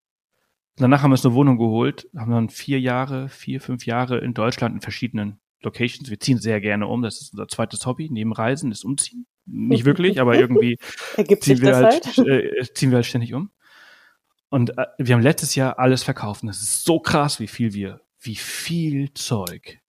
[0.78, 4.34] Danach haben wir uns eine Wohnung geholt, haben dann vier Jahre, vier, fünf Jahre in
[4.34, 6.10] Deutschland in verschiedenen Locations.
[6.10, 7.02] Wir ziehen sehr gerne um.
[7.02, 8.10] Das ist unser zweites Hobby.
[8.10, 9.26] Neben Reisen ist Umziehen.
[9.46, 10.78] Nicht wirklich, aber irgendwie
[11.40, 12.28] ziehen wir, halt, halt?
[12.28, 13.52] Äh, ziehen wir halt ständig um.
[14.50, 16.44] Und äh, wir haben letztes Jahr alles verkauft.
[16.44, 19.80] Und es ist so krass, wie viel wir, wie viel Zeug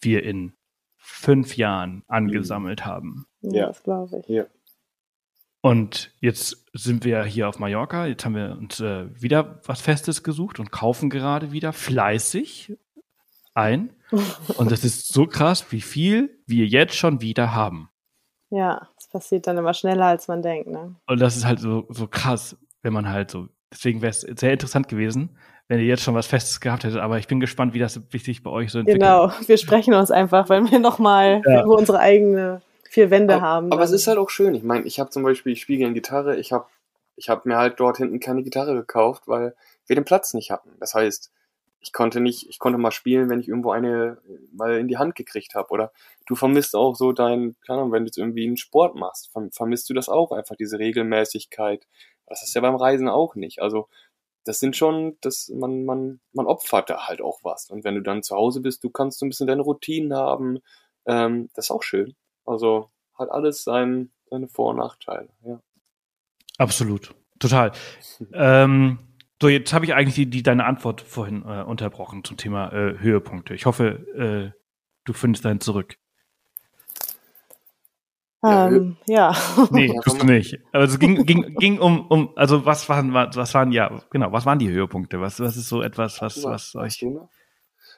[0.00, 0.52] wir in
[0.96, 3.26] fünf Jahren angesammelt haben.
[3.40, 4.28] Ja, das glaube ich.
[4.28, 4.46] Ja.
[5.62, 8.06] Und jetzt sind wir hier auf Mallorca.
[8.06, 12.76] Jetzt haben wir uns äh, wieder was Festes gesucht und kaufen gerade wieder fleißig
[13.56, 13.90] ein.
[14.56, 17.90] Und das ist so krass, wie viel wir jetzt schon wieder haben.
[18.50, 20.68] Ja, es passiert dann immer schneller, als man denkt.
[20.68, 20.94] Ne?
[21.06, 23.48] Und das ist halt so, so krass, wenn man halt so.
[23.72, 25.36] Deswegen wäre es sehr interessant gewesen,
[25.66, 27.00] wenn ihr jetzt schon was Festes gehabt hättet.
[27.00, 29.02] Aber ich bin gespannt, wie das sich bei euch so entwickelt.
[29.02, 31.64] Genau, wir sprechen uns einfach, weil wir nochmal ja.
[31.64, 33.72] unsere eigene vier Wände aber, haben.
[33.72, 34.54] Aber es ist halt auch schön.
[34.54, 36.36] Ich meine, ich habe zum Beispiel, ich spiele gerne Gitarre.
[36.36, 36.66] Ich habe
[37.16, 39.54] ich hab mir halt dort hinten keine Gitarre gekauft, weil
[39.86, 40.70] wir den Platz nicht hatten.
[40.78, 41.32] Das heißt,
[41.86, 44.18] ich konnte nicht, ich konnte mal spielen, wenn ich irgendwo eine
[44.50, 45.70] mal in die Hand gekriegt habe.
[45.70, 45.92] Oder
[46.26, 49.88] du vermisst auch so dein, keine Ahnung, wenn du jetzt irgendwie einen Sport machst, vermisst
[49.88, 51.86] du das auch einfach, diese Regelmäßigkeit.
[52.26, 53.62] Das ist ja beim Reisen auch nicht.
[53.62, 53.88] Also
[54.42, 57.70] das sind schon, das, man, man, man opfert da halt auch was.
[57.70, 60.58] Und wenn du dann zu Hause bist, du kannst so ein bisschen deine Routinen haben.
[61.06, 62.16] Ähm, das ist auch schön.
[62.44, 65.60] Also hat alles sein, seine Vor- und Nachteile, ja.
[66.58, 67.14] Absolut.
[67.38, 67.70] Total.
[68.32, 68.98] ähm,
[69.40, 72.98] so, jetzt habe ich eigentlich die, die, deine Antwort vorhin äh, unterbrochen zum Thema äh,
[72.98, 73.54] Höhepunkte.
[73.54, 74.58] Ich hoffe, äh,
[75.04, 75.96] du findest deinen zurück.
[78.44, 79.34] Ähm, ja.
[79.70, 80.58] Nee, tust du nicht.
[80.72, 84.46] Aber es ging, ging, ging um, um, also was waren, was waren, ja, genau, was
[84.46, 85.20] waren die Höhepunkte?
[85.20, 87.04] Was, was ist so etwas, was, was euch.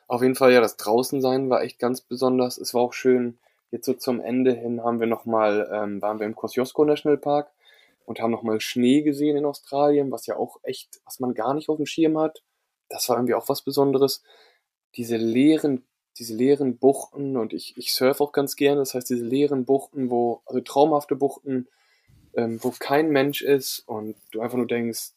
[0.08, 2.58] Auf jeden Fall, ja, das Draußensein war echt ganz besonders.
[2.58, 3.38] Es war auch schön,
[3.70, 7.48] jetzt so zum Ende hin haben wir nochmal, ähm, waren wir im Kosciuszko National Park
[8.08, 11.68] und haben nochmal Schnee gesehen in Australien, was ja auch echt, was man gar nicht
[11.68, 12.42] auf dem Schirm hat.
[12.88, 14.22] Das war irgendwie auch was Besonderes.
[14.96, 15.84] Diese leeren
[16.18, 20.10] diese leeren Buchten und ich, ich surfe auch ganz gerne, das heißt diese leeren Buchten,
[20.10, 21.68] wo, also traumhafte Buchten,
[22.34, 25.12] ähm, wo kein Mensch ist und du einfach nur denkst,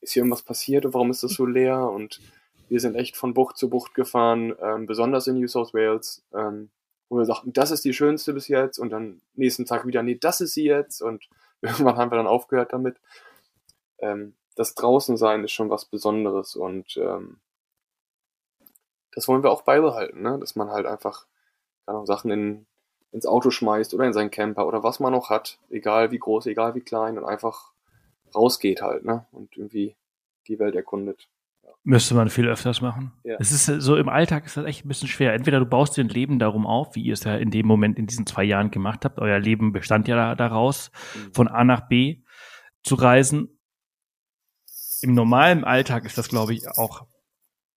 [0.00, 1.90] ist hier irgendwas passiert und warum ist das so leer?
[1.90, 2.20] Und
[2.68, 6.70] wir sind echt von Bucht zu Bucht gefahren, ähm, besonders in New South Wales, ähm,
[7.08, 10.16] wo wir sagten, das ist die schönste bis jetzt und dann nächsten Tag wieder, nee,
[10.18, 11.28] das ist sie jetzt und
[11.66, 13.00] irgendwann haben wir dann aufgehört damit.
[13.98, 17.40] Ähm, das Draußensein ist schon was Besonderes und ähm,
[19.12, 20.38] das wollen wir auch beibehalten, ne?
[20.38, 21.26] dass man halt einfach
[21.86, 22.66] keine Sachen in,
[23.12, 26.46] ins Auto schmeißt oder in seinen Camper oder was man noch hat, egal wie groß,
[26.46, 27.72] egal wie klein und einfach
[28.34, 29.26] rausgeht halt ne?
[29.32, 29.96] und irgendwie
[30.48, 31.28] die Welt erkundet.
[31.88, 33.12] Müsste man viel öfters machen.
[33.22, 33.36] Ja.
[33.38, 35.34] Es ist so im Alltag ist das echt ein bisschen schwer.
[35.34, 37.96] Entweder du baust dir ein Leben darum auf, wie ihr es ja in dem Moment
[37.96, 39.20] in diesen zwei Jahren gemacht habt.
[39.20, 41.32] Euer Leben bestand ja daraus, mhm.
[41.32, 42.24] von A nach B
[42.82, 43.60] zu reisen.
[45.00, 47.06] Im normalen Alltag ist das, glaube ich, auch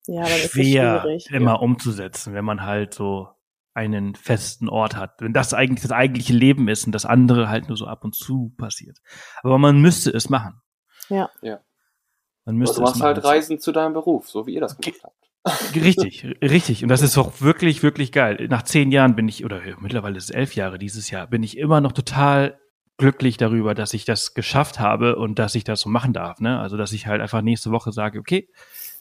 [0.07, 1.57] ja, schwer immer ja.
[1.57, 3.27] umzusetzen, wenn man halt so
[3.75, 5.21] einen festen Ort hat.
[5.21, 8.15] Wenn das eigentlich das eigentliche Leben ist und das andere halt nur so ab und
[8.15, 8.97] zu passiert.
[9.43, 10.63] Aber man müsste es machen.
[11.09, 11.29] Ja.
[11.43, 11.59] ja.
[12.49, 15.03] Man müsste Aber du machst halt Reisen zu deinem Beruf, so wie ihr das gemacht
[15.03, 15.29] habt.
[15.75, 16.83] Richtig, richtig.
[16.83, 18.47] Und das ist auch wirklich, wirklich geil.
[18.49, 21.57] Nach zehn Jahren bin ich, oder mittlerweile ist es elf Jahre dieses Jahr, bin ich
[21.57, 22.59] immer noch total
[22.97, 26.39] glücklich darüber, dass ich das geschafft habe und dass ich das so machen darf.
[26.39, 26.59] Ne?
[26.59, 28.49] Also, dass ich halt einfach nächste Woche sage, okay,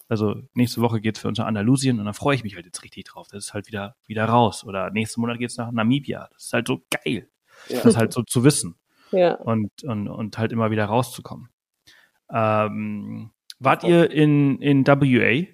[0.08, 2.84] also nächste Woche geht's für uns nach Andalusien und da freue ich mich halt jetzt
[2.84, 3.28] richtig drauf.
[3.30, 4.62] Das ist halt wieder, wieder raus.
[4.64, 6.28] Oder nächsten Monat geht's nach Namibia.
[6.34, 7.28] Das ist halt so geil.
[7.68, 7.80] Ja.
[7.82, 8.76] Das halt so zu wissen.
[9.10, 9.34] Ja.
[9.34, 11.48] Und, und, und halt immer wieder rauszukommen.
[12.30, 15.46] Ähm, wart ihr in, in WA?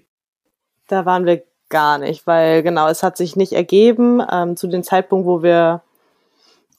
[0.88, 4.82] Da waren wir gar nicht, weil genau, es hat sich nicht ergeben ähm, zu dem
[4.82, 5.82] Zeitpunkt, wo wir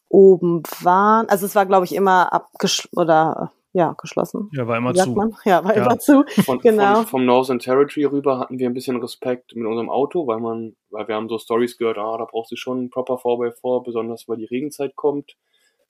[0.09, 1.28] oben waren.
[1.28, 4.49] Also es war, glaube ich, immer abgeschlossen oder ja, geschlossen.
[4.53, 5.11] Ja, war immer zu.
[5.11, 5.36] Man?
[5.43, 5.84] Ja, war ja.
[5.84, 6.23] immer zu.
[6.45, 6.95] Von, genau.
[6.95, 10.78] Von, vom Northern Territory rüber hatten wir ein bisschen Respekt mit unserem Auto, weil man,
[10.91, 14.30] weil wir haben so Stories gehört, ah, da brauchst du schon ein proper 4x4, besonders
[14.30, 15.36] weil die Regenzeit kommt.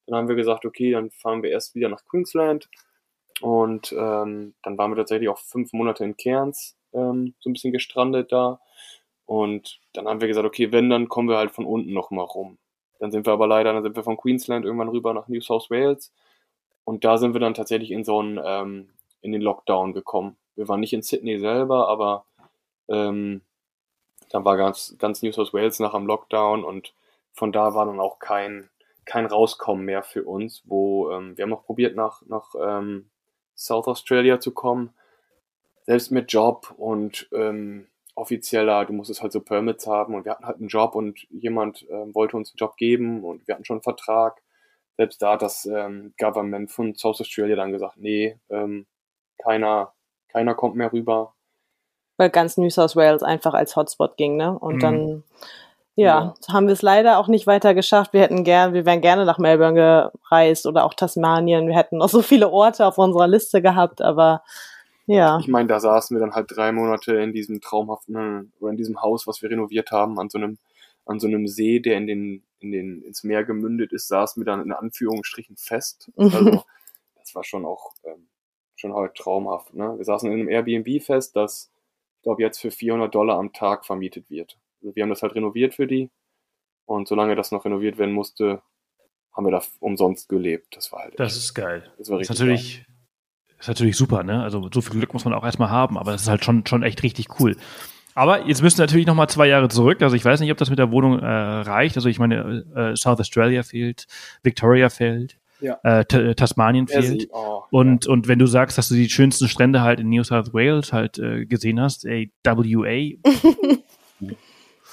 [0.08, 2.70] Dann haben wir gesagt, okay, dann fahren wir erst wieder nach Queensland.
[3.42, 7.74] Und ähm, dann waren wir tatsächlich auch fünf Monate in Cairns, ähm, so ein bisschen
[7.74, 8.60] gestrandet da.
[9.26, 12.58] Und dann haben wir gesagt, okay, wenn, dann kommen wir halt von unten nochmal rum.
[13.00, 15.70] Dann sind wir aber leider, dann sind wir von Queensland irgendwann rüber nach New South
[15.70, 16.14] Wales
[16.86, 18.90] und da sind wir dann tatsächlich in so einen, ähm,
[19.22, 20.38] in den Lockdown gekommen.
[20.56, 22.26] Wir waren nicht in Sydney selber, aber
[22.88, 23.42] ähm,
[24.30, 26.94] dann war ganz, ganz New South Wales nach am Lockdown und
[27.34, 28.70] von da war dann auch kein,
[29.04, 33.10] kein Rauskommen mehr für uns, wo ähm, wir haben noch probiert nach, nach ähm,
[33.56, 34.94] South Australia zu kommen,
[35.86, 40.46] selbst mit Job und ähm, offizieller, du musstest halt so Permits haben und wir hatten
[40.46, 43.76] halt einen Job und jemand ähm, wollte uns einen Job geben und wir hatten schon
[43.76, 44.42] einen Vertrag
[44.98, 48.86] selbst da hat das ähm, Government von South Australia dann gesagt, nee, ähm,
[49.38, 49.94] keiner,
[50.30, 51.34] keiner kommt mehr rüber.
[52.18, 54.58] Weil ganz New South Wales einfach als Hotspot ging, ne?
[54.58, 54.80] Und mhm.
[54.80, 55.24] dann,
[55.96, 58.14] ja, ja, haben wir es leider auch nicht weiter geschafft.
[58.14, 61.68] Wir hätten gern, wir wären gerne nach Melbourne gereist oder auch Tasmanien.
[61.68, 64.44] Wir hätten noch so viele Orte auf unserer Liste gehabt, aber
[65.08, 65.40] ja.
[65.40, 69.02] Ich meine, da saßen wir dann halt drei Monate in diesem traumhaften, oder in diesem
[69.02, 70.58] Haus, was wir renoviert haben, an so einem,
[71.06, 74.46] an so einem See, der in den in den, ins Meer gemündet ist, saßen wir
[74.46, 76.12] dann in Anführungsstrichen fest.
[76.18, 76.64] Also
[77.16, 78.28] das war schon auch ähm,
[78.76, 79.74] schon halt traumhaft.
[79.74, 79.98] Ne?
[79.98, 81.72] Wir saßen in einem Airbnb fest, das,
[82.18, 84.58] ich glaube, jetzt für 400 Dollar am Tag vermietet wird.
[84.86, 86.12] Also wir haben das halt renoviert für die
[86.86, 88.62] und solange das noch renoviert werden musste,
[89.34, 90.76] haben wir da umsonst gelebt.
[90.78, 91.20] Das war halt.
[91.20, 91.92] Das ist geil.
[91.98, 92.28] Das war richtig.
[92.28, 93.58] Das ist natürlich, geil.
[93.60, 94.44] ist natürlich super, ne?
[94.44, 96.84] Also so viel Glück muss man auch erstmal haben, aber das ist halt schon, schon
[96.84, 97.58] echt richtig cool.
[98.14, 100.04] Aber jetzt müssen natürlich noch mal zwei Jahre zurück.
[100.04, 101.96] Also ich weiß nicht, ob das mit der Wohnung äh, reicht.
[101.96, 104.06] Also ich meine, äh, South Australia fehlt,
[104.44, 105.80] Victoria fehlt, ja.
[105.82, 106.06] äh,
[106.36, 107.28] Tasmanien fehlt.
[107.32, 108.12] Oh, und, ja.
[108.12, 111.18] und wenn du sagst, dass du die schönsten Strände halt in New South Wales halt
[111.18, 113.18] äh, gesehen hast, ey, WA.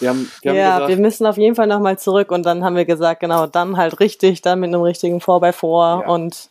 [0.02, 2.44] wir haben, wir haben ja, gesagt, wir müssen auf jeden Fall noch mal zurück und
[2.44, 6.08] dann haben wir gesagt, genau, dann halt richtig, dann mit einem richtigen 4x4 ja.
[6.08, 6.50] und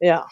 [0.00, 0.26] ja.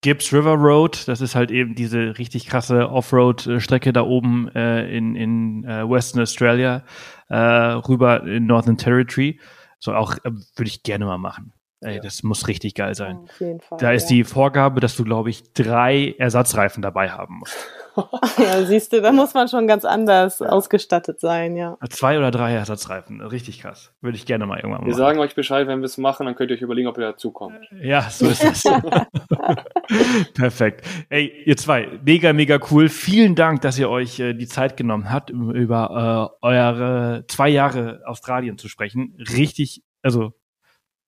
[0.00, 1.06] Gibbs River Road.
[1.08, 6.22] Das ist halt eben diese richtig krasse Offroad-Strecke da oben äh, in, in äh, Western
[6.22, 6.84] Australia
[7.28, 9.40] äh, rüber in Northern Territory.
[9.80, 11.52] So auch äh, würde ich gerne mal machen.
[11.80, 12.00] Ey, ja.
[12.02, 13.18] das muss richtig geil sein.
[13.24, 14.16] Auf jeden Fall, da ist ja.
[14.16, 17.56] die Vorgabe, dass du, glaube ich, drei Ersatzreifen dabei haben musst.
[18.38, 21.76] ja, siehst du, da muss man schon ganz anders ausgestattet sein, ja.
[21.90, 23.92] Zwei oder drei Ersatzreifen, richtig krass.
[24.00, 24.88] Würde ich gerne mal irgendwann machen.
[24.88, 27.06] Wir sagen euch Bescheid, wenn wir es machen, dann könnt ihr euch überlegen, ob ihr
[27.06, 27.58] dazukommt.
[27.80, 28.64] Ja, so ist das.
[30.34, 30.84] Perfekt.
[31.10, 32.88] Ey, ihr zwei, mega, mega cool.
[32.88, 38.02] Vielen Dank, dass ihr euch äh, die Zeit genommen habt, über äh, eure zwei Jahre
[38.04, 39.16] Australien zu sprechen.
[39.18, 40.32] Richtig, also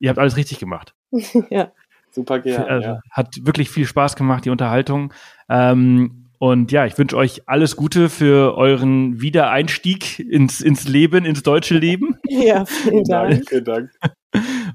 [0.00, 0.94] ihr habt alles richtig gemacht.
[1.50, 1.70] ja.
[2.10, 2.66] Super gerne.
[2.66, 3.00] Also, ja.
[3.12, 5.12] Hat wirklich viel Spaß gemacht, die Unterhaltung.
[5.48, 11.42] Ähm, und ja, ich wünsche euch alles Gute für euren Wiedereinstieg ins, ins Leben, ins
[11.42, 12.16] deutsche Leben.
[12.28, 13.48] Ja, vielen Dank.
[13.48, 13.90] Vielen Dank.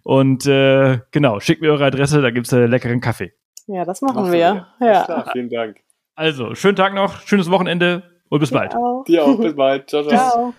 [0.03, 3.33] Und äh, genau, schickt mir eure Adresse, da gibt's äh, leckeren Kaffee.
[3.65, 4.67] Ja, das machen Mach's wir.
[4.79, 5.03] Ja.
[5.05, 5.77] Klar, vielen Dank.
[6.15, 8.75] Also, schönen Tag noch, schönes Wochenende und bis bald.
[8.75, 9.03] Auch.
[9.05, 9.89] Dir auch, bis bald.
[9.89, 10.13] Ciao, ciao.
[10.15, 10.53] ciao.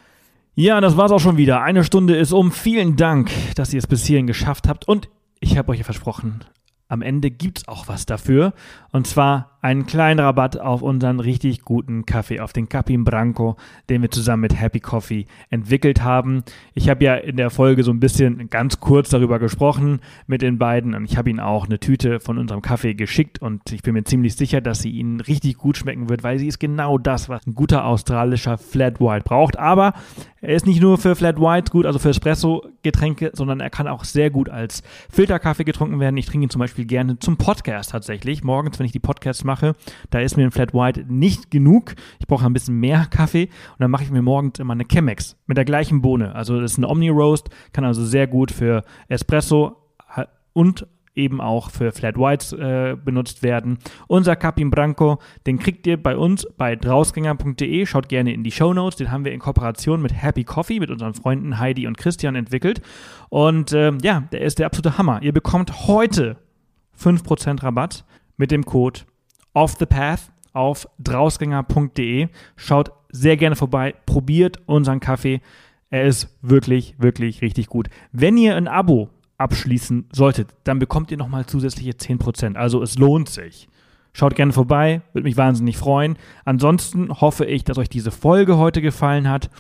[0.58, 1.60] Ja, das war's auch schon wieder.
[1.60, 2.50] Eine Stunde ist um.
[2.50, 4.88] Vielen Dank, dass ihr es bis hierhin geschafft habt.
[4.88, 6.44] Und ich habe euch versprochen,
[6.88, 8.52] am Ende gibt's auch was dafür.
[8.92, 13.56] Und zwar einen kleinen Rabatt auf unseren richtig guten Kaffee, auf den Capim Branco,
[13.90, 16.44] den wir zusammen mit Happy Coffee entwickelt haben.
[16.74, 20.58] Ich habe ja in der Folge so ein bisschen ganz kurz darüber gesprochen mit den
[20.58, 23.94] beiden und ich habe ihnen auch eine Tüte von unserem Kaffee geschickt und ich bin
[23.94, 27.28] mir ziemlich sicher, dass sie ihnen richtig gut schmecken wird, weil sie ist genau das,
[27.28, 29.58] was ein guter australischer Flat White braucht.
[29.58, 29.94] Aber
[30.40, 34.04] er ist nicht nur für Flat White gut, also für Espresso-Getränke, sondern er kann auch
[34.04, 36.16] sehr gut als Filterkaffee getrunken werden.
[36.18, 38.44] Ich trinke ihn zum Beispiel gerne zum Podcast tatsächlich.
[38.44, 39.74] Morgens, wenn ich die Podcasts mache, mache.
[40.10, 41.94] Da ist mir ein Flat White nicht genug.
[42.18, 45.36] Ich brauche ein bisschen mehr Kaffee und dann mache ich mir morgens immer eine Chemex
[45.46, 46.34] mit der gleichen Bohne.
[46.34, 49.76] Also das ist ein Omni Roast, kann also sehr gut für Espresso
[50.52, 53.78] und eben auch für Flat Whites äh, benutzt werden.
[54.06, 57.86] Unser Capim Branco, den kriegt ihr bei uns bei drausgänger.de.
[57.86, 58.98] Schaut gerne in die Show Notes.
[58.98, 62.82] Den haben wir in Kooperation mit Happy Coffee, mit unseren Freunden Heidi und Christian entwickelt.
[63.30, 65.22] Und äh, ja, der ist der absolute Hammer.
[65.22, 66.36] Ihr bekommt heute
[67.00, 68.04] 5% Rabatt
[68.36, 69.00] mit dem Code
[69.54, 72.28] Off the Path auf drausgänger.de.
[72.56, 75.40] Schaut sehr gerne vorbei, probiert unseren Kaffee.
[75.90, 77.88] Er ist wirklich, wirklich richtig gut.
[78.12, 82.56] Wenn ihr ein Abo abschließen solltet, dann bekommt ihr nochmal zusätzliche 10%.
[82.56, 83.68] Also es lohnt sich.
[84.12, 86.16] Schaut gerne vorbei, würde mich wahnsinnig freuen.
[86.46, 89.50] Ansonsten hoffe ich, dass euch diese Folge heute gefallen hat.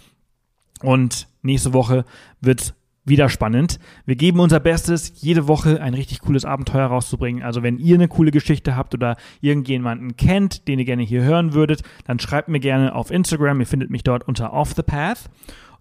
[0.82, 2.04] Und nächste Woche
[2.40, 2.74] wird es
[3.06, 3.78] wieder spannend.
[4.04, 7.42] Wir geben unser Bestes, jede Woche ein richtig cooles Abenteuer rauszubringen.
[7.42, 11.54] Also wenn ihr eine coole Geschichte habt oder irgendjemanden kennt, den ihr gerne hier hören
[11.54, 13.60] würdet, dann schreibt mir gerne auf Instagram.
[13.60, 15.30] Ihr findet mich dort unter Off the Path.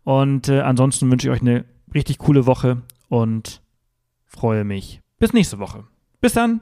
[0.03, 3.61] Und äh, ansonsten wünsche ich euch eine richtig coole Woche und
[4.25, 5.01] freue mich.
[5.17, 5.85] Bis nächste Woche.
[6.21, 6.61] Bis dann.